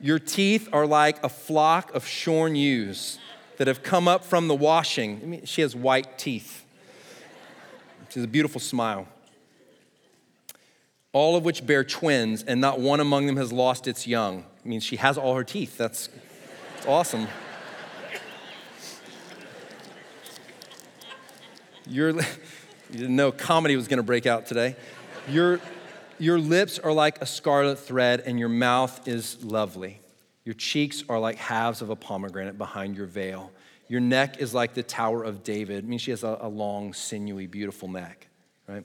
Your 0.00 0.18
teeth 0.18 0.68
are 0.72 0.86
like 0.86 1.22
a 1.24 1.28
flock 1.28 1.94
of 1.94 2.06
shorn 2.06 2.56
ewes 2.56 3.18
that 3.56 3.68
have 3.68 3.82
come 3.82 4.06
up 4.06 4.24
from 4.24 4.48
the 4.48 4.54
washing. 4.54 5.20
I 5.22 5.26
mean, 5.26 5.44
she 5.46 5.62
has 5.62 5.74
white 5.74 6.18
teeth. 6.18 6.64
She 8.10 8.20
has 8.20 8.24
a 8.24 8.28
beautiful 8.28 8.60
smile. 8.60 9.08
All 11.12 11.36
of 11.36 11.44
which 11.44 11.64
bear 11.64 11.84
twins, 11.84 12.42
and 12.42 12.60
not 12.60 12.80
one 12.80 13.00
among 13.00 13.26
them 13.26 13.36
has 13.36 13.52
lost 13.52 13.86
its 13.86 14.06
young. 14.06 14.44
I 14.64 14.68
means 14.68 14.84
she 14.84 14.96
has 14.96 15.16
all 15.16 15.36
her 15.36 15.44
teeth. 15.44 15.78
That's, 15.78 16.08
that's 16.84 16.92
awesome. 16.92 17.26
Your, 21.86 22.10
you 22.10 22.22
didn't 22.92 23.16
know 23.16 23.32
comedy 23.32 23.74
was 23.76 23.88
going 23.88 23.98
to 23.98 24.02
break 24.02 24.26
out 24.26 24.46
today. 24.46 24.76
Your, 25.28 25.60
your 26.18 26.38
lips 26.38 26.78
are 26.78 26.92
like 26.92 27.22
a 27.22 27.26
scarlet 27.26 27.78
thread, 27.78 28.22
and 28.26 28.38
your 28.38 28.50
mouth 28.50 29.08
is 29.08 29.42
lovely. 29.42 30.00
Your 30.44 30.54
cheeks 30.54 31.02
are 31.08 31.18
like 31.18 31.36
halves 31.36 31.80
of 31.80 31.88
a 31.88 31.96
pomegranate 31.96 32.58
behind 32.58 32.96
your 32.96 33.06
veil. 33.06 33.50
Your 33.88 34.00
neck 34.00 34.38
is 34.38 34.52
like 34.52 34.74
the 34.74 34.82
Tower 34.82 35.24
of 35.24 35.42
David. 35.42 35.84
I 35.84 35.86
mean, 35.86 35.98
she 35.98 36.10
has 36.10 36.22
a, 36.22 36.38
a 36.40 36.48
long, 36.48 36.92
sinewy, 36.92 37.46
beautiful 37.46 37.88
neck, 37.88 38.26
right? 38.68 38.84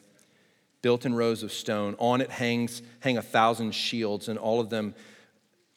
Built 0.81 1.05
in 1.05 1.15
rows 1.15 1.43
of 1.43 1.51
stone. 1.51 1.95
On 1.99 2.21
it 2.21 2.29
hangs 2.29 2.81
hang 3.01 3.17
a 3.17 3.21
thousand 3.21 3.71
shields, 3.71 4.29
and 4.29 4.39
all 4.39 4.61
of 4.61 4.69
them, 4.69 4.95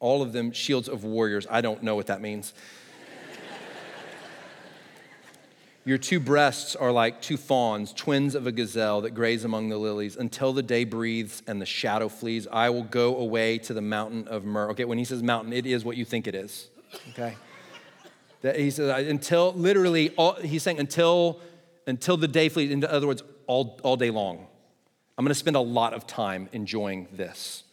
all 0.02 0.20
of 0.20 0.32
them 0.32 0.52
shields 0.52 0.88
of 0.88 1.04
warriors. 1.04 1.46
I 1.48 1.60
don't 1.60 1.82
know 1.82 1.94
what 1.94 2.08
that 2.08 2.20
means. 2.20 2.52
Your 5.84 5.98
two 5.98 6.20
breasts 6.20 6.76
are 6.76 6.92
like 6.92 7.22
two 7.22 7.36
fawns, 7.36 7.92
twins 7.92 8.34
of 8.34 8.46
a 8.46 8.52
gazelle 8.52 9.00
that 9.00 9.12
graze 9.12 9.44
among 9.44 9.68
the 9.68 9.78
lilies. 9.78 10.16
Until 10.16 10.52
the 10.52 10.62
day 10.62 10.84
breathes 10.84 11.42
and 11.46 11.60
the 11.60 11.66
shadow 11.66 12.08
flees, 12.08 12.46
I 12.52 12.70
will 12.70 12.84
go 12.84 13.16
away 13.16 13.58
to 13.58 13.74
the 13.74 13.80
mountain 13.80 14.28
of 14.28 14.44
myrrh. 14.44 14.70
Okay, 14.70 14.84
when 14.84 14.98
he 14.98 15.04
says 15.04 15.22
mountain, 15.22 15.52
it 15.52 15.66
is 15.66 15.84
what 15.84 15.96
you 15.96 16.04
think 16.04 16.26
it 16.26 16.34
is. 16.34 16.68
Okay? 17.10 17.34
that 18.42 18.58
he 18.58 18.70
says, 18.70 18.90
uh, 18.90 19.08
until, 19.08 19.52
literally, 19.54 20.10
all, 20.10 20.34
he's 20.34 20.62
saying 20.62 20.78
until, 20.78 21.40
until 21.86 22.16
the 22.16 22.28
day 22.28 22.48
flees. 22.48 22.70
In 22.70 22.84
other 22.84 23.06
words, 23.06 23.22
all, 23.46 23.80
all 23.82 23.96
day 23.96 24.10
long. 24.10 24.46
I'm 25.16 25.26
to 25.26 25.34
spend 25.34 25.56
a 25.56 25.60
lot 25.60 25.94
of 25.94 26.06
time 26.06 26.48
enjoying 26.52 27.08
this. 27.12 27.64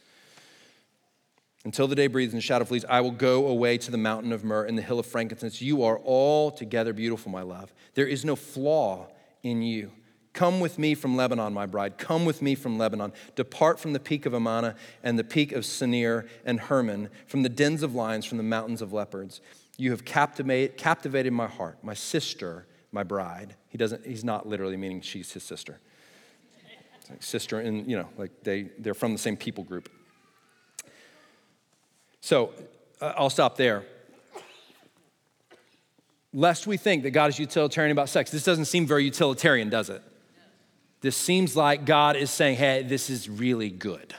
Until 1.65 1.87
the 1.87 1.95
day 1.95 2.07
breathes 2.07 2.33
and 2.33 2.41
the 2.41 2.45
shadow 2.45 2.63
flees, 2.63 2.85
I 2.87 3.01
will 3.01 3.11
go 3.11 3.47
away 3.47 3.77
to 3.79 3.91
the 3.91 3.97
mountain 3.97 4.31
of 4.31 4.43
myrrh 4.43 4.63
and 4.63 4.77
the 4.77 4.81
hill 4.81 4.99
of 4.99 5.05
frankincense. 5.05 5.61
You 5.61 5.83
are 5.83 5.99
altogether 5.99 6.93
beautiful, 6.93 7.31
my 7.31 7.41
love. 7.41 7.73
There 7.95 8.07
is 8.07 8.23
no 8.23 8.35
flaw 8.35 9.07
in 9.43 9.61
you. 9.61 9.91
Come 10.31 10.61
with 10.61 10.79
me 10.79 10.95
from 10.95 11.17
Lebanon, 11.17 11.53
my 11.53 11.65
bride. 11.65 11.97
Come 11.97 12.23
with 12.23 12.41
me 12.41 12.55
from 12.55 12.77
Lebanon. 12.77 13.11
Depart 13.35 13.77
from 13.77 13.91
the 13.91 13.99
peak 13.99 14.25
of 14.25 14.33
Amana 14.33 14.75
and 15.03 15.19
the 15.19 15.23
peak 15.23 15.51
of 15.51 15.65
Senir 15.65 16.29
and 16.45 16.61
Hermon, 16.61 17.09
from 17.27 17.43
the 17.43 17.49
dens 17.49 17.83
of 17.83 17.93
lions, 17.93 18.25
from 18.25 18.37
the 18.37 18.43
mountains 18.43 18.81
of 18.81 18.93
leopards. 18.93 19.41
You 19.77 19.91
have 19.91 20.05
captivate, 20.05 20.77
captivated 20.77 21.33
my 21.33 21.47
heart, 21.47 21.79
my 21.83 21.93
sister, 21.93 22.67
my 22.91 23.03
bride. 23.03 23.55
He 23.67 23.77
doesn't, 23.77 24.05
he's 24.05 24.23
not 24.23 24.47
literally 24.47 24.77
meaning 24.77 25.01
she's 25.01 25.31
his 25.33 25.43
sister. 25.43 25.79
Like 27.09 27.23
sister, 27.23 27.59
and 27.59 27.89
you 27.89 27.97
know, 27.97 28.07
like 28.17 28.31
they, 28.43 28.69
they're 28.77 28.93
from 28.93 29.11
the 29.13 29.17
same 29.17 29.35
people 29.35 29.63
group. 29.63 29.89
So 32.21 32.53
uh, 33.01 33.13
I'll 33.17 33.29
stop 33.29 33.57
there. 33.57 33.83
Lest 36.33 36.67
we 36.67 36.77
think 36.77 37.03
that 37.03 37.11
God 37.11 37.29
is 37.29 37.39
utilitarian 37.39 37.91
about 37.91 38.09
sex. 38.09 38.29
This 38.29 38.43
doesn't 38.43 38.65
seem 38.65 38.85
very 38.85 39.03
utilitarian, 39.03 39.69
does 39.69 39.89
it? 39.89 40.03
This 41.01 41.15
seems 41.15 41.55
like 41.55 41.85
God 41.85 42.15
is 42.15 42.29
saying, 42.29 42.57
hey, 42.57 42.83
this 42.83 43.09
is 43.09 43.29
really 43.29 43.69
good. 43.69 44.13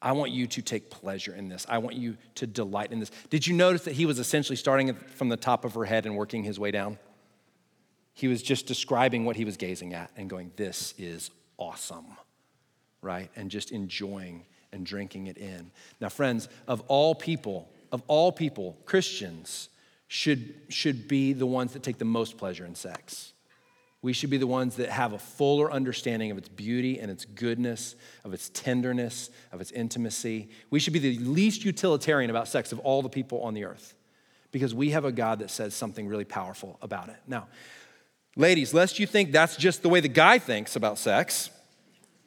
I 0.00 0.12
want 0.12 0.30
you 0.30 0.46
to 0.46 0.62
take 0.62 0.90
pleasure 0.90 1.34
in 1.34 1.48
this. 1.48 1.66
I 1.68 1.78
want 1.78 1.96
you 1.96 2.16
to 2.36 2.46
delight 2.46 2.92
in 2.92 3.00
this. 3.00 3.10
Did 3.30 3.46
you 3.46 3.54
notice 3.54 3.84
that 3.84 3.94
he 3.94 4.06
was 4.06 4.18
essentially 4.18 4.56
starting 4.56 4.94
from 4.94 5.28
the 5.28 5.36
top 5.36 5.64
of 5.64 5.74
her 5.74 5.84
head 5.84 6.06
and 6.06 6.16
working 6.16 6.44
his 6.44 6.58
way 6.58 6.70
down? 6.70 6.98
He 8.14 8.28
was 8.28 8.42
just 8.42 8.66
describing 8.66 9.24
what 9.24 9.36
he 9.36 9.44
was 9.44 9.56
gazing 9.56 9.94
at 9.94 10.10
and 10.16 10.28
going, 10.28 10.52
This 10.56 10.94
is 10.98 11.30
awesome, 11.56 12.06
right? 13.00 13.30
And 13.36 13.50
just 13.50 13.70
enjoying 13.72 14.44
and 14.72 14.84
drinking 14.84 15.26
it 15.26 15.36
in. 15.36 15.70
Now, 16.00 16.08
friends, 16.08 16.48
of 16.66 16.80
all 16.88 17.14
people, 17.14 17.68
of 17.92 18.02
all 18.06 18.32
people, 18.32 18.76
Christians 18.84 19.68
should, 20.08 20.54
should 20.68 21.08
be 21.08 21.32
the 21.32 21.46
ones 21.46 21.72
that 21.72 21.82
take 21.82 21.98
the 21.98 22.04
most 22.04 22.36
pleasure 22.38 22.64
in 22.64 22.74
sex. 22.74 23.32
We 24.00 24.12
should 24.12 24.30
be 24.30 24.36
the 24.36 24.46
ones 24.46 24.76
that 24.76 24.90
have 24.90 25.12
a 25.12 25.18
fuller 25.18 25.72
understanding 25.72 26.30
of 26.30 26.38
its 26.38 26.48
beauty 26.48 27.00
and 27.00 27.10
its 27.10 27.24
goodness, 27.24 27.96
of 28.24 28.32
its 28.32 28.48
tenderness, 28.50 29.28
of 29.52 29.60
its 29.60 29.72
intimacy. 29.72 30.50
We 30.70 30.78
should 30.78 30.92
be 30.92 31.00
the 31.00 31.18
least 31.18 31.64
utilitarian 31.64 32.30
about 32.30 32.46
sex 32.46 32.70
of 32.70 32.78
all 32.80 33.02
the 33.02 33.08
people 33.08 33.42
on 33.42 33.54
the 33.54 33.64
earth 33.64 33.94
because 34.52 34.74
we 34.74 34.90
have 34.90 35.04
a 35.04 35.12
God 35.12 35.40
that 35.40 35.50
says 35.50 35.74
something 35.74 36.06
really 36.06 36.24
powerful 36.24 36.78
about 36.80 37.08
it. 37.08 37.16
Now, 37.26 37.48
ladies, 38.36 38.72
lest 38.72 38.98
you 38.98 39.06
think 39.06 39.32
that's 39.32 39.56
just 39.56 39.82
the 39.82 39.88
way 39.88 40.00
the 40.00 40.08
guy 40.08 40.38
thinks 40.38 40.76
about 40.76 40.98
sex, 40.98 41.50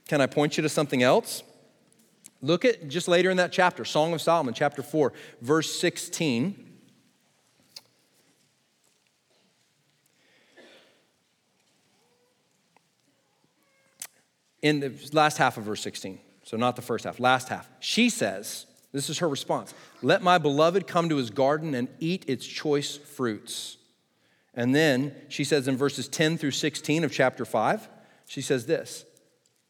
can 0.08 0.20
I 0.20 0.28
point 0.28 0.58
you 0.58 0.64
to 0.64 0.70
something 0.70 1.02
else? 1.02 1.42
Look 2.42 2.66
at 2.66 2.88
just 2.88 3.08
later 3.08 3.30
in 3.30 3.38
that 3.38 3.52
chapter, 3.52 3.86
Song 3.86 4.14
of 4.14 4.22
Solomon, 4.22 4.54
chapter 4.54 4.82
4, 4.82 5.14
verse 5.42 5.80
16. 5.80 6.68
In 14.62 14.80
the 14.80 15.10
last 15.14 15.38
half 15.38 15.58
of 15.58 15.64
verse 15.64 15.82
16, 15.82 16.20
so 16.44 16.58
not 16.58 16.76
the 16.76 16.82
first 16.82 17.06
half, 17.06 17.20
last 17.20 17.50
half, 17.50 17.68
she 17.80 18.10
says, 18.10 18.68
this 18.92 19.10
is 19.10 19.20
her 19.20 19.30
response 19.30 19.74
Let 20.02 20.22
my 20.22 20.38
beloved 20.38 20.88
come 20.88 21.10
to 21.10 21.18
his 21.18 21.30
garden 21.30 21.74
and 21.74 21.88
eat 22.00 22.26
its 22.28 22.46
choice 22.46 22.98
fruits. 22.98 23.78
And 24.54 24.76
then 24.76 25.16
she 25.30 25.44
says 25.44 25.68
in 25.68 25.78
verses 25.78 26.08
10 26.08 26.38
through 26.38 26.52
16 26.52 27.04
of 27.04 27.12
chapter 27.12 27.46
5, 27.46 27.88
she 28.26 28.42
says 28.42 28.66
this 28.66 29.06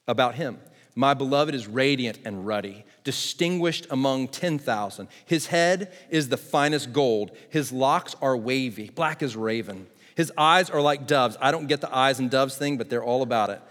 about 0.08 0.36
him 0.36 0.60
my 0.96 1.14
beloved 1.14 1.56
is 1.56 1.68
radiant 1.68 2.20
and 2.26 2.46
ruddy, 2.46 2.84
distinguished 3.04 3.88
among 3.90 4.28
10,000. 4.28 5.08
His 5.26 5.48
head 5.48 5.92
is 6.10 6.30
the 6.30 6.38
finest 6.38 6.92
gold. 6.92 7.32
His 7.50 7.72
locks 7.72 8.16
are 8.22 8.36
wavy, 8.36 8.90
black 8.94 9.24
as 9.24 9.36
raven. 9.36 9.88
His 10.16 10.32
eyes 10.38 10.70
are 10.70 10.82
like 10.82 11.08
doves. 11.08 11.38
I 11.40 11.52
don't 11.52 11.68
get 11.68 11.82
the 11.82 11.96
eyes 11.96 12.20
and 12.20 12.30
doves 12.30 12.58
thing, 12.58 12.78
but 12.78 12.90
they're 12.90 13.04
all 13.04 13.22
about 13.22 13.50
it. 13.50 13.62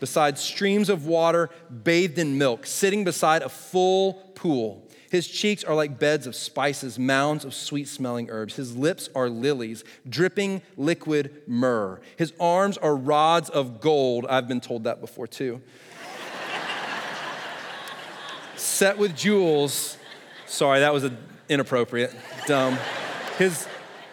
Beside 0.00 0.38
streams 0.38 0.88
of 0.88 1.06
water, 1.06 1.50
bathed 1.84 2.18
in 2.18 2.38
milk, 2.38 2.64
sitting 2.64 3.04
beside 3.04 3.42
a 3.42 3.50
full 3.50 4.14
pool. 4.34 4.86
His 5.10 5.28
cheeks 5.28 5.64
are 5.64 5.74
like 5.74 5.98
beds 5.98 6.26
of 6.26 6.34
spices, 6.34 6.98
mounds 6.98 7.44
of 7.44 7.52
sweet 7.52 7.88
smelling 7.88 8.30
herbs. 8.30 8.54
His 8.54 8.74
lips 8.76 9.10
are 9.14 9.28
lilies, 9.28 9.84
dripping 10.08 10.62
liquid 10.78 11.42
myrrh. 11.46 12.00
His 12.16 12.32
arms 12.40 12.78
are 12.78 12.96
rods 12.96 13.50
of 13.50 13.80
gold. 13.80 14.24
I've 14.26 14.48
been 14.48 14.60
told 14.60 14.84
that 14.84 15.00
before 15.00 15.26
too 15.26 15.60
set 18.80 18.96
with 18.96 19.14
jewels. 19.14 19.98
Sorry, 20.46 20.80
that 20.80 20.94
was 20.94 21.04
inappropriate, 21.50 22.14
dumb. 22.46 22.78
His, 23.36 23.68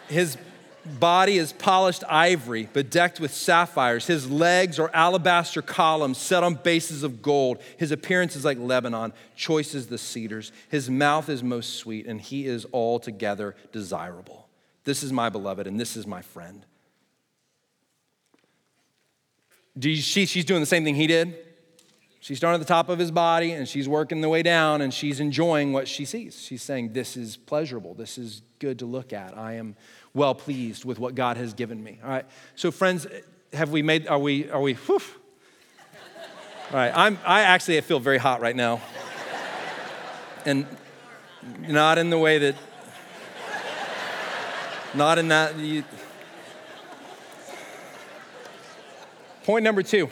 his 0.08 0.36
body 0.84 1.38
is 1.38 1.54
polished 1.54 2.04
ivory, 2.06 2.68
bedecked 2.74 3.18
with 3.18 3.32
sapphires. 3.32 4.06
His 4.06 4.30
legs 4.30 4.78
are 4.78 4.90
alabaster 4.92 5.62
columns 5.62 6.18
set 6.18 6.42
on 6.42 6.56
bases 6.56 7.02
of 7.02 7.22
gold. 7.22 7.62
His 7.78 7.92
appearance 7.92 8.36
is 8.36 8.44
like 8.44 8.58
Lebanon, 8.58 9.14
choice 9.34 9.72
the 9.86 9.96
cedars. 9.96 10.52
His 10.68 10.90
mouth 10.90 11.30
is 11.30 11.42
most 11.42 11.76
sweet, 11.76 12.04
and 12.04 12.20
he 12.20 12.44
is 12.44 12.66
altogether 12.70 13.56
desirable. 13.72 14.50
This 14.84 15.02
is 15.02 15.14
my 15.14 15.30
beloved, 15.30 15.66
and 15.66 15.80
this 15.80 15.96
is 15.96 16.06
my 16.06 16.20
friend. 16.20 16.66
Do 19.78 19.88
you 19.88 20.02
see 20.02 20.26
she's 20.26 20.44
doing 20.44 20.60
the 20.60 20.66
same 20.66 20.84
thing 20.84 20.94
he 20.94 21.06
did? 21.06 21.47
She's 22.20 22.38
starting 22.38 22.60
at 22.60 22.66
the 22.66 22.72
top 22.72 22.88
of 22.88 22.98
his 22.98 23.10
body 23.10 23.52
and 23.52 23.68
she's 23.68 23.88
working 23.88 24.20
the 24.20 24.28
way 24.28 24.42
down 24.42 24.80
and 24.80 24.92
she's 24.92 25.20
enjoying 25.20 25.72
what 25.72 25.86
she 25.86 26.04
sees. 26.04 26.40
She's 26.40 26.62
saying, 26.62 26.92
This 26.92 27.16
is 27.16 27.36
pleasurable. 27.36 27.94
This 27.94 28.18
is 28.18 28.42
good 28.58 28.80
to 28.80 28.86
look 28.86 29.12
at. 29.12 29.38
I 29.38 29.54
am 29.54 29.76
well 30.14 30.34
pleased 30.34 30.84
with 30.84 30.98
what 30.98 31.14
God 31.14 31.36
has 31.36 31.54
given 31.54 31.82
me. 31.82 32.00
All 32.02 32.10
right. 32.10 32.26
So, 32.56 32.70
friends, 32.70 33.06
have 33.52 33.70
we 33.70 33.82
made, 33.82 34.08
are 34.08 34.18
we, 34.18 34.50
are 34.50 34.60
we, 34.60 34.74
whew. 34.74 35.00
All 36.70 36.76
right. 36.76 36.92
I'm, 36.94 37.18
I 37.24 37.42
actually 37.42 37.80
feel 37.82 38.00
very 38.00 38.18
hot 38.18 38.40
right 38.40 38.56
now. 38.56 38.80
And 40.44 40.66
not 41.60 41.98
in 41.98 42.10
the 42.10 42.18
way 42.18 42.38
that, 42.38 42.56
not 44.94 45.18
in 45.18 45.28
that. 45.28 45.56
You, 45.56 45.84
point 49.44 49.62
number 49.62 49.82
two. 49.82 50.08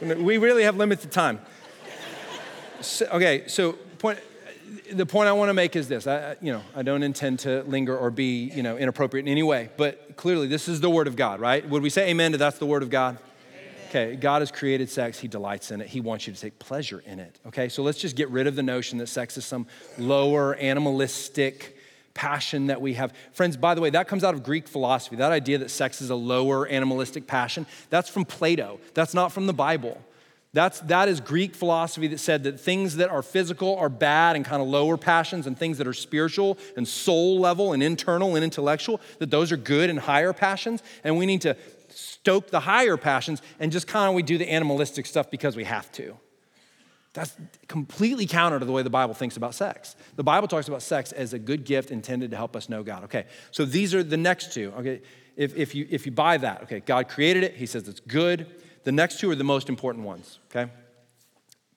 We 0.00 0.38
really 0.38 0.62
have 0.62 0.76
limited 0.76 1.10
time. 1.10 1.40
So, 2.80 3.06
okay, 3.06 3.48
so 3.48 3.72
point, 3.72 4.20
the 4.92 5.06
point 5.06 5.28
I 5.28 5.32
want 5.32 5.48
to 5.48 5.54
make 5.54 5.74
is 5.74 5.88
this. 5.88 6.06
I, 6.06 6.36
you 6.40 6.52
know, 6.52 6.62
I 6.76 6.82
don't 6.82 7.02
intend 7.02 7.40
to 7.40 7.62
linger 7.64 7.96
or 7.96 8.10
be, 8.10 8.44
you 8.54 8.62
know, 8.62 8.76
inappropriate 8.76 9.26
in 9.26 9.32
any 9.32 9.42
way, 9.42 9.70
but 9.76 10.16
clearly 10.16 10.46
this 10.46 10.68
is 10.68 10.80
the 10.80 10.90
word 10.90 11.08
of 11.08 11.16
God, 11.16 11.40
right? 11.40 11.68
Would 11.68 11.82
we 11.82 11.90
say 11.90 12.10
amen 12.10 12.32
to 12.32 12.38
that's 12.38 12.58
the 12.58 12.66
word 12.66 12.82
of 12.82 12.90
God? 12.90 13.18
Okay, 13.88 14.16
God 14.16 14.42
has 14.42 14.50
created 14.50 14.90
sex. 14.90 15.18
He 15.18 15.28
delights 15.28 15.70
in 15.70 15.80
it. 15.80 15.86
He 15.86 16.00
wants 16.02 16.26
you 16.26 16.34
to 16.34 16.40
take 16.40 16.58
pleasure 16.58 17.02
in 17.06 17.18
it. 17.18 17.40
Okay, 17.46 17.70
so 17.70 17.82
let's 17.82 17.98
just 17.98 18.16
get 18.16 18.28
rid 18.28 18.46
of 18.46 18.54
the 18.54 18.62
notion 18.62 18.98
that 18.98 19.06
sex 19.06 19.38
is 19.38 19.46
some 19.46 19.66
lower 19.96 20.54
animalistic 20.56 21.77
passion 22.18 22.66
that 22.66 22.80
we 22.80 22.94
have. 22.94 23.12
Friends, 23.30 23.56
by 23.56 23.76
the 23.76 23.80
way, 23.80 23.90
that 23.90 24.08
comes 24.08 24.24
out 24.24 24.34
of 24.34 24.42
Greek 24.42 24.66
philosophy. 24.66 25.14
That 25.14 25.30
idea 25.30 25.58
that 25.58 25.70
sex 25.70 26.02
is 26.02 26.10
a 26.10 26.16
lower 26.16 26.66
animalistic 26.66 27.28
passion, 27.28 27.64
that's 27.90 28.08
from 28.08 28.24
Plato. 28.24 28.80
That's 28.92 29.14
not 29.14 29.30
from 29.30 29.46
the 29.46 29.52
Bible. 29.52 30.02
That's, 30.52 30.80
that 30.80 31.08
is 31.08 31.20
Greek 31.20 31.54
philosophy 31.54 32.08
that 32.08 32.18
said 32.18 32.42
that 32.42 32.58
things 32.58 32.96
that 32.96 33.08
are 33.08 33.22
physical 33.22 33.76
are 33.76 33.88
bad 33.88 34.34
and 34.34 34.44
kind 34.44 34.60
of 34.60 34.66
lower 34.66 34.96
passions, 34.96 35.46
and 35.46 35.56
things 35.56 35.78
that 35.78 35.86
are 35.86 35.92
spiritual 35.92 36.58
and 36.76 36.88
soul 36.88 37.38
level 37.38 37.72
and 37.72 37.84
internal 37.84 38.34
and 38.34 38.42
intellectual, 38.42 39.00
that 39.20 39.30
those 39.30 39.52
are 39.52 39.56
good 39.56 39.88
and 39.88 40.00
higher 40.00 40.32
passions. 40.32 40.82
And 41.04 41.18
we 41.18 41.24
need 41.24 41.42
to 41.42 41.56
stoke 41.90 42.50
the 42.50 42.60
higher 42.60 42.96
passions 42.96 43.42
and 43.60 43.70
just 43.70 43.86
kind 43.86 44.08
of 44.08 44.16
we 44.16 44.24
do 44.24 44.38
the 44.38 44.50
animalistic 44.50 45.06
stuff 45.06 45.30
because 45.30 45.54
we 45.54 45.64
have 45.64 45.92
to. 45.92 46.16
That's 47.14 47.34
completely 47.68 48.26
counter 48.26 48.58
to 48.58 48.64
the 48.64 48.72
way 48.72 48.82
the 48.82 48.90
Bible 48.90 49.14
thinks 49.14 49.36
about 49.36 49.54
sex. 49.54 49.96
The 50.16 50.22
Bible 50.22 50.46
talks 50.46 50.68
about 50.68 50.82
sex 50.82 51.12
as 51.12 51.32
a 51.32 51.38
good 51.38 51.64
gift 51.64 51.90
intended 51.90 52.30
to 52.30 52.36
help 52.36 52.54
us 52.54 52.68
know 52.68 52.82
God. 52.82 53.04
Okay, 53.04 53.24
so 53.50 53.64
these 53.64 53.94
are 53.94 54.02
the 54.02 54.16
next 54.16 54.52
two. 54.52 54.72
Okay, 54.78 55.00
if, 55.36 55.56
if, 55.56 55.74
you, 55.74 55.86
if 55.90 56.04
you 56.04 56.12
buy 56.12 56.36
that, 56.36 56.64
okay, 56.64 56.80
God 56.80 57.08
created 57.08 57.44
it, 57.44 57.54
He 57.54 57.66
says 57.66 57.88
it's 57.88 58.00
good. 58.00 58.46
The 58.84 58.92
next 58.92 59.20
two 59.20 59.30
are 59.30 59.34
the 59.34 59.44
most 59.44 59.68
important 59.68 60.04
ones, 60.04 60.38
okay? 60.50 60.70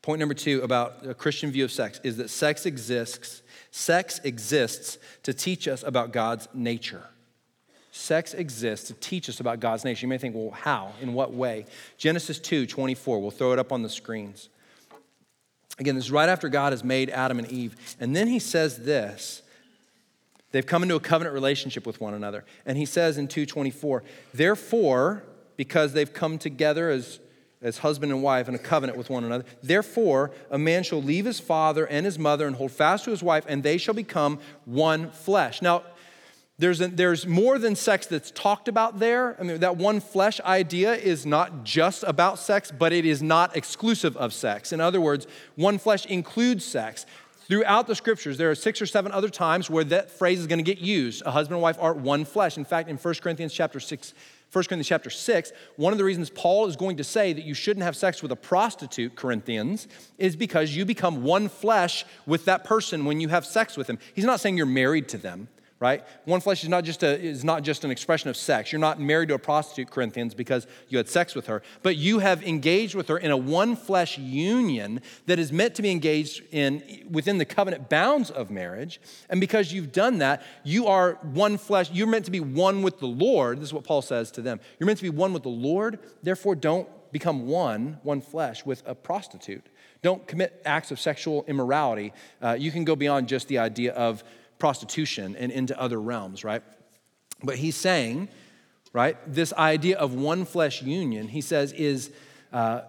Point 0.01 0.19
number 0.19 0.33
two 0.33 0.61
about 0.61 1.05
a 1.05 1.13
Christian 1.13 1.51
view 1.51 1.63
of 1.63 1.71
sex 1.71 1.99
is 2.03 2.17
that 2.17 2.29
sex 2.29 2.65
exists, 2.65 3.43
sex 3.69 4.19
exists 4.23 4.97
to 5.23 5.33
teach 5.33 5.67
us 5.67 5.83
about 5.83 6.11
God's 6.11 6.47
nature. 6.53 7.03
Sex 7.91 8.33
exists 8.33 8.87
to 8.87 8.93
teach 8.93 9.27
us 9.29 9.39
about 9.39 9.59
God's 9.59 9.83
nature. 9.83 10.05
You 10.05 10.07
may 10.07 10.17
think, 10.17 10.33
well, 10.33 10.51
how? 10.51 10.93
In 11.01 11.13
what 11.13 11.33
way? 11.33 11.65
Genesis 11.97 12.39
2 12.39 12.65
24, 12.65 13.21
we'll 13.21 13.31
throw 13.31 13.51
it 13.53 13.59
up 13.59 13.71
on 13.71 13.83
the 13.83 13.89
screens. 13.89 14.49
Again, 15.79 15.95
this 15.95 16.05
is 16.05 16.11
right 16.11 16.29
after 16.29 16.49
God 16.49 16.73
has 16.73 16.83
made 16.83 17.09
Adam 17.09 17.39
and 17.39 17.49
Eve. 17.49 17.75
And 17.99 18.15
then 18.15 18.27
he 18.27 18.39
says 18.39 18.77
this. 18.77 19.41
They've 20.51 20.65
come 20.65 20.83
into 20.83 20.95
a 20.95 20.99
covenant 20.99 21.33
relationship 21.33 21.87
with 21.87 22.01
one 22.01 22.13
another. 22.13 22.43
And 22.65 22.77
he 22.77 22.85
says 22.85 23.17
in 23.17 23.27
224, 23.27 24.03
therefore, 24.33 25.23
because 25.55 25.93
they've 25.93 26.11
come 26.11 26.37
together 26.37 26.89
as, 26.89 27.19
as 27.61 27.77
husband 27.77 28.11
and 28.11 28.21
wife 28.21 28.49
in 28.49 28.55
a 28.55 28.59
covenant 28.59 28.97
with 28.97 29.09
one 29.09 29.23
another, 29.23 29.45
therefore, 29.63 30.31
a 30.49 30.57
man 30.57 30.83
shall 30.83 31.01
leave 31.01 31.25
his 31.25 31.39
father 31.39 31.85
and 31.87 32.05
his 32.05 32.19
mother 32.19 32.47
and 32.47 32.57
hold 32.57 32.71
fast 32.71 33.05
to 33.05 33.11
his 33.11 33.23
wife, 33.23 33.45
and 33.47 33.63
they 33.63 33.77
shall 33.77 33.93
become 33.93 34.39
one 34.65 35.09
flesh. 35.11 35.61
Now, 35.61 35.83
there's, 36.61 36.79
a, 36.79 36.87
there's 36.87 37.25
more 37.25 37.57
than 37.57 37.75
sex 37.75 38.05
that's 38.05 38.29
talked 38.29 38.67
about 38.67 38.99
there. 38.99 39.35
I 39.39 39.43
mean, 39.43 39.59
that 39.61 39.77
one 39.77 39.99
flesh 39.99 40.39
idea 40.41 40.93
is 40.93 41.25
not 41.25 41.63
just 41.63 42.03
about 42.03 42.37
sex, 42.37 42.71
but 42.71 42.93
it 42.93 43.03
is 43.03 43.23
not 43.23 43.57
exclusive 43.57 44.15
of 44.15 44.31
sex. 44.31 44.71
In 44.71 44.79
other 44.79 45.01
words, 45.01 45.25
one 45.55 45.79
flesh 45.79 46.05
includes 46.05 46.63
sex. 46.63 47.07
Throughout 47.47 47.87
the 47.87 47.95
scriptures, 47.95 48.37
there 48.37 48.51
are 48.51 48.55
six 48.55 48.79
or 48.79 48.85
seven 48.85 49.11
other 49.11 49.27
times 49.27 49.71
where 49.71 49.83
that 49.85 50.11
phrase 50.11 50.39
is 50.39 50.45
going 50.45 50.59
to 50.59 50.63
get 50.63 50.77
used. 50.77 51.23
A 51.25 51.31
husband 51.31 51.55
and 51.55 51.63
wife 51.63 51.77
are 51.81 51.93
one 51.93 52.25
flesh. 52.25 52.57
In 52.57 52.63
fact, 52.63 52.87
in 52.89 52.95
1 52.95 53.13
Corinthians 53.15 53.53
chapter 53.53 53.79
6, 53.79 54.13
1 54.51 54.63
Corinthians 54.65 54.87
chapter 54.87 55.09
6, 55.09 55.51
one 55.77 55.91
of 55.93 55.97
the 55.97 56.05
reasons 56.05 56.29
Paul 56.29 56.67
is 56.67 56.75
going 56.75 56.97
to 56.97 57.03
say 57.03 57.33
that 57.33 57.43
you 57.43 57.55
shouldn't 57.55 57.83
have 57.83 57.95
sex 57.95 58.21
with 58.21 58.31
a 58.31 58.35
prostitute, 58.35 59.15
Corinthians, 59.15 59.87
is 60.19 60.35
because 60.35 60.75
you 60.75 60.85
become 60.85 61.23
one 61.23 61.49
flesh 61.49 62.05
with 62.27 62.45
that 62.45 62.63
person 62.63 63.05
when 63.05 63.19
you 63.19 63.29
have 63.29 63.47
sex 63.47 63.75
with 63.75 63.87
them. 63.87 63.97
He's 64.13 64.25
not 64.25 64.39
saying 64.39 64.57
you're 64.57 64.67
married 64.67 65.09
to 65.09 65.17
them 65.17 65.47
right? 65.81 66.03
One 66.25 66.39
flesh 66.41 66.61
is 66.61 66.69
not 66.69 66.83
just 66.83 67.01
a, 67.01 67.19
is 67.19 67.43
not 67.43 67.63
just 67.63 67.83
an 67.83 67.89
expression 67.89 68.29
of 68.29 68.37
sex. 68.37 68.71
You're 68.71 68.79
not 68.79 69.01
married 69.01 69.29
to 69.29 69.33
a 69.33 69.39
prostitute, 69.39 69.89
Corinthians, 69.89 70.35
because 70.35 70.67
you 70.87 70.97
had 70.99 71.09
sex 71.09 71.33
with 71.33 71.47
her, 71.47 71.63
but 71.81 71.97
you 71.97 72.19
have 72.19 72.43
engaged 72.43 72.93
with 72.93 73.07
her 73.07 73.17
in 73.17 73.31
a 73.31 73.35
one 73.35 73.75
flesh 73.75 74.19
union 74.19 75.01
that 75.25 75.39
is 75.39 75.51
meant 75.51 75.73
to 75.75 75.81
be 75.81 75.89
engaged 75.89 76.43
in 76.51 76.83
within 77.09 77.39
the 77.39 77.45
covenant 77.45 77.89
bounds 77.89 78.29
of 78.29 78.51
marriage. 78.51 79.01
And 79.27 79.41
because 79.41 79.73
you've 79.73 79.91
done 79.91 80.19
that, 80.19 80.43
you 80.63 80.85
are 80.85 81.13
one 81.23 81.57
flesh. 81.57 81.89
You're 81.91 82.05
meant 82.05 82.25
to 82.25 82.31
be 82.31 82.39
one 82.39 82.83
with 82.83 82.99
the 82.99 83.07
Lord. 83.07 83.57
This 83.57 83.69
is 83.69 83.73
what 83.73 83.83
Paul 83.83 84.03
says 84.03 84.29
to 84.33 84.41
them. 84.41 84.59
You're 84.79 84.85
meant 84.85 84.99
to 84.99 85.03
be 85.03 85.09
one 85.09 85.33
with 85.33 85.43
the 85.43 85.49
Lord. 85.49 85.97
Therefore, 86.21 86.53
don't 86.53 86.87
become 87.11 87.47
one, 87.47 87.99
one 88.03 88.21
flesh 88.21 88.65
with 88.65 88.83
a 88.85 88.93
prostitute. 88.93 89.65
Don't 90.03 90.25
commit 90.27 90.61
acts 90.63 90.91
of 90.91 90.99
sexual 90.99 91.43
immorality. 91.47 92.13
Uh, 92.41 92.55
you 92.57 92.71
can 92.71 92.85
go 92.85 92.95
beyond 92.95 93.27
just 93.27 93.47
the 93.47 93.57
idea 93.57 93.93
of 93.93 94.23
prostitution 94.61 95.35
and 95.35 95.51
into 95.51 95.77
other 95.81 95.99
realms, 95.99 96.43
right? 96.43 96.61
But 97.43 97.55
he's 97.55 97.75
saying, 97.75 98.29
right, 98.93 99.17
this 99.25 99.51
idea 99.53 99.97
of 99.97 100.13
one 100.13 100.45
flesh 100.45 100.83
union, 100.83 101.27
he 101.27 101.41
says, 101.41 101.71
is, 101.71 102.11
uh, 102.53 102.81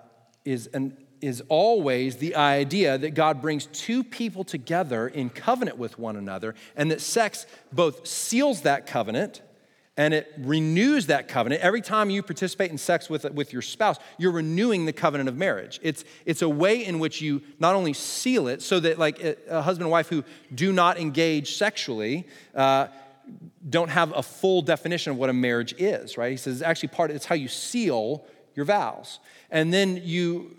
is, 0.44 0.66
an, 0.74 0.98
is 1.22 1.42
always 1.48 2.18
the 2.18 2.36
idea 2.36 2.98
that 2.98 3.14
God 3.14 3.40
brings 3.40 3.64
two 3.72 4.04
people 4.04 4.44
together 4.44 5.08
in 5.08 5.30
covenant 5.30 5.78
with 5.78 5.98
one 5.98 6.16
another, 6.16 6.54
and 6.76 6.90
that 6.90 7.00
sex 7.00 7.46
both 7.72 8.06
seals 8.06 8.60
that 8.60 8.86
covenant 8.86 9.40
and 9.96 10.14
it 10.14 10.32
renews 10.38 11.06
that 11.06 11.28
covenant. 11.28 11.60
Every 11.60 11.82
time 11.82 12.08
you 12.08 12.22
participate 12.22 12.70
in 12.70 12.78
sex 12.78 13.10
with, 13.10 13.30
with 13.32 13.52
your 13.52 13.60
spouse, 13.60 13.98
you're 14.16 14.32
renewing 14.32 14.86
the 14.86 14.92
covenant 14.92 15.28
of 15.28 15.36
marriage. 15.36 15.78
It's, 15.82 16.04
it's 16.24 16.40
a 16.40 16.48
way 16.48 16.84
in 16.84 16.98
which 16.98 17.20
you 17.20 17.42
not 17.58 17.74
only 17.74 17.92
seal 17.92 18.48
it 18.48 18.62
so 18.62 18.80
that, 18.80 18.98
like 18.98 19.22
a, 19.22 19.60
husband 19.60 19.84
and 19.84 19.90
wife 19.90 20.08
who 20.08 20.24
do 20.54 20.72
not 20.72 20.98
engage 20.98 21.56
sexually, 21.56 22.26
uh, 22.54 22.86
don't 23.68 23.90
have 23.90 24.16
a 24.16 24.22
full 24.22 24.62
definition 24.62 25.12
of 25.12 25.18
what 25.18 25.28
a 25.28 25.34
marriage 25.34 25.74
is, 25.78 26.16
right? 26.16 26.30
He 26.30 26.36
says 26.36 26.54
it's 26.54 26.62
actually 26.62 26.88
part 26.88 27.10
of 27.10 27.16
it's 27.16 27.26
how 27.26 27.34
you 27.34 27.48
seal 27.48 28.24
your 28.54 28.64
vows. 28.64 29.20
And 29.50 29.72
then 29.72 30.00
you 30.02 30.56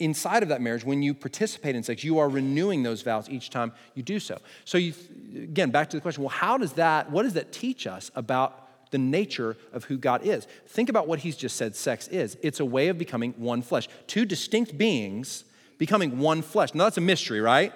inside 0.00 0.42
of 0.42 0.48
that 0.48 0.60
marriage, 0.60 0.84
when 0.84 1.02
you 1.02 1.14
participate 1.14 1.76
in 1.76 1.82
sex, 1.82 2.02
you 2.02 2.18
are 2.18 2.28
renewing 2.28 2.82
those 2.82 3.02
vows 3.02 3.28
each 3.28 3.50
time 3.50 3.72
you 3.94 4.02
do 4.02 4.18
so. 4.18 4.38
So, 4.64 4.78
you, 4.78 4.94
again, 5.34 5.70
back 5.70 5.90
to 5.90 5.96
the 5.96 6.00
question 6.00 6.22
well, 6.22 6.30
how 6.30 6.58
does 6.58 6.72
that, 6.74 7.10
what 7.10 7.22
does 7.22 7.34
that 7.34 7.52
teach 7.52 7.86
us 7.86 8.10
about 8.14 8.90
the 8.90 8.98
nature 8.98 9.56
of 9.72 9.84
who 9.84 9.96
God 9.96 10.22
is? 10.24 10.46
Think 10.66 10.88
about 10.88 11.06
what 11.06 11.20
he's 11.20 11.36
just 11.36 11.56
said 11.56 11.76
sex 11.76 12.08
is 12.08 12.36
it's 12.42 12.60
a 12.60 12.64
way 12.64 12.88
of 12.88 12.98
becoming 12.98 13.32
one 13.36 13.62
flesh, 13.62 13.88
two 14.06 14.24
distinct 14.24 14.76
beings 14.76 15.44
becoming 15.78 16.18
one 16.18 16.42
flesh. 16.42 16.74
Now, 16.74 16.84
that's 16.84 16.98
a 16.98 17.02
mystery, 17.02 17.40
right? 17.40 17.72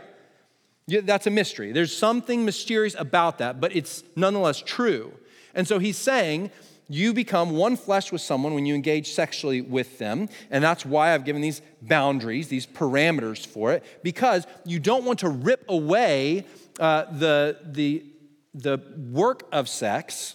Yeah, 0.87 1.01
that's 1.03 1.27
a 1.27 1.31
mystery. 1.31 1.73
There's 1.73 1.97
something 1.97 2.45
mysterious 2.45 2.95
about 2.99 3.39
that, 3.39 3.61
but 3.61 3.75
it's 3.75 4.05
nonetheless 4.17 4.61
true. 4.61 5.13
And 5.55 5.67
so 5.67 5.79
he's 5.79 5.97
saying 5.97 6.51
you 6.89 7.15
become 7.15 7.51
one 7.53 7.77
flesh 7.77 8.13
with 8.13 8.21
someone 8.21 8.55
when 8.55 8.67
you 8.67 8.75
engage 8.75 9.13
sexually 9.13 9.61
with 9.61 9.99
them. 9.99 10.29
And 10.51 10.63
that's 10.63 10.85
why 10.85 11.15
I've 11.15 11.25
given 11.25 11.43
these 11.43 11.63
boundaries, 11.81 12.49
these 12.49 12.67
parameters 12.67 13.47
for 13.47 13.73
it, 13.73 13.83
because 14.03 14.47
you 14.65 14.79
don't 14.79 15.05
want 15.05 15.21
to 15.21 15.29
rip 15.29 15.65
away 15.69 16.47
uh, 16.79 17.05
the, 17.11 17.59
the, 17.65 18.05
the 18.53 18.79
work 19.11 19.49
of 19.53 19.69
sex 19.69 20.35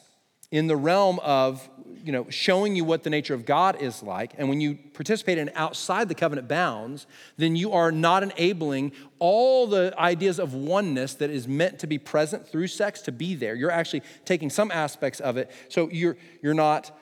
in 0.51 0.67
the 0.67 0.75
realm 0.75 1.19
of 1.19 1.67
you 2.03 2.11
know, 2.11 2.29
showing 2.29 2.75
you 2.75 2.83
what 2.83 3.03
the 3.03 3.09
nature 3.09 3.33
of 3.33 3.45
God 3.45 3.81
is 3.81 4.01
like, 4.03 4.33
and 4.37 4.49
when 4.49 4.61
you 4.61 4.75
participate 4.93 5.37
in 5.37 5.51
outside 5.55 6.09
the 6.09 6.15
covenant 6.15 6.47
bounds, 6.47 7.07
then 7.37 7.55
you 7.55 7.71
are 7.73 7.91
not 7.91 8.23
enabling 8.23 8.91
all 9.19 9.67
the 9.67 9.93
ideas 9.97 10.39
of 10.39 10.53
oneness 10.53 11.15
that 11.15 11.29
is 11.29 11.47
meant 11.47 11.79
to 11.79 11.87
be 11.87 11.97
present 11.97 12.47
through 12.47 12.67
sex 12.67 13.01
to 13.01 13.11
be 13.11 13.35
there. 13.35 13.55
You're 13.55 13.71
actually 13.71 14.03
taking 14.25 14.49
some 14.49 14.71
aspects 14.71 15.19
of 15.19 15.37
it. 15.37 15.51
So 15.69 15.89
you're, 15.89 16.17
you're 16.41 16.53
not 16.53 16.97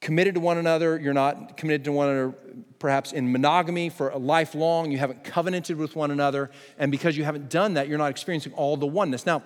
committed 0.00 0.34
to 0.34 0.40
one 0.40 0.58
another, 0.58 0.98
you're 0.98 1.14
not 1.14 1.56
committed 1.56 1.84
to 1.84 1.92
one 1.92 2.08
another 2.08 2.34
perhaps 2.78 3.12
in 3.12 3.32
monogamy 3.32 3.88
for 3.88 4.10
a 4.10 4.18
lifelong, 4.18 4.90
you 4.90 4.98
haven't 4.98 5.24
covenanted 5.24 5.76
with 5.78 5.96
one 5.96 6.10
another, 6.10 6.50
and 6.78 6.92
because 6.92 7.16
you 7.16 7.24
haven't 7.24 7.48
done 7.48 7.74
that, 7.74 7.88
you're 7.88 7.98
not 7.98 8.10
experiencing 8.10 8.52
all 8.52 8.76
the 8.76 8.86
oneness. 8.86 9.24
Now, 9.24 9.42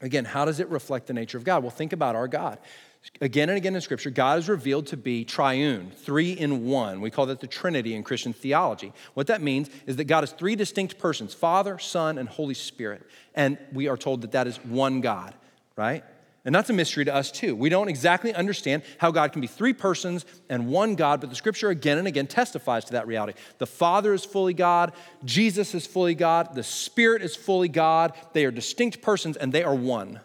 Again, 0.00 0.24
how 0.24 0.44
does 0.44 0.60
it 0.60 0.68
reflect 0.68 1.06
the 1.06 1.12
nature 1.12 1.36
of 1.36 1.44
God? 1.44 1.62
Well, 1.62 1.70
think 1.70 1.92
about 1.92 2.16
our 2.16 2.26
God. 2.26 2.58
Again 3.22 3.48
and 3.48 3.58
again 3.58 3.74
in 3.74 3.80
Scripture, 3.80 4.10
God 4.10 4.38
is 4.38 4.48
revealed 4.48 4.86
to 4.88 4.96
be 4.96 5.24
triune, 5.24 5.90
three 5.90 6.32
in 6.32 6.64
one. 6.66 7.00
We 7.00 7.10
call 7.10 7.26
that 7.26 7.40
the 7.40 7.46
Trinity 7.46 7.94
in 7.94 8.02
Christian 8.02 8.32
theology. 8.32 8.92
What 9.14 9.26
that 9.26 9.42
means 9.42 9.68
is 9.86 9.96
that 9.96 10.04
God 10.04 10.24
is 10.24 10.32
three 10.32 10.56
distinct 10.56 10.98
persons 10.98 11.34
Father, 11.34 11.78
Son, 11.78 12.18
and 12.18 12.28
Holy 12.28 12.54
Spirit. 12.54 13.06
And 13.34 13.58
we 13.72 13.88
are 13.88 13.96
told 13.96 14.22
that 14.22 14.32
that 14.32 14.46
is 14.46 14.56
one 14.64 15.00
God, 15.00 15.34
right? 15.76 16.04
And 16.44 16.54
that's 16.54 16.70
a 16.70 16.72
mystery 16.72 17.04
to 17.04 17.14
us 17.14 17.30
too. 17.30 17.54
We 17.54 17.68
don't 17.68 17.88
exactly 17.88 18.32
understand 18.32 18.82
how 18.96 19.10
God 19.10 19.32
can 19.32 19.42
be 19.42 19.46
three 19.46 19.74
persons 19.74 20.24
and 20.48 20.68
one 20.68 20.94
God, 20.94 21.20
but 21.20 21.28
the 21.28 21.36
scripture 21.36 21.68
again 21.68 21.98
and 21.98 22.08
again 22.08 22.26
testifies 22.26 22.86
to 22.86 22.92
that 22.92 23.06
reality. 23.06 23.38
The 23.58 23.66
Father 23.66 24.14
is 24.14 24.24
fully 24.24 24.54
God, 24.54 24.92
Jesus 25.24 25.74
is 25.74 25.86
fully 25.86 26.14
God, 26.14 26.54
the 26.54 26.62
Spirit 26.62 27.20
is 27.20 27.36
fully 27.36 27.68
God. 27.68 28.14
They 28.32 28.46
are 28.46 28.50
distinct 28.50 29.02
persons 29.02 29.36
and 29.36 29.52
they 29.52 29.62
are 29.62 29.74
one. 29.74 30.20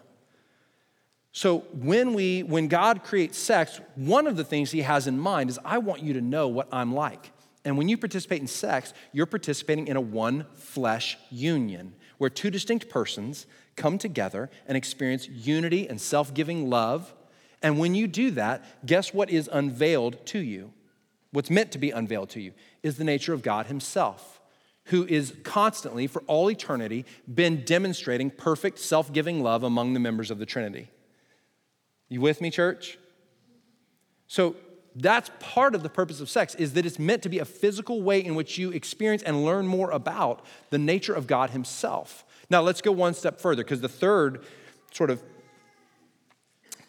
So 1.36 1.58
when 1.74 2.14
we 2.14 2.44
when 2.44 2.66
God 2.66 3.04
creates 3.04 3.36
sex, 3.36 3.82
one 3.94 4.26
of 4.26 4.38
the 4.38 4.42
things 4.42 4.70
he 4.70 4.80
has 4.80 5.06
in 5.06 5.18
mind 5.18 5.50
is 5.50 5.58
I 5.66 5.76
want 5.76 6.00
you 6.00 6.14
to 6.14 6.22
know 6.22 6.48
what 6.48 6.66
I'm 6.72 6.94
like. 6.94 7.30
And 7.62 7.76
when 7.76 7.90
you 7.90 7.98
participate 7.98 8.40
in 8.40 8.46
sex, 8.46 8.94
you're 9.12 9.26
participating 9.26 9.86
in 9.86 9.98
a 9.98 10.00
one 10.00 10.46
flesh 10.54 11.18
union 11.30 11.94
where 12.16 12.30
two 12.30 12.48
distinct 12.48 12.88
persons 12.88 13.46
come 13.76 13.98
together 13.98 14.48
and 14.66 14.78
experience 14.78 15.28
unity 15.28 15.86
and 15.86 16.00
self 16.00 16.32
giving 16.32 16.70
love. 16.70 17.14
And 17.62 17.78
when 17.78 17.94
you 17.94 18.06
do 18.06 18.30
that, 18.30 18.86
guess 18.86 19.12
what 19.12 19.28
is 19.28 19.46
unveiled 19.52 20.24
to 20.28 20.38
you? 20.38 20.72
What's 21.32 21.50
meant 21.50 21.70
to 21.72 21.78
be 21.78 21.90
unveiled 21.90 22.30
to 22.30 22.40
you 22.40 22.54
is 22.82 22.96
the 22.96 23.04
nature 23.04 23.34
of 23.34 23.42
God 23.42 23.66
Himself, 23.66 24.40
who 24.84 25.04
is 25.04 25.34
constantly, 25.42 26.06
for 26.06 26.22
all 26.22 26.50
eternity, 26.50 27.04
been 27.34 27.62
demonstrating 27.62 28.30
perfect 28.30 28.78
self 28.78 29.12
giving 29.12 29.42
love 29.42 29.64
among 29.64 29.92
the 29.92 30.00
members 30.00 30.30
of 30.30 30.38
the 30.38 30.46
Trinity. 30.46 30.88
You 32.08 32.20
with 32.20 32.40
me, 32.40 32.50
church? 32.50 32.98
So, 34.26 34.56
that's 34.98 35.30
part 35.40 35.74
of 35.74 35.82
the 35.82 35.90
purpose 35.90 36.22
of 36.22 36.30
sex 36.30 36.54
is 36.54 36.72
that 36.72 36.86
it's 36.86 36.98
meant 36.98 37.22
to 37.24 37.28
be 37.28 37.38
a 37.38 37.44
physical 37.44 38.00
way 38.00 38.24
in 38.24 38.34
which 38.34 38.56
you 38.56 38.70
experience 38.70 39.22
and 39.22 39.44
learn 39.44 39.66
more 39.66 39.90
about 39.90 40.42
the 40.70 40.78
nature 40.78 41.12
of 41.12 41.26
God 41.26 41.50
himself 41.50 42.24
now, 42.48 42.62
let's 42.62 42.80
go 42.80 42.92
one 42.92 43.14
step 43.14 43.40
further 43.40 43.64
because 43.64 43.80
the 43.80 43.88
third 43.88 44.44
sort 44.92 45.10
of 45.10 45.22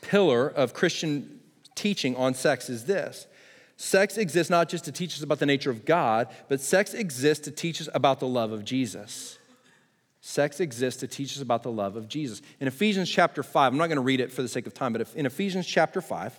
pillar 0.02 0.48
of 0.48 0.74
Christian 0.74 1.40
teaching 1.76 2.16
on 2.16 2.34
sex 2.34 2.70
is 2.70 2.86
this 2.86 3.28
sex 3.76 4.18
exists 4.18 4.50
not 4.50 4.70
just 4.70 4.86
to 4.86 4.92
teach 4.92 5.16
us 5.16 5.22
about 5.22 5.40
the 5.40 5.46
nature 5.46 5.70
of 5.70 5.86
God, 5.86 6.28
but 6.48 6.62
sex 6.62 6.94
exists 6.94 7.46
to 7.46 7.52
teach 7.52 7.82
us 7.82 7.90
about 7.94 8.20
the 8.20 8.28
love 8.28 8.52
of 8.52 8.66
Jesus. 8.66 9.38
Sex 10.28 10.60
exists 10.60 11.00
to 11.00 11.08
teach 11.08 11.38
us 11.38 11.42
about 11.42 11.64
the 11.64 11.72
love 11.72 11.96
of 11.96 12.10
Jesus. 12.10 12.42
In 12.60 12.68
Ephesians 12.68 13.10
chapter 13.10 13.44
5, 13.44 13.72
I'm 13.72 13.78
not 13.78 13.88
going 13.88 13.96
to 13.96 14.02
read 14.02 14.20
it 14.20 14.30
for 14.30 14.42
the 14.42 14.50
sake 14.50 14.68
of 14.68 14.74
time, 14.74 14.92
but 14.92 15.08
in 15.16 15.26
Ephesians 15.26 15.66
chapter 15.66 16.02
5, 16.02 16.38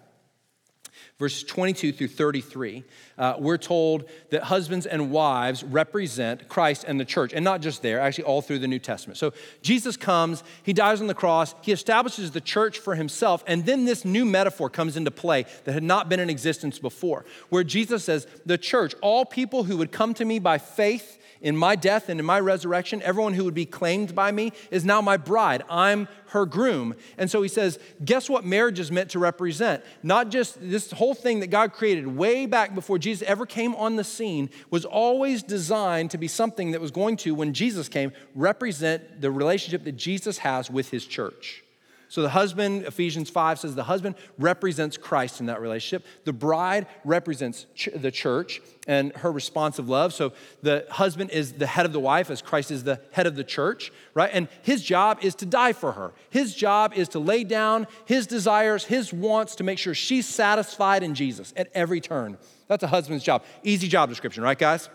verses 1.19 1.43
22 1.45 1.93
through 1.93 2.09
33, 2.09 2.85
uh, 3.17 3.37
we're 3.39 3.57
told 3.57 4.05
that 4.29 4.43
husbands 4.43 4.85
and 4.85 5.11
wives 5.11 5.65
represent 5.65 6.51
Christ 6.51 6.85
and 6.87 7.01
the 7.01 7.07
church, 7.07 7.33
and 7.33 7.43
not 7.43 7.63
just 7.63 7.81
there, 7.81 7.99
actually, 7.99 8.25
all 8.25 8.43
through 8.43 8.59
the 8.59 8.69
New 8.69 8.79
Testament. 8.79 9.17
So 9.17 9.33
Jesus 9.63 9.97
comes, 9.97 10.45
he 10.63 10.75
dies 10.75 11.01
on 11.01 11.07
the 11.07 11.15
cross, 11.15 11.55
he 11.63 11.73
establishes 11.73 12.33
the 12.33 12.43
church 12.43 12.79
for 12.79 12.95
himself, 12.95 13.43
and 13.47 13.65
then 13.65 13.87
this 13.87 14.05
new 14.05 14.27
metaphor 14.27 14.69
comes 14.69 14.99
into 14.99 15.11
play 15.11 15.47
that 15.65 15.73
had 15.73 15.83
not 15.83 16.11
been 16.11 16.21
in 16.21 16.29
existence 16.29 16.79
before, 16.79 17.25
where 17.49 17.65
Jesus 17.65 18.05
says, 18.05 18.27
The 18.45 18.59
church, 18.59 18.95
all 19.01 19.25
people 19.25 19.65
who 19.65 19.79
would 19.79 19.93
come 19.93 20.13
to 20.13 20.27
me 20.27 20.39
by 20.41 20.59
faith 20.59 21.18
in 21.41 21.57
my 21.57 21.77
death 21.77 22.09
and 22.09 22.19
in 22.19 22.27
my 22.27 22.41
resurrection, 22.41 23.03
everyone 23.03 23.35
who 23.35 23.45
would 23.45 23.55
be 23.55 23.67
claimed 23.67 24.15
by 24.15 24.33
me 24.33 24.53
is 24.71 24.85
now 24.85 25.01
my 25.01 25.17
bride. 25.17 25.63
I'm 25.69 26.09
her 26.29 26.45
groom. 26.47 26.95
And 27.17 27.31
so 27.31 27.43
he 27.43 27.49
says, 27.49 27.79
guess 28.05 28.29
what 28.29 28.45
marriage 28.45 28.79
is 28.79 28.91
meant 28.91 29.11
to 29.11 29.19
represent? 29.19 29.83
Not 30.03 30.31
just 30.31 30.59
this 30.61 30.91
whole 30.91 31.15
thing 31.15 31.41
that 31.41 31.49
God 31.49 31.73
created 31.73 32.07
way 32.07 32.47
back 32.47 32.75
before 32.75 32.99
Jesus 32.99 33.27
ever 33.29 33.47
came 33.47 33.75
on 33.75 33.97
the 33.97 34.05
scene 34.05 34.51
was 34.71 34.85
always 34.85 35.43
designed 35.43 36.11
to 36.11 36.19
be 36.19 36.29
something 36.29 36.73
that 36.73 36.81
was 36.81 36.91
going 36.91 37.17
to, 37.19 37.35
when 37.35 37.55
Jesus 37.55 37.89
came, 37.89 38.13
represent 38.35 39.21
the 39.21 39.31
relationship 39.31 39.85
that 39.85 39.97
Jesus 39.97 40.39
has 40.39 40.71
with 40.71 40.91
his 40.91 41.07
church. 41.07 41.65
So 42.09 42.23
the 42.23 42.31
husband, 42.31 42.85
Ephesians 42.85 43.29
5 43.29 43.59
says 43.59 43.75
the 43.75 43.85
husband 43.85 44.15
represents 44.39 44.97
Christ 44.97 45.41
in 45.41 45.47
that 45.47 45.61
relationship. 45.61 46.07
The 46.25 46.33
bride 46.33 46.87
represents 47.05 47.67
ch- 47.75 47.91
the 47.95 48.11
church 48.11 48.63
and 48.87 49.15
her 49.17 49.31
responsive 49.31 49.91
love. 49.91 50.15
So 50.15 50.33
the 50.63 50.87
husband 50.91 51.31
is 51.31 51.53
the 51.53 51.67
head 51.67 51.85
of 51.85 51.93
the 51.93 52.01
wife 52.01 52.31
as 52.31 52.41
Christ 52.41 52.71
is 52.71 52.85
the 52.85 52.99
head 53.13 53.27
of 53.27 53.37
the 53.37 53.45
church, 53.45 53.93
right? 54.15 54.31
And 54.33 54.49
his 54.63 54.83
job 54.83 55.19
is 55.21 55.35
to 55.37 55.47
die 55.47 55.75
for 55.75 55.93
her. 55.93 56.13
His 56.31 56.55
job 56.55 56.95
is 56.95 57.11
to 57.11 57.19
lay 57.19 57.45
down 57.45 57.87
his 58.07 58.27
desires, 58.27 58.85
his 58.85 59.13
wants 59.13 59.57
to 59.57 59.65
make 59.65 59.79
sure 59.79 59.95
she's 59.95 60.27
satisfied 60.27 61.03
in 61.03 61.15
Jesus 61.15 61.53
at 61.57 61.69
every 61.75 62.01
turn. 62.01 62.39
That's 62.69 62.83
a 62.83 62.89
husband's 62.89 63.25
job. 63.25 63.45
Easy 63.63 63.87
job 63.87 64.09
description, 64.09 64.43
right, 64.43 64.59
guys? 64.59 64.89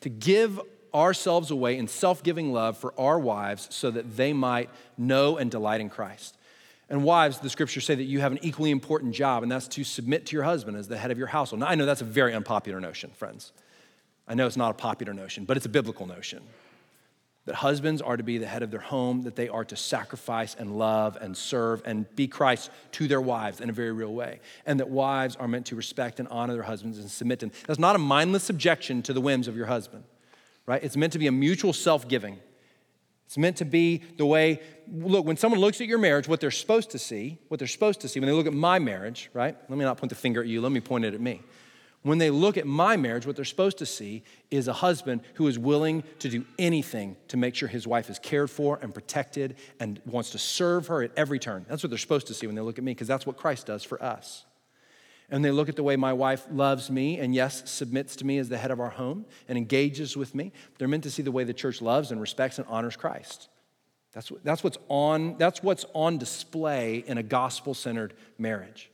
To 0.00 0.08
give 0.08 0.60
ourselves 0.94 1.50
away 1.50 1.76
in 1.76 1.88
self 1.88 2.22
giving 2.22 2.52
love 2.52 2.76
for 2.76 2.92
our 2.98 3.18
wives 3.18 3.68
so 3.70 3.90
that 3.90 4.16
they 4.16 4.32
might 4.32 4.70
know 4.96 5.36
and 5.36 5.50
delight 5.50 5.80
in 5.80 5.88
Christ. 5.88 6.36
And 6.90 7.04
wives, 7.04 7.38
the 7.38 7.48
scriptures 7.48 7.84
say 7.84 7.94
that 7.94 8.04
you 8.04 8.20
have 8.20 8.32
an 8.32 8.40
equally 8.42 8.72
important 8.72 9.14
job, 9.14 9.44
and 9.44 9.50
that's 9.50 9.68
to 9.68 9.84
submit 9.84 10.26
to 10.26 10.36
your 10.36 10.42
husband 10.42 10.76
as 10.76 10.88
the 10.88 10.98
head 10.98 11.12
of 11.12 11.18
your 11.18 11.28
household. 11.28 11.60
Now, 11.60 11.68
I 11.68 11.76
know 11.76 11.86
that's 11.86 12.02
a 12.02 12.04
very 12.04 12.34
unpopular 12.34 12.80
notion, 12.80 13.10
friends. 13.10 13.52
I 14.26 14.34
know 14.34 14.46
it's 14.46 14.56
not 14.56 14.72
a 14.72 14.74
popular 14.74 15.14
notion, 15.14 15.44
but 15.44 15.56
it's 15.56 15.66
a 15.66 15.70
biblical 15.70 16.06
notion. 16.06 16.42
That 17.46 17.54
husbands 17.54 18.02
are 18.02 18.16
to 18.16 18.24
be 18.24 18.38
the 18.38 18.46
head 18.46 18.62
of 18.64 18.72
their 18.72 18.80
home, 18.80 19.22
that 19.22 19.36
they 19.36 19.48
are 19.48 19.64
to 19.64 19.76
sacrifice 19.76 20.56
and 20.58 20.78
love 20.78 21.16
and 21.20 21.36
serve 21.36 21.80
and 21.84 22.12
be 22.16 22.26
Christ 22.26 22.70
to 22.92 23.06
their 23.06 23.20
wives 23.20 23.60
in 23.60 23.70
a 23.70 23.72
very 23.72 23.92
real 23.92 24.12
way. 24.12 24.40
And 24.66 24.80
that 24.80 24.90
wives 24.90 25.36
are 25.36 25.48
meant 25.48 25.66
to 25.66 25.76
respect 25.76 26.18
and 26.18 26.28
honor 26.28 26.54
their 26.54 26.64
husbands 26.64 26.98
and 26.98 27.08
submit 27.08 27.38
to 27.40 27.46
them. 27.46 27.54
That's 27.66 27.78
not 27.78 27.94
a 27.94 28.00
mindless 28.00 28.42
subjection 28.42 29.02
to 29.02 29.12
the 29.12 29.20
whims 29.20 29.46
of 29.48 29.56
your 29.56 29.66
husband 29.66 30.04
right? 30.70 30.84
It's 30.84 30.96
meant 30.96 31.12
to 31.14 31.18
be 31.18 31.26
a 31.26 31.32
mutual 31.32 31.72
self 31.72 32.06
giving. 32.06 32.38
It's 33.26 33.36
meant 33.36 33.56
to 33.56 33.64
be 33.64 34.02
the 34.16 34.24
way, 34.24 34.60
look, 34.88 35.26
when 35.26 35.36
someone 35.36 35.60
looks 35.60 35.80
at 35.80 35.88
your 35.88 35.98
marriage, 35.98 36.28
what 36.28 36.40
they're 36.40 36.52
supposed 36.52 36.90
to 36.90 36.98
see, 36.98 37.38
what 37.48 37.58
they're 37.58 37.66
supposed 37.66 38.00
to 38.02 38.08
see, 38.08 38.20
when 38.20 38.28
they 38.28 38.32
look 38.32 38.46
at 38.46 38.52
my 38.52 38.78
marriage, 38.78 39.30
right? 39.34 39.56
Let 39.68 39.78
me 39.78 39.84
not 39.84 39.98
point 39.98 40.10
the 40.10 40.16
finger 40.16 40.40
at 40.40 40.46
you, 40.46 40.60
let 40.60 40.70
me 40.70 40.78
point 40.78 41.04
it 41.04 41.12
at 41.12 41.20
me. 41.20 41.42
When 42.02 42.18
they 42.18 42.30
look 42.30 42.56
at 42.56 42.68
my 42.68 42.96
marriage, 42.96 43.26
what 43.26 43.34
they're 43.34 43.44
supposed 43.44 43.78
to 43.78 43.86
see 43.86 44.22
is 44.52 44.68
a 44.68 44.72
husband 44.72 45.22
who 45.34 45.48
is 45.48 45.58
willing 45.58 46.04
to 46.20 46.28
do 46.28 46.46
anything 46.56 47.16
to 47.28 47.36
make 47.36 47.56
sure 47.56 47.68
his 47.68 47.84
wife 47.84 48.08
is 48.08 48.20
cared 48.20 48.48
for 48.48 48.78
and 48.80 48.94
protected 48.94 49.56
and 49.80 50.00
wants 50.06 50.30
to 50.30 50.38
serve 50.38 50.86
her 50.86 51.02
at 51.02 51.10
every 51.16 51.40
turn. 51.40 51.66
That's 51.68 51.82
what 51.82 51.90
they're 51.90 51.98
supposed 51.98 52.28
to 52.28 52.34
see 52.34 52.46
when 52.46 52.54
they 52.54 52.62
look 52.62 52.78
at 52.78 52.84
me, 52.84 52.92
because 52.92 53.08
that's 53.08 53.26
what 53.26 53.36
Christ 53.36 53.66
does 53.66 53.82
for 53.82 54.00
us 54.00 54.44
and 55.30 55.44
they 55.44 55.50
look 55.50 55.68
at 55.68 55.76
the 55.76 55.82
way 55.82 55.96
my 55.96 56.12
wife 56.12 56.46
loves 56.50 56.90
me 56.90 57.18
and, 57.18 57.34
yes, 57.34 57.68
submits 57.70 58.16
to 58.16 58.26
me 58.26 58.38
as 58.38 58.48
the 58.48 58.58
head 58.58 58.70
of 58.70 58.80
our 58.80 58.90
home 58.90 59.24
and 59.48 59.56
engages 59.56 60.16
with 60.16 60.34
me, 60.34 60.52
they're 60.78 60.88
meant 60.88 61.04
to 61.04 61.10
see 61.10 61.22
the 61.22 61.32
way 61.32 61.44
the 61.44 61.54
church 61.54 61.80
loves 61.80 62.10
and 62.10 62.20
respects 62.20 62.58
and 62.58 62.66
honors 62.68 62.96
Christ. 62.96 63.48
That's, 64.12 64.30
what, 64.30 64.44
that's, 64.44 64.64
what's, 64.64 64.78
on, 64.88 65.38
that's 65.38 65.62
what's 65.62 65.84
on 65.94 66.18
display 66.18 67.04
in 67.06 67.16
a 67.18 67.22
gospel 67.22 67.74
centered 67.74 68.14
marriage. 68.38 68.90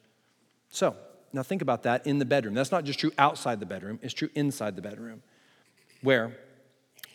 So, 0.68 0.94
now 1.32 1.42
think 1.42 1.62
about 1.62 1.82
that 1.84 2.06
in 2.06 2.18
the 2.18 2.24
bedroom. 2.24 2.54
That's 2.54 2.72
not 2.72 2.84
just 2.84 2.98
true 2.98 3.12
outside 3.18 3.60
the 3.60 3.66
bedroom, 3.66 3.98
it's 4.02 4.14
true 4.14 4.30
inside 4.34 4.76
the 4.76 4.82
bedroom, 4.82 5.22
where 6.02 6.36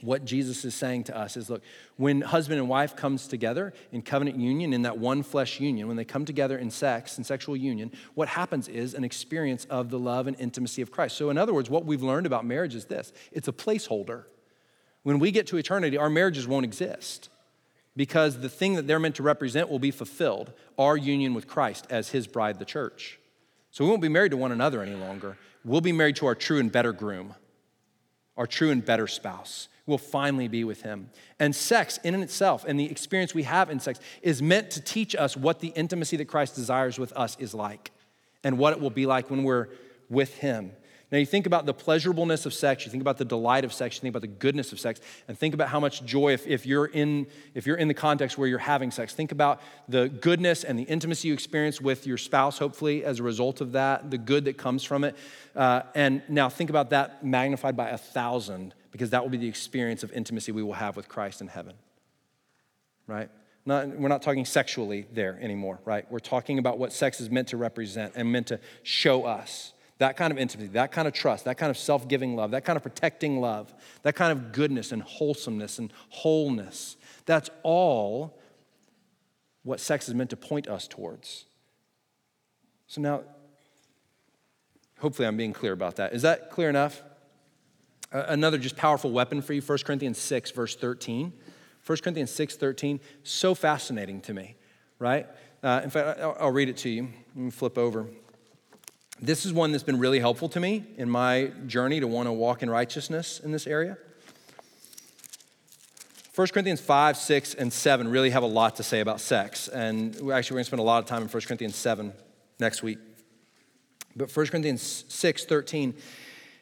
what 0.03 0.25
Jesus 0.25 0.65
is 0.65 0.73
saying 0.73 1.05
to 1.05 1.17
us 1.17 1.37
is 1.37 1.49
look, 1.49 1.61
when 1.97 2.21
husband 2.21 2.59
and 2.59 2.67
wife 2.67 2.95
comes 2.95 3.27
together 3.27 3.73
in 3.91 4.01
covenant 4.01 4.37
union, 4.37 4.73
in 4.73 4.83
that 4.83 4.97
one 4.97 5.23
flesh 5.23 5.59
union, 5.59 5.87
when 5.87 5.97
they 5.97 6.05
come 6.05 6.25
together 6.25 6.57
in 6.57 6.71
sex 6.71 7.17
and 7.17 7.25
sexual 7.25 7.55
union, 7.55 7.91
what 8.15 8.27
happens 8.27 8.67
is 8.67 8.93
an 8.93 9.03
experience 9.03 9.65
of 9.65 9.89
the 9.89 9.99
love 9.99 10.27
and 10.27 10.39
intimacy 10.39 10.81
of 10.81 10.91
Christ. 10.91 11.17
So, 11.17 11.29
in 11.29 11.37
other 11.37 11.53
words, 11.53 11.69
what 11.69 11.85
we've 11.85 12.01
learned 12.01 12.25
about 12.25 12.45
marriage 12.45 12.75
is 12.75 12.85
this 12.85 13.13
it's 13.31 13.47
a 13.47 13.53
placeholder. 13.53 14.23
When 15.03 15.19
we 15.19 15.31
get 15.31 15.47
to 15.47 15.57
eternity, 15.57 15.97
our 15.97 16.09
marriages 16.09 16.47
won't 16.47 16.65
exist 16.65 17.29
because 17.95 18.39
the 18.39 18.49
thing 18.49 18.75
that 18.75 18.85
they're 18.87 18.99
meant 18.99 19.15
to 19.15 19.23
represent 19.23 19.69
will 19.69 19.79
be 19.79 19.91
fulfilled 19.91 20.53
our 20.77 20.95
union 20.95 21.33
with 21.33 21.47
Christ 21.47 21.87
as 21.89 22.09
his 22.09 22.27
bride, 22.27 22.59
the 22.59 22.65
church. 22.65 23.19
So, 23.71 23.83
we 23.83 23.89
won't 23.89 24.01
be 24.01 24.09
married 24.09 24.31
to 24.31 24.37
one 24.37 24.51
another 24.51 24.81
any 24.81 24.95
longer. 24.95 25.37
We'll 25.63 25.81
be 25.81 25.91
married 25.91 26.15
to 26.17 26.25
our 26.25 26.35
true 26.35 26.59
and 26.59 26.71
better 26.71 26.91
groom, 26.91 27.35
our 28.35 28.47
true 28.47 28.71
and 28.71 28.83
better 28.83 29.07
spouse 29.07 29.67
will 29.85 29.97
finally 29.97 30.47
be 30.47 30.63
with 30.63 30.81
him. 30.81 31.09
And 31.39 31.55
sex, 31.55 31.99
in 32.03 32.13
and 32.13 32.23
itself, 32.23 32.65
and 32.67 32.79
the 32.79 32.89
experience 32.89 33.33
we 33.33 33.43
have 33.43 33.69
in 33.69 33.79
sex, 33.79 33.99
is 34.21 34.41
meant 34.41 34.71
to 34.71 34.81
teach 34.81 35.15
us 35.15 35.35
what 35.35 35.59
the 35.59 35.69
intimacy 35.69 36.17
that 36.17 36.25
Christ 36.25 36.55
desires 36.55 36.99
with 36.99 37.11
us 37.13 37.35
is 37.39 37.53
like 37.53 37.91
and 38.43 38.57
what 38.57 38.73
it 38.73 38.79
will 38.79 38.89
be 38.89 39.05
like 39.05 39.29
when 39.29 39.43
we're 39.43 39.69
with 40.09 40.35
him. 40.35 40.71
Now, 41.11 41.17
you 41.17 41.25
think 41.25 41.45
about 41.45 41.65
the 41.65 41.73
pleasurableness 41.73 42.45
of 42.45 42.53
sex, 42.53 42.85
you 42.85 42.91
think 42.91 43.01
about 43.01 43.17
the 43.17 43.25
delight 43.25 43.65
of 43.65 43.73
sex, 43.73 43.97
you 43.97 44.01
think 44.01 44.13
about 44.13 44.21
the 44.21 44.27
goodness 44.27 44.71
of 44.71 44.79
sex, 44.79 45.01
and 45.27 45.37
think 45.37 45.53
about 45.53 45.67
how 45.67 45.79
much 45.79 46.05
joy, 46.05 46.31
if, 46.31 46.47
if, 46.47 46.65
you're 46.65 46.85
in, 46.85 47.27
if 47.53 47.67
you're 47.67 47.75
in 47.75 47.89
the 47.89 47.93
context 47.93 48.37
where 48.37 48.47
you're 48.47 48.57
having 48.57 48.91
sex, 48.91 49.13
think 49.13 49.33
about 49.33 49.59
the 49.89 50.07
goodness 50.07 50.63
and 50.63 50.79
the 50.79 50.83
intimacy 50.83 51.27
you 51.27 51.33
experience 51.33 51.81
with 51.81 52.07
your 52.07 52.17
spouse, 52.17 52.57
hopefully, 52.57 53.03
as 53.03 53.19
a 53.19 53.23
result 53.23 53.59
of 53.59 53.73
that, 53.73 54.09
the 54.09 54.17
good 54.17 54.45
that 54.45 54.57
comes 54.57 54.85
from 54.85 55.03
it. 55.03 55.17
Uh, 55.53 55.81
and 55.95 56.21
now 56.29 56.47
think 56.47 56.69
about 56.69 56.91
that 56.91 57.25
magnified 57.25 57.75
by 57.75 57.89
a 57.89 57.97
thousand 57.97 58.73
because 58.91 59.09
that 59.11 59.23
will 59.23 59.29
be 59.29 59.37
the 59.37 59.47
experience 59.47 60.03
of 60.03 60.11
intimacy 60.11 60.51
we 60.51 60.63
will 60.63 60.73
have 60.73 60.95
with 60.95 61.07
Christ 61.07 61.41
in 61.41 61.47
heaven. 61.47 61.75
Right? 63.07 63.29
Not, 63.65 63.87
we're 63.89 64.09
not 64.09 64.21
talking 64.21 64.45
sexually 64.45 65.05
there 65.13 65.37
anymore, 65.41 65.79
right? 65.85 66.09
We're 66.11 66.19
talking 66.19 66.57
about 66.57 66.79
what 66.79 66.91
sex 66.91 67.21
is 67.21 67.29
meant 67.29 67.49
to 67.49 67.57
represent 67.57 68.13
and 68.15 68.31
meant 68.31 68.47
to 68.47 68.59
show 68.83 69.25
us. 69.25 69.73
That 69.99 70.17
kind 70.17 70.31
of 70.31 70.39
intimacy, 70.39 70.69
that 70.69 70.91
kind 70.91 71.07
of 71.07 71.13
trust, 71.13 71.45
that 71.45 71.59
kind 71.59 71.69
of 71.69 71.77
self 71.77 72.07
giving 72.07 72.35
love, 72.35 72.51
that 72.51 72.65
kind 72.65 72.75
of 72.75 72.81
protecting 72.81 73.39
love, 73.39 73.71
that 74.01 74.15
kind 74.15 74.31
of 74.31 74.51
goodness 74.51 74.91
and 74.91 75.03
wholesomeness 75.03 75.77
and 75.77 75.93
wholeness. 76.09 76.97
That's 77.27 77.51
all 77.61 78.39
what 79.61 79.79
sex 79.79 80.07
is 80.07 80.15
meant 80.15 80.31
to 80.31 80.37
point 80.37 80.67
us 80.67 80.87
towards. 80.87 81.45
So 82.87 82.99
now, 82.99 83.21
hopefully, 84.97 85.27
I'm 85.27 85.37
being 85.37 85.53
clear 85.53 85.71
about 85.71 85.97
that. 85.97 86.13
Is 86.13 86.23
that 86.23 86.49
clear 86.49 86.67
enough? 86.67 87.03
Another 88.11 88.57
just 88.57 88.75
powerful 88.75 89.11
weapon 89.11 89.41
for 89.41 89.53
you 89.53 89.61
1 89.61 89.77
Corinthians 89.85 90.17
6, 90.17 90.51
verse 90.51 90.75
13. 90.75 91.31
1 91.85 91.97
Corinthians 91.99 92.31
6 92.31 92.57
13, 92.57 92.99
so 93.23 93.55
fascinating 93.55 94.21
to 94.21 94.33
me, 94.33 94.55
right? 94.99 95.27
Uh, 95.63 95.81
in 95.83 95.89
fact, 95.89 96.19
I'll, 96.19 96.37
I'll 96.39 96.51
read 96.51 96.69
it 96.69 96.77
to 96.77 96.89
you. 96.89 97.09
Let 97.35 97.43
me 97.43 97.51
flip 97.51 97.77
over. 97.77 98.07
This 99.19 99.45
is 99.45 99.53
one 99.53 99.71
that's 99.71 99.83
been 99.83 99.99
really 99.99 100.19
helpful 100.19 100.49
to 100.49 100.59
me 100.59 100.85
in 100.97 101.09
my 101.09 101.51
journey 101.67 101.99
to 101.99 102.07
want 102.07 102.27
to 102.27 102.31
walk 102.31 102.63
in 102.63 102.69
righteousness 102.69 103.39
in 103.39 103.51
this 103.51 103.67
area. 103.67 103.97
1 106.33 106.47
Corinthians 106.47 106.81
5, 106.81 107.17
6, 107.17 107.53
and 107.55 107.73
7 107.73 108.07
really 108.07 108.29
have 108.29 108.43
a 108.43 108.47
lot 108.47 108.77
to 108.77 108.83
say 108.83 108.99
about 108.99 109.19
sex. 109.19 109.67
And 109.67 110.15
actually, 110.15 110.29
we're 110.29 110.39
going 110.39 110.57
to 110.57 110.63
spend 110.63 110.79
a 110.79 110.83
lot 110.83 110.99
of 110.99 111.05
time 111.05 111.23
in 111.23 111.27
1 111.27 111.41
Corinthians 111.43 111.75
7 111.75 112.13
next 112.59 112.83
week. 112.83 112.99
But 114.15 114.35
1 114.35 114.47
Corinthians 114.47 115.05
6, 115.07 115.45
13, 115.45 115.93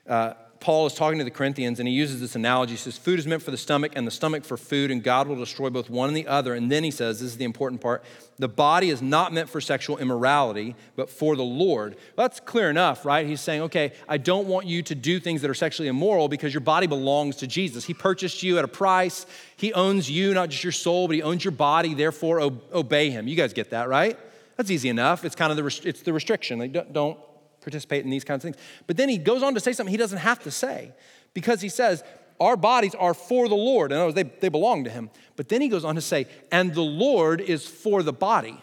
uh, 0.08 0.34
Paul 0.60 0.86
is 0.86 0.94
talking 0.94 1.20
to 1.20 1.24
the 1.24 1.32
Corinthians 1.32 1.80
and 1.80 1.88
he 1.88 1.94
uses 1.94 2.20
this 2.20 2.36
analogy. 2.36 2.74
He 2.74 2.78
says, 2.78 2.98
Food 2.98 3.18
is 3.18 3.26
meant 3.26 3.42
for 3.42 3.52
the 3.52 3.58
stomach 3.58 3.94
and 3.96 4.06
the 4.06 4.12
stomach 4.12 4.44
for 4.44 4.58
food, 4.58 4.92
and 4.92 5.02
God 5.02 5.28
will 5.28 5.38
destroy 5.38 5.70
both 5.70 5.90
one 5.90 6.10
and 6.10 6.18
the 6.18 6.28
other. 6.28 6.54
And 6.54 6.70
then 6.70 6.84
he 6.84 6.92
says, 6.92 7.22
This 7.22 7.32
is 7.32 7.38
the 7.38 7.46
important 7.46 7.82
part 7.82 8.04
the 8.38 8.48
body 8.48 8.90
is 8.90 9.02
not 9.02 9.34
meant 9.34 9.50
for 9.50 9.60
sexual 9.60 9.98
immorality, 9.98 10.76
but 10.96 11.10
for 11.10 11.36
the 11.36 11.44
Lord. 11.44 11.96
Well, 12.16 12.28
that's 12.28 12.40
clear 12.40 12.70
enough, 12.70 13.06
right? 13.06 13.26
He's 13.26 13.42
saying, 13.42 13.62
Okay, 13.64 13.94
I 14.08 14.18
don't 14.18 14.48
want 14.48 14.66
you 14.66 14.82
to 14.84 14.96
do 14.96 15.20
things 15.20 15.42
that 15.42 15.50
are 15.50 15.56
sexually 15.56 15.88
immoral 15.88 16.28
because 16.28 16.54
your 16.54 16.62
body 16.62 16.88
belongs 16.88 17.38
to 17.38 17.48
Jesus. 17.48 17.86
He 17.86 17.94
purchased 17.94 18.44
you 18.44 18.58
at 18.58 18.66
a 18.66 18.70
price, 18.70 19.26
He 19.56 19.72
owns 19.74 20.10
you, 20.10 20.34
not 20.34 20.50
just 20.50 20.64
your 20.64 20.74
soul, 20.74 21.08
but 21.08 21.16
He 21.16 21.22
owns 21.22 21.44
your 21.44 21.52
body. 21.52 21.94
Therefore, 21.94 22.42
obey 22.42 23.12
Him. 23.12 23.28
You 23.28 23.36
guys 23.36 23.54
get 23.54 23.70
that, 23.70 23.88
right? 23.88 24.18
That's 24.58 24.72
easy 24.72 24.90
enough. 24.90 25.24
It's 25.24 25.36
kind 25.36 25.52
of 25.52 25.58
the, 25.58 25.88
it's 25.88 26.02
the 26.02 26.12
restriction. 26.12 26.60
Like, 26.60 26.74
don't 26.92 27.18
participate 27.62 28.04
in 28.04 28.10
these 28.10 28.24
kinds 28.24 28.44
of 28.46 28.54
things. 28.54 28.66
But 28.88 28.98
then 28.98 29.10
he 29.10 29.18
goes 29.18 29.44
on 29.44 29.54
to 29.54 29.60
say 29.60 29.74
something 29.74 29.92
he 29.92 29.98
doesn't 29.98 30.20
have 30.20 30.40
to 30.44 30.52
say 30.52 30.94
because 31.34 31.62
he 31.62 31.70
says, 31.70 32.04
Our 32.40 32.56
bodies 32.56 32.96
are 32.96 33.14
for 33.14 33.48
the 33.48 33.56
Lord. 33.56 33.92
In 33.92 33.98
other 33.98 34.08
words, 34.08 34.16
they, 34.16 34.24
they 34.24 34.50
belong 34.50 34.84
to 34.86 34.90
him. 34.90 35.10
But 35.36 35.50
then 35.50 35.62
he 35.62 35.68
goes 35.68 35.86
on 35.86 35.96
to 35.96 36.02
say, 36.02 36.28
And 36.52 36.74
the 36.74 36.82
Lord 36.82 37.42
is 37.42 37.68
for 37.68 38.04
the 38.04 38.14
body, 38.14 38.62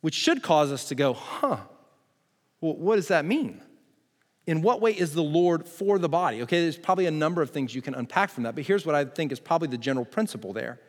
which 0.00 0.14
should 0.14 0.42
cause 0.42 0.72
us 0.72 0.88
to 0.88 0.94
go, 0.94 1.12
Huh, 1.12 1.58
well, 2.60 2.76
what 2.76 2.96
does 2.96 3.08
that 3.08 3.24
mean? 3.24 3.60
In 4.46 4.62
what 4.62 4.80
way 4.80 4.92
is 4.92 5.14
the 5.14 5.22
Lord 5.22 5.66
for 5.66 5.98
the 5.98 6.08
body? 6.08 6.42
Okay, 6.42 6.62
there's 6.62 6.78
probably 6.78 7.06
a 7.06 7.10
number 7.10 7.42
of 7.42 7.50
things 7.50 7.74
you 7.74 7.82
can 7.82 7.94
unpack 7.94 8.30
from 8.30 8.44
that, 8.44 8.54
but 8.54 8.64
here's 8.64 8.84
what 8.84 8.94
I 8.94 9.04
think 9.04 9.32
is 9.32 9.38
probably 9.38 9.68
the 9.68 9.78
general 9.78 10.04
principle 10.04 10.52
there 10.52 10.80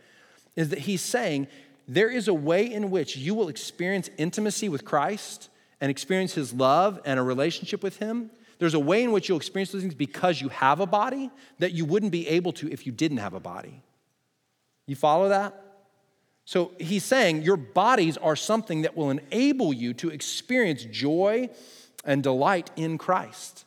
is 0.56 0.70
that 0.70 0.80
he's 0.80 1.02
saying 1.02 1.48
there 1.88 2.10
is 2.10 2.28
a 2.28 2.34
way 2.34 2.72
in 2.72 2.90
which 2.92 3.16
you 3.16 3.34
will 3.34 3.50
experience 3.50 4.10
intimacy 4.18 4.70
with 4.70 4.86
Christ 4.86 5.50
and 5.82 5.92
experience 5.92 6.34
His 6.34 6.54
love 6.54 7.00
and 7.04 7.20
a 7.20 7.24
relationship 7.24 7.84
with 7.84 7.98
Him, 7.98 8.30
there's 8.60 8.76
a 8.76 8.80
way 8.80 9.04
in 9.04 9.12
which 9.12 9.28
you'll 9.28 9.38
experience 9.38 9.72
those 9.72 9.82
things 9.82 9.96
because 9.96 10.40
you 10.40 10.50
have 10.50 10.80
a 10.80 10.86
body 10.86 11.32
that 11.58 11.74
you 11.74 11.84
wouldn't 11.84 12.12
be 12.12 12.28
able 12.28 12.54
to 12.54 12.72
if 12.72 12.86
you 12.86 12.92
didn't 12.92 13.18
have 13.18 13.34
a 13.34 13.40
body. 13.40 13.82
You 14.86 14.96
follow 14.96 15.30
that? 15.30 15.60
So 16.46 16.72
he's 16.80 17.04
saying 17.04 17.42
your 17.42 17.58
bodies 17.58 18.18
are 18.18 18.36
something 18.36 18.84
that 18.84 18.96
will 18.96 19.10
enable 19.10 19.74
you 19.74 19.94
to 19.96 20.10
experience 20.10 20.84
joy 20.84 21.50
and 22.06 22.22
delight 22.22 22.70
in 22.76 22.98
Christ. 22.98 23.66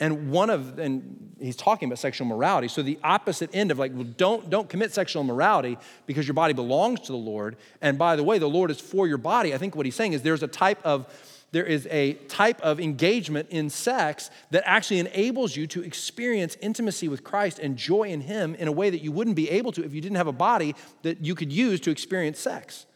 And 0.00 0.30
one 0.30 0.50
of, 0.50 0.78
and 0.78 1.34
he's 1.40 1.54
talking 1.54 1.86
about 1.86 1.98
sexual 1.98 2.26
morality. 2.26 2.66
So 2.66 2.82
the 2.82 2.98
opposite 3.04 3.50
end 3.54 3.70
of 3.70 3.78
like, 3.78 3.92
well, 3.94 4.04
don't, 4.04 4.50
don't 4.50 4.68
commit 4.68 4.92
sexual 4.92 5.22
immorality 5.22 5.78
because 6.06 6.26
your 6.26 6.34
body 6.34 6.52
belongs 6.52 7.00
to 7.02 7.12
the 7.12 7.18
Lord. 7.18 7.56
And 7.80 7.96
by 7.96 8.16
the 8.16 8.24
way, 8.24 8.38
the 8.38 8.48
Lord 8.48 8.70
is 8.70 8.80
for 8.80 9.06
your 9.06 9.18
body. 9.18 9.54
I 9.54 9.58
think 9.58 9.76
what 9.76 9.86
he's 9.86 9.94
saying 9.94 10.14
is 10.14 10.22
there's 10.22 10.42
a 10.42 10.48
type 10.48 10.80
of 10.84 11.06
there 11.54 11.64
is 11.64 11.86
a 11.88 12.14
type 12.26 12.60
of 12.62 12.80
engagement 12.80 13.48
in 13.50 13.70
sex 13.70 14.28
that 14.50 14.64
actually 14.66 14.98
enables 14.98 15.54
you 15.54 15.68
to 15.68 15.84
experience 15.84 16.56
intimacy 16.60 17.06
with 17.06 17.22
Christ 17.22 17.60
and 17.60 17.76
joy 17.76 18.08
in 18.08 18.22
Him 18.22 18.56
in 18.56 18.66
a 18.66 18.72
way 18.72 18.90
that 18.90 19.02
you 19.02 19.12
wouldn't 19.12 19.36
be 19.36 19.48
able 19.50 19.70
to 19.70 19.84
if 19.84 19.94
you 19.94 20.00
didn't 20.00 20.16
have 20.16 20.26
a 20.26 20.32
body 20.32 20.74
that 21.02 21.24
you 21.24 21.36
could 21.36 21.52
use 21.52 21.78
to 21.82 21.92
experience 21.92 22.40
sex. 22.40 22.86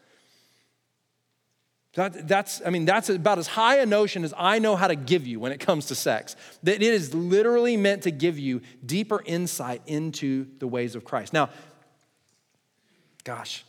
That, 1.93 2.27
that's, 2.27 2.61
I 2.65 2.69
mean, 2.69 2.83
that's 2.83 3.09
about 3.09 3.37
as 3.37 3.47
high 3.47 3.77
a 3.77 3.85
notion 3.85 4.25
as 4.25 4.33
I 4.37 4.59
know 4.59 4.75
how 4.75 4.89
to 4.89 4.95
give 4.97 5.25
you 5.25 5.39
when 5.39 5.53
it 5.53 5.61
comes 5.61 5.85
to 5.85 5.95
sex. 5.95 6.35
That 6.63 6.75
it 6.75 6.81
is 6.81 7.13
literally 7.13 7.77
meant 7.77 8.03
to 8.03 8.11
give 8.11 8.37
you 8.37 8.61
deeper 8.85 9.23
insight 9.25 9.81
into 9.87 10.47
the 10.59 10.67
ways 10.67 10.95
of 10.95 11.05
Christ. 11.05 11.31
Now, 11.31 11.49
gosh, 13.23 13.63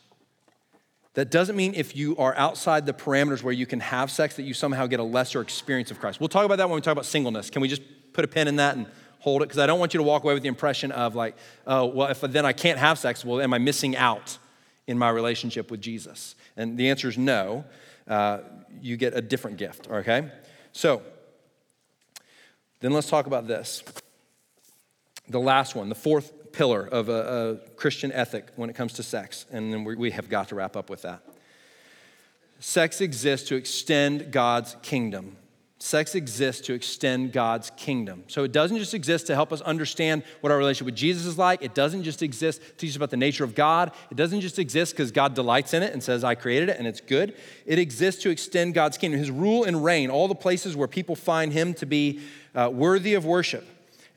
that 1.14 1.30
doesn't 1.30 1.56
mean 1.56 1.74
if 1.74 1.96
you 1.96 2.16
are 2.18 2.34
outside 2.36 2.86
the 2.86 2.92
parameters 2.92 3.42
where 3.42 3.52
you 3.52 3.66
can 3.66 3.80
have 3.80 4.10
sex 4.10 4.36
that 4.36 4.42
you 4.42 4.54
somehow 4.54 4.86
get 4.86 5.00
a 5.00 5.04
lesser 5.04 5.40
experience 5.40 5.90
of 5.90 5.98
Christ. 5.98 6.20
We'll 6.20 6.28
talk 6.28 6.44
about 6.44 6.58
that 6.58 6.68
when 6.68 6.76
we 6.76 6.80
talk 6.80 6.92
about 6.92 7.06
singleness. 7.06 7.50
Can 7.50 7.62
we 7.62 7.68
just 7.68 7.82
put 8.12 8.24
a 8.24 8.28
pin 8.28 8.46
in 8.46 8.56
that 8.56 8.76
and 8.76 8.86
hold 9.18 9.42
it? 9.42 9.48
Because 9.48 9.58
I 9.58 9.66
don't 9.66 9.80
want 9.80 9.92
you 9.92 9.98
to 9.98 10.04
walk 10.04 10.22
away 10.22 10.34
with 10.34 10.42
the 10.42 10.48
impression 10.48 10.92
of 10.92 11.16
like, 11.16 11.36
oh, 11.66 11.86
well, 11.86 12.08
if 12.08 12.20
then 12.20 12.46
I 12.46 12.52
can't 12.52 12.78
have 12.78 12.98
sex, 12.98 13.24
well, 13.24 13.40
am 13.40 13.52
I 13.52 13.58
missing 13.58 13.96
out 13.96 14.38
in 14.86 14.98
my 14.98 15.10
relationship 15.10 15.70
with 15.70 15.80
Jesus? 15.80 16.36
And 16.56 16.78
the 16.78 16.90
answer 16.90 17.08
is 17.08 17.18
no. 17.18 17.64
Uh, 18.06 18.38
you 18.80 18.96
get 18.96 19.14
a 19.14 19.20
different 19.20 19.56
gift, 19.56 19.88
okay? 19.90 20.30
So, 20.72 21.02
then 22.80 22.92
let's 22.92 23.08
talk 23.08 23.26
about 23.26 23.46
this. 23.46 23.82
The 25.28 25.40
last 25.40 25.74
one, 25.74 25.88
the 25.88 25.94
fourth 25.94 26.32
pillar 26.52 26.86
of 26.86 27.08
a, 27.08 27.60
a 27.64 27.70
Christian 27.70 28.12
ethic 28.12 28.48
when 28.56 28.70
it 28.70 28.76
comes 28.76 28.92
to 28.94 29.02
sex, 29.02 29.46
and 29.50 29.72
then 29.72 29.84
we, 29.84 29.94
we 29.96 30.10
have 30.10 30.28
got 30.28 30.48
to 30.48 30.54
wrap 30.54 30.76
up 30.76 30.90
with 30.90 31.02
that. 31.02 31.22
Sex 32.60 33.00
exists 33.00 33.48
to 33.48 33.56
extend 33.56 34.32
God's 34.32 34.76
kingdom. 34.82 35.36
Sex 35.82 36.14
exists 36.14 36.66
to 36.66 36.74
extend 36.74 37.32
God's 37.32 37.70
kingdom. 37.70 38.24
So 38.26 38.44
it 38.44 38.52
doesn't 38.52 38.76
just 38.76 38.92
exist 38.92 39.28
to 39.28 39.34
help 39.34 39.50
us 39.50 39.62
understand 39.62 40.24
what 40.42 40.52
our 40.52 40.58
relationship 40.58 40.84
with 40.84 40.94
Jesus 40.94 41.24
is 41.24 41.38
like. 41.38 41.62
It 41.62 41.74
doesn't 41.74 42.02
just 42.02 42.22
exist 42.22 42.60
to 42.60 42.72
teach 42.74 42.90
us 42.90 42.96
about 42.96 43.08
the 43.08 43.16
nature 43.16 43.44
of 43.44 43.54
God. 43.54 43.92
It 44.10 44.16
doesn't 44.18 44.42
just 44.42 44.58
exist 44.58 44.92
because 44.92 45.10
God 45.10 45.32
delights 45.32 45.72
in 45.72 45.82
it 45.82 45.94
and 45.94 46.02
says, 46.02 46.22
I 46.22 46.34
created 46.34 46.68
it 46.68 46.76
and 46.76 46.86
it's 46.86 47.00
good. 47.00 47.34
It 47.64 47.78
exists 47.78 48.22
to 48.24 48.30
extend 48.30 48.74
God's 48.74 48.98
kingdom, 48.98 49.18
His 49.18 49.30
rule 49.30 49.64
and 49.64 49.82
reign, 49.82 50.10
all 50.10 50.28
the 50.28 50.34
places 50.34 50.76
where 50.76 50.86
people 50.86 51.16
find 51.16 51.50
Him 51.50 51.72
to 51.74 51.86
be 51.86 52.20
uh, 52.54 52.68
worthy 52.70 53.14
of 53.14 53.24
worship. 53.24 53.66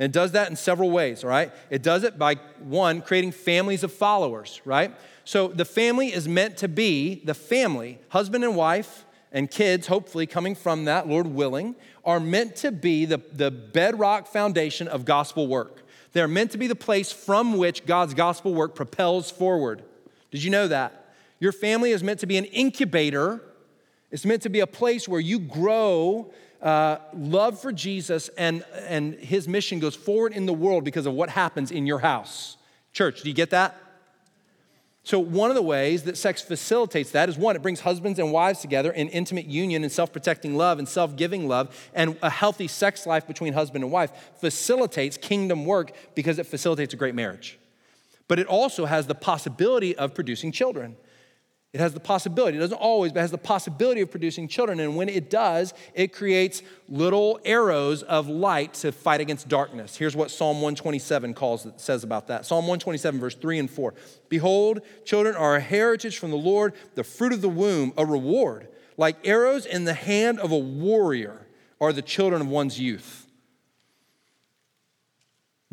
And 0.04 0.10
it 0.10 0.12
does 0.12 0.34
that 0.34 0.50
in 0.50 0.58
several 0.58 0.92
ways, 0.92 1.24
all 1.24 1.30
right? 1.30 1.50
It 1.70 1.82
does 1.82 2.04
it 2.04 2.20
by 2.20 2.36
one, 2.60 3.02
creating 3.02 3.32
families 3.32 3.86
of 3.86 3.94
followers, 3.94 4.60
right? 4.66 4.94
So 5.24 5.48
the 5.48 5.64
family 5.64 6.12
is 6.12 6.28
meant 6.28 6.58
to 6.58 6.68
be 6.68 7.22
the 7.24 7.34
family, 7.34 8.00
husband 8.10 8.44
and 8.44 8.54
wife, 8.54 9.06
and 9.32 9.50
kids, 9.50 9.88
hopefully 9.88 10.28
coming 10.28 10.56
from 10.56 10.84
that, 10.86 11.08
Lord 11.08 11.28
willing, 11.28 11.78
are 12.04 12.20
meant 12.20 12.58
to 12.58 12.74
be 12.74 13.06
the, 13.06 13.22
the 13.32 13.50
bedrock 13.50 14.28
foundation 14.28 14.90
of 14.90 15.06
gospel 15.06 15.48
work. 15.48 15.84
They're 16.12 16.28
meant 16.28 16.52
to 16.52 16.58
be 16.58 16.68
the 16.68 16.76
place 16.76 17.14
from 17.14 17.56
which 17.58 17.86
God's 17.86 18.14
gospel 18.14 18.54
work 18.54 18.76
propels 18.76 19.32
forward. 19.32 19.86
Did 20.32 20.44
you 20.44 20.50
know 20.50 20.68
that? 20.68 21.14
Your 21.40 21.54
family 21.54 21.92
is 21.92 22.04
meant 22.04 22.20
to 22.20 22.28
be 22.28 22.36
an 22.36 22.44
incubator, 22.44 23.42
it's 24.12 24.26
meant 24.26 24.42
to 24.42 24.50
be 24.50 24.60
a 24.60 24.68
place 24.68 25.08
where 25.08 25.22
you 25.22 25.40
grow 25.40 26.34
uh, 26.64 26.98
love 27.14 27.60
for 27.60 27.72
Jesus 27.72 28.30
and, 28.38 28.64
and 28.88 29.16
his 29.16 29.48
mission 29.48 29.80
goes 29.80 29.96
forward 29.96 30.32
in 30.32 30.46
the 30.46 30.54
world 30.54 30.84
because 30.84 31.06
of 31.06 31.14
what 31.14 31.30
happens 31.30 31.72
in 31.72 31.86
your 31.86 32.00
house. 32.00 32.58
Church, 32.94 33.22
do 33.22 33.28
you 33.28 33.36
get 33.36 33.50
that? 33.50 33.76
So, 35.06 35.20
one 35.20 35.50
of 35.50 35.56
the 35.56 35.62
ways 35.62 36.04
that 36.04 36.16
sex 36.16 36.42
facilitates 36.42 37.12
that 37.12 37.28
is 37.28 37.38
one, 37.38 37.58
it 37.58 37.62
brings 37.62 37.82
husbands 37.82 38.20
and 38.20 38.32
wives 38.32 38.62
together 38.62 38.90
in 38.90 39.10
intimate 39.10 39.46
union 39.48 39.84
and 39.84 39.92
self 39.92 40.14
protecting 40.14 40.56
love 40.56 40.80
and 40.80 40.88
self 40.88 41.18
giving 41.18 41.50
love. 41.50 41.90
And 41.94 42.18
a 42.22 42.30
healthy 42.30 42.70
sex 42.70 43.06
life 43.06 43.28
between 43.28 43.52
husband 43.52 43.84
and 43.84 43.92
wife 43.92 44.12
facilitates 44.40 45.18
kingdom 45.18 45.66
work 45.66 45.92
because 46.16 46.40
it 46.40 46.46
facilitates 46.48 46.94
a 46.94 46.98
great 46.98 47.16
marriage. 47.16 47.60
But 48.30 48.40
it 48.40 48.48
also 48.48 48.86
has 48.86 49.08
the 49.08 49.16
possibility 49.16 49.94
of 49.98 50.16
producing 50.16 50.54
children. 50.54 50.96
It 51.74 51.80
has 51.80 51.92
the 51.92 52.00
possibility, 52.00 52.58
it 52.58 52.60
doesn't 52.60 52.78
always, 52.78 53.12
but 53.12 53.20
it 53.20 53.22
has 53.22 53.32
the 53.32 53.38
possibility 53.40 54.02
of 54.02 54.12
producing 54.12 54.48
children. 54.48 54.80
And 54.80 54.96
when 54.96 55.10
it 55.10 55.32
does, 55.32 55.74
it 55.96 56.14
creates 56.14 56.62
little 56.88 57.40
arrows 57.44 58.04
of 58.04 58.28
light 58.30 58.76
to 58.76 58.92
fight 58.92 59.22
against 59.22 59.48
darkness. 59.48 59.96
Here's 59.96 60.16
what 60.16 60.30
Psalm 60.30 60.58
127 60.58 61.34
calls, 61.34 61.66
says 61.78 62.04
about 62.04 62.28
that 62.28 62.46
Psalm 62.46 62.66
127, 62.66 63.20
verse 63.20 63.34
3 63.34 63.58
and 63.58 63.70
4. 63.72 63.96
Behold, 64.30 64.82
children 65.04 65.36
are 65.36 65.56
a 65.56 65.60
heritage 65.60 66.20
from 66.20 66.30
the 66.30 66.38
Lord, 66.38 66.74
the 66.94 67.04
fruit 67.04 67.34
of 67.34 67.42
the 67.42 67.50
womb, 67.50 67.92
a 67.98 68.06
reward. 68.06 68.68
Like 68.96 69.18
arrows 69.28 69.66
in 69.66 69.86
the 69.86 69.96
hand 69.96 70.40
of 70.40 70.52
a 70.52 70.58
warrior 70.58 71.48
are 71.82 71.92
the 71.92 72.04
children 72.04 72.42
of 72.42 72.48
one's 72.48 72.80
youth. 72.80 73.23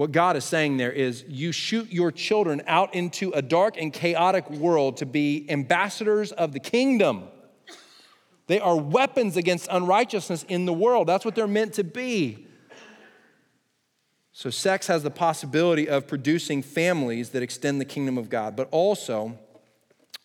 What 0.01 0.13
God 0.13 0.35
is 0.35 0.47
saying 0.47 0.79
there 0.79 0.91
is 0.91 1.27
you 1.29 1.53
shoot 1.53 1.93
your 1.93 2.11
children 2.11 2.63
out 2.67 2.95
into 2.95 3.33
a 3.33 3.43
dark 3.43 3.77
and 3.77 3.93
chaotic 3.93 4.49
world 4.49 4.97
to 4.97 5.05
be 5.05 5.45
ambassadors 5.51 6.33
of 6.33 6.53
the 6.53 6.59
kingdom. 6.59 7.25
They 8.47 8.61
are 8.61 8.79
weapons 8.79 9.37
against 9.37 9.69
unrighteousness 9.71 10.45
in 10.45 10.65
the 10.65 10.73
world. 10.73 11.07
That's 11.07 11.27
what 11.27 11.35
they're 11.35 11.47
meant 11.47 11.75
to 11.75 11.85
be. 11.85 12.47
So, 14.33 14.49
sex 14.49 14.87
has 14.87 15.03
the 15.03 15.11
possibility 15.11 15.87
of 15.87 16.07
producing 16.07 16.63
families 16.63 17.29
that 17.33 17.43
extend 17.43 17.79
the 17.79 17.85
kingdom 17.85 18.17
of 18.17 18.31
God, 18.31 18.57
but 18.57 18.69
also, 18.71 19.39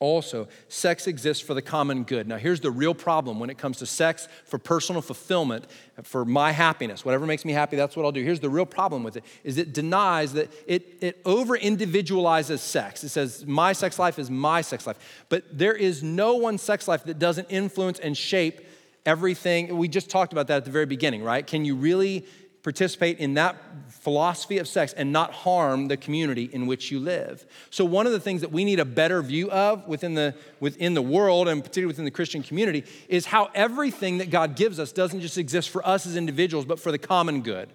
also, 0.01 0.49
sex 0.67 1.07
exists 1.07 1.41
for 1.41 1.53
the 1.53 1.61
common 1.61 2.03
good. 2.03 2.27
Now, 2.27 2.35
here's 2.35 2.59
the 2.59 2.69
real 2.69 2.93
problem 2.93 3.39
when 3.39 3.49
it 3.49 3.57
comes 3.57 3.77
to 3.77 3.85
sex 3.85 4.27
for 4.43 4.57
personal 4.57 5.01
fulfillment, 5.01 5.65
for 6.03 6.25
my 6.25 6.51
happiness. 6.51 7.05
Whatever 7.05 7.25
makes 7.25 7.45
me 7.45 7.53
happy, 7.53 7.77
that's 7.77 7.95
what 7.95 8.03
I'll 8.03 8.11
do. 8.11 8.21
Here's 8.21 8.41
the 8.41 8.49
real 8.49 8.65
problem 8.65 9.03
with 9.03 9.15
it 9.15 9.23
is 9.45 9.57
it 9.57 9.73
denies 9.73 10.33
that 10.33 10.51
it, 10.67 10.97
it 10.99 11.21
over 11.23 11.55
individualizes 11.57 12.59
sex. 12.59 13.05
It 13.05 13.09
says, 13.09 13.45
my 13.45 13.71
sex 13.71 13.97
life 13.97 14.19
is 14.19 14.29
my 14.29 14.59
sex 14.59 14.85
life. 14.85 15.25
But 15.29 15.45
there 15.57 15.73
is 15.73 16.03
no 16.03 16.35
one 16.35 16.57
sex 16.57 16.89
life 16.89 17.05
that 17.05 17.17
doesn't 17.17 17.47
influence 17.49 17.97
and 17.99 18.17
shape 18.17 18.67
everything. 19.05 19.77
We 19.77 19.87
just 19.87 20.09
talked 20.09 20.33
about 20.33 20.47
that 20.47 20.57
at 20.57 20.65
the 20.65 20.71
very 20.71 20.87
beginning, 20.87 21.23
right? 21.23 21.47
Can 21.47 21.63
you 21.63 21.75
really 21.75 22.25
participate 22.65 23.19
in 23.19 23.35
that 23.35 23.55
philosophy 23.89 24.57
of 24.57 24.67
sex 24.67 24.91
and 24.93 25.11
not 25.11 25.31
harm 25.31 25.87
the 25.87 25.95
community 25.95 26.49
in 26.51 26.65
which 26.65 26.89
you 26.89 26.99
live. 26.99 27.45
So 27.69 27.85
one 27.85 28.07
of 28.07 28.11
the 28.11 28.19
things 28.19 28.41
that 28.41 28.51
we 28.51 28.65
need 28.65 28.79
a 28.79 28.85
better 28.85 29.21
view 29.21 29.51
of 29.51 29.87
within 29.87 30.15
the 30.15 30.33
within 30.59 30.95
the 30.95 31.01
world 31.01 31.47
and 31.47 31.61
particularly 31.61 31.85
within 31.85 32.05
the 32.05 32.11
Christian 32.11 32.41
community 32.41 32.83
is 33.07 33.27
how 33.27 33.51
everything 33.53 34.17
that 34.17 34.31
God 34.31 34.55
gives 34.55 34.79
us 34.79 34.91
doesn't 34.91 35.21
just 35.21 35.37
exist 35.37 35.69
for 35.69 35.87
us 35.87 36.07
as 36.07 36.17
individuals 36.17 36.65
but 36.65 36.79
for 36.79 36.91
the 36.91 36.97
common 36.97 37.43
good. 37.43 37.69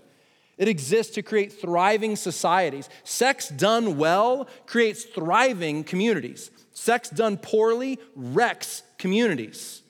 It 0.59 0.66
exists 0.66 1.14
to 1.14 1.22
create 1.22 1.53
thriving 1.53 2.16
societies. 2.16 2.88
Sex 3.05 3.49
done 3.49 3.97
well 3.97 4.49
creates 4.66 5.05
thriving 5.05 5.84
communities. 5.84 6.51
Sex 6.72 7.11
done 7.11 7.36
poorly 7.36 8.01
wrecks 8.16 8.82
communities. 8.99 9.82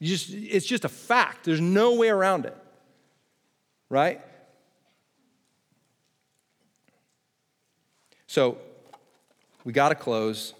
Just, 0.00 0.30
it's 0.30 0.66
just 0.66 0.84
a 0.84 0.88
fact. 0.88 1.44
There's 1.44 1.60
no 1.60 1.96
way 1.96 2.08
around 2.08 2.46
it 2.46 2.56
right? 3.94 4.20
So 8.26 8.58
we 9.62 9.72
got 9.72 9.90
to 9.90 9.94
close. 9.94 10.52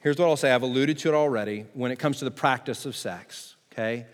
Here's 0.00 0.18
what 0.18 0.28
I'll 0.28 0.36
say 0.36 0.52
I've 0.52 0.60
alluded 0.60 0.98
to 0.98 1.08
it 1.08 1.14
already 1.14 1.64
when 1.72 1.90
it 1.90 1.98
comes 1.98 2.18
to 2.18 2.26
the 2.26 2.30
practice 2.30 2.84
of 2.84 2.94
sex, 2.94 3.56
okay? 3.72 4.04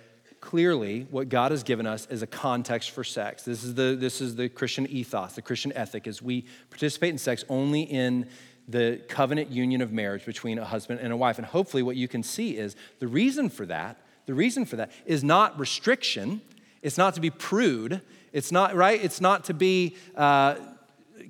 Clearly, 0.40 1.08
what 1.10 1.28
God 1.28 1.50
has 1.50 1.64
given 1.64 1.88
us 1.88 2.06
is 2.08 2.22
a 2.22 2.26
context 2.28 2.92
for 2.92 3.02
sex. 3.02 3.42
This 3.42 3.64
is 3.64 3.74
the, 3.74 3.96
this 3.98 4.20
is 4.20 4.36
the 4.36 4.48
Christian 4.48 4.86
ethos, 4.86 5.32
the 5.32 5.42
Christian 5.42 5.72
ethic, 5.72 6.06
is 6.06 6.22
we 6.22 6.44
participate 6.70 7.10
in 7.10 7.18
sex 7.18 7.44
only 7.48 7.82
in 7.82 8.28
the 8.68 9.02
covenant 9.08 9.50
union 9.50 9.80
of 9.80 9.90
marriage 9.90 10.24
between 10.24 10.60
a 10.60 10.64
husband 10.64 11.00
and 11.00 11.12
a 11.12 11.16
wife. 11.16 11.36
And 11.36 11.46
hopefully, 11.48 11.82
what 11.82 11.96
you 11.96 12.06
can 12.06 12.22
see 12.22 12.56
is 12.56 12.76
the 13.00 13.08
reason 13.08 13.50
for 13.50 13.66
that, 13.66 14.00
the 14.26 14.34
reason 14.34 14.64
for 14.64 14.76
that 14.76 14.92
is 15.04 15.24
not 15.24 15.58
restriction, 15.58 16.42
it's 16.82 16.98
not 16.98 17.14
to 17.14 17.20
be 17.20 17.30
prude. 17.30 18.00
It's 18.32 18.52
not, 18.52 18.74
right? 18.74 19.02
It's 19.02 19.20
not 19.20 19.44
to 19.44 19.54
be 19.54 19.96
uh, 20.16 20.56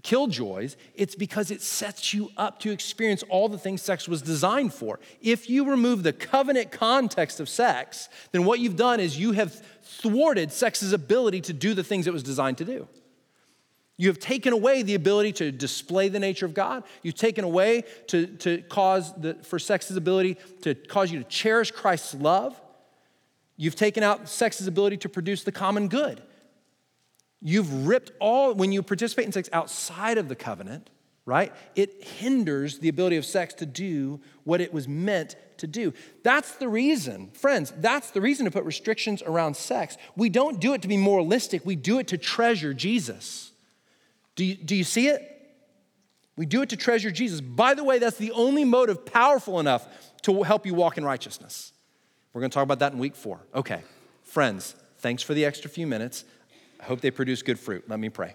killjoys. 0.03 0.77
It's 0.95 1.15
because 1.15 1.51
it 1.51 1.63
sets 1.63 2.15
you 2.15 2.31
up 2.37 2.61
to 2.61 2.71
experience 2.71 3.23
all 3.29 3.49
the 3.49 3.59
things 3.59 3.83
sex 3.83 4.09
was 4.09 4.23
designed 4.23 4.73
for. 4.73 5.01
If 5.21 5.51
you 5.51 5.69
remove 5.69 6.03
the 6.03 6.13
covenant 6.13 6.71
context 6.71 7.41
of 7.41 7.49
sex, 7.49 8.09
then 8.33 8.45
what 8.45 8.61
you've 8.61 8.77
done 8.77 9.01
is 9.01 9.19
you 9.19 9.33
have 9.33 9.55
thwarted 9.83 10.53
sex's 10.53 10.93
ability 10.93 11.41
to 11.43 11.53
do 11.53 11.75
the 11.75 11.85
things 11.85 12.07
it 12.07 12.13
was 12.13 12.23
designed 12.23 12.59
to 12.59 12.65
do. 12.65 12.89
You 13.97 14.09
have 14.09 14.19
taken 14.19 14.55
away 14.55 14.83
the 14.83 14.95
ability 14.95 15.33
to 15.35 15.53
display 15.53 16.09
the 16.09 16.19
nature 16.19 16.47
of 16.47 16.55
God. 16.55 16.85
You've 17.03 17.17
taken 17.17 17.45
away 17.45 17.85
to, 18.07 18.27
to 18.39 18.63
cause 18.63 19.13
the, 19.15 19.35
for 19.43 19.59
sex's 19.59 19.97
ability 19.97 20.39
to 20.63 20.75
cause 20.75 21.13
you 21.13 21.19
to 21.19 21.25
cherish 21.29 21.71
Christ's 21.71 22.15
love. 22.15 22.59
You've 23.61 23.77
taken 23.77 24.03
out 24.03 24.27
sex's 24.27 24.67
ability 24.67 24.97
to 24.97 25.11
produce 25.11 25.45
the 25.45 25.53
common 25.53 25.89
good. 25.89 26.23
You've 27.43 27.87
ripped 27.87 28.11
all, 28.19 28.55
when 28.55 28.73
you 28.73 28.83
participate 28.83 29.27
in 29.27 29.33
sex 29.33 29.51
outside 29.53 30.17
of 30.17 30.31
the 30.31 30.35
covenant, 30.35 30.89
right? 31.27 31.53
It 31.77 32.03
hinders 32.03 32.79
the 32.79 32.89
ability 32.89 33.19
of 33.19 33.27
sex 33.27 33.53
to 33.55 33.67
do 33.67 34.19
what 34.45 34.63
it 34.63 34.73
was 34.73 34.89
meant 34.89 35.37
to 35.59 35.67
do. 35.67 35.93
That's 36.25 36.53
the 36.53 36.69
reason, 36.69 37.33
friends, 37.33 37.71
that's 37.77 38.13
the 38.13 38.23
reason 38.23 38.47
to 38.47 38.51
put 38.51 38.65
restrictions 38.65 39.23
around 39.27 39.59
sex. 39.59 39.99
We 40.17 40.31
don't 40.31 40.59
do 40.59 40.73
it 40.73 40.81
to 40.81 40.89
be 40.89 40.97
moralistic, 40.97 41.67
we 41.67 41.77
do 41.77 41.99
it 41.99 42.09
to 42.09 42.17
treasure 42.17 42.73
Jesus. 42.73 43.53
Do 44.37 44.45
you, 44.47 44.55
do 44.55 44.75
you 44.75 44.85
see 44.85 45.09
it? 45.09 45.21
We 46.35 46.47
do 46.47 46.63
it 46.63 46.71
to 46.71 46.79
treasure 46.79 47.11
Jesus. 47.11 47.43
By 47.43 47.75
the 47.75 47.85
way, 47.85 47.99
that's 47.99 48.17
the 48.17 48.33
only 48.33 48.65
motive 48.65 49.05
powerful 49.05 49.61
enough 49.61 49.87
to 50.23 50.45
help 50.45 50.65
you 50.65 50.73
walk 50.73 50.97
in 50.97 51.05
righteousness. 51.05 51.75
We're 52.33 52.41
going 52.41 52.51
to 52.51 52.55
talk 52.55 52.63
about 52.65 52.79
that 52.79 52.93
in 52.93 52.99
week 52.99 53.17
four. 53.17 53.41
Okay, 53.55 53.83
friends, 54.23 54.77
thanks 54.99 55.23
for 55.23 55.35
the 55.35 55.45
extra 55.45 55.69
few 55.69 55.87
minutes. 55.87 56.25
I 56.81 56.85
hope 56.85 57.01
they 57.01 57.11
produce 57.11 57.43
good 57.43 57.59
fruit. 57.59 57.85
Let 57.89 57.99
me 57.99 58.09
pray. 58.09 58.35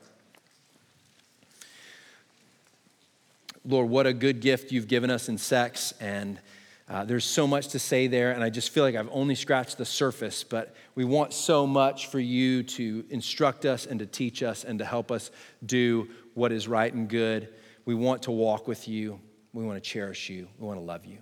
Lord, 3.63 3.89
what 3.89 4.05
a 4.05 4.13
good 4.13 4.41
gift 4.41 4.71
you've 4.71 4.87
given 4.87 5.09
us 5.09 5.29
in 5.29 5.37
sex, 5.37 5.93
and 5.99 6.39
uh, 6.87 7.03
there's 7.03 7.25
so 7.25 7.47
much 7.47 7.69
to 7.69 7.79
say 7.79 8.05
there, 8.05 8.31
and 8.31 8.43
I 8.43 8.49
just 8.51 8.69
feel 8.69 8.83
like 8.83 8.95
I've 8.95 9.09
only 9.11 9.33
scratched 9.33 9.77
the 9.77 9.85
surface, 9.85 10.43
but 10.43 10.75
we 10.93 11.03
want 11.03 11.33
so 11.33 11.65
much 11.65 12.07
for 12.07 12.19
you 12.19 12.61
to 12.61 13.05
instruct 13.09 13.65
us 13.65 13.87
and 13.87 13.97
to 13.99 14.05
teach 14.05 14.43
us 14.43 14.65
and 14.65 14.77
to 14.77 14.85
help 14.85 15.09
us 15.09 15.31
do 15.65 16.09
what 16.35 16.51
is 16.51 16.67
right 16.67 16.93
and 16.93 17.09
good. 17.09 17.49
We 17.85 17.95
want 17.95 18.23
to 18.23 18.31
walk 18.31 18.67
with 18.67 18.87
you, 18.87 19.19
we 19.53 19.63
want 19.63 19.81
to 19.83 19.89
cherish 19.89 20.29
you, 20.29 20.47
we 20.59 20.67
want 20.67 20.79
to 20.79 20.85
love 20.85 21.05
you. 21.05 21.17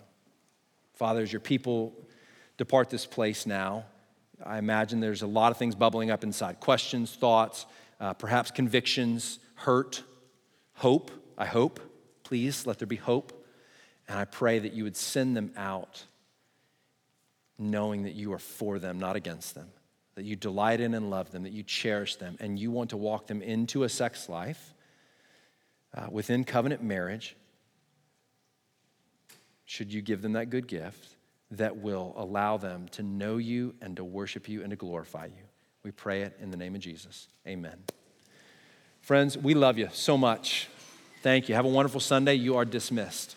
Father, 0.96 1.22
as 1.22 1.32
your 1.32 1.40
people 1.40 1.94
depart 2.64 2.90
this 2.90 3.06
place 3.06 3.46
now, 3.46 3.84
I 4.42 4.58
imagine 4.58 5.02
there's 5.02 5.22
a 5.22 5.28
lot 5.28 5.52
of 5.52 5.58
things 5.58 5.76
bubbling 5.76 6.12
up 6.12 6.24
inside 6.24 6.62
questions, 6.62 7.14
thoughts, 7.14 7.66
uh, 8.00 8.14
perhaps 8.14 8.52
convictions, 8.52 9.40
hurt, 9.56 10.02
hope. 10.76 11.12
I 11.38 11.46
hope. 11.46 11.82
Please 12.24 12.66
let 12.66 12.80
there 12.80 12.88
be 12.88 12.96
hope. 12.96 13.46
And 14.08 14.18
I 14.18 14.24
pray 14.24 14.60
that 14.60 14.72
you 14.72 14.86
would 14.86 14.96
send 14.96 15.36
them 15.36 15.52
out 15.58 16.06
knowing 17.60 18.04
that 18.04 18.14
you 18.14 18.32
are 18.32 18.40
for 18.40 18.80
them, 18.80 18.98
not 18.98 19.18
against 19.18 19.56
them, 19.56 19.68
that 20.16 20.24
you 20.24 20.38
delight 20.38 20.80
in 20.80 20.94
and 20.94 21.10
love 21.10 21.32
them, 21.32 21.44
that 21.44 21.52
you 21.52 21.64
cherish 21.64 22.16
them, 22.16 22.38
and 22.40 22.58
you 22.58 22.72
want 22.72 22.92
to 22.92 22.98
walk 22.98 23.28
them 23.28 23.42
into 23.42 23.84
a 23.84 23.90
sex 23.90 24.30
life 24.30 24.74
uh, 25.94 26.08
within 26.10 26.46
covenant 26.46 26.82
marriage. 26.82 27.36
Should 29.66 29.92
you 29.92 30.02
give 30.02 30.22
them 30.22 30.32
that 30.34 30.50
good 30.50 30.68
gift? 30.68 31.18
That 31.52 31.78
will 31.78 32.14
allow 32.18 32.58
them 32.58 32.88
to 32.90 33.04
know 33.04 33.38
you 33.38 33.76
and 33.82 33.96
to 33.98 34.04
worship 34.04 34.50
you 34.50 34.62
and 34.62 34.72
to 34.72 34.76
glorify 34.76 35.26
you. 35.26 35.44
We 35.84 35.92
pray 35.92 36.22
it 36.22 36.38
in 36.42 36.50
the 36.52 36.58
name 36.58 36.76
of 36.76 36.82
Jesus. 36.82 37.28
Amen. 37.48 37.78
Friends, 39.02 39.38
we 39.38 39.54
love 39.54 39.78
you 39.78 39.90
so 39.92 40.18
much. 40.18 40.70
Thank 41.22 41.50
you. 41.50 41.56
Have 41.56 41.66
a 41.66 41.70
wonderful 41.70 42.00
Sunday. 42.00 42.36
You 42.36 42.56
are 42.56 42.66
dismissed. 42.66 43.36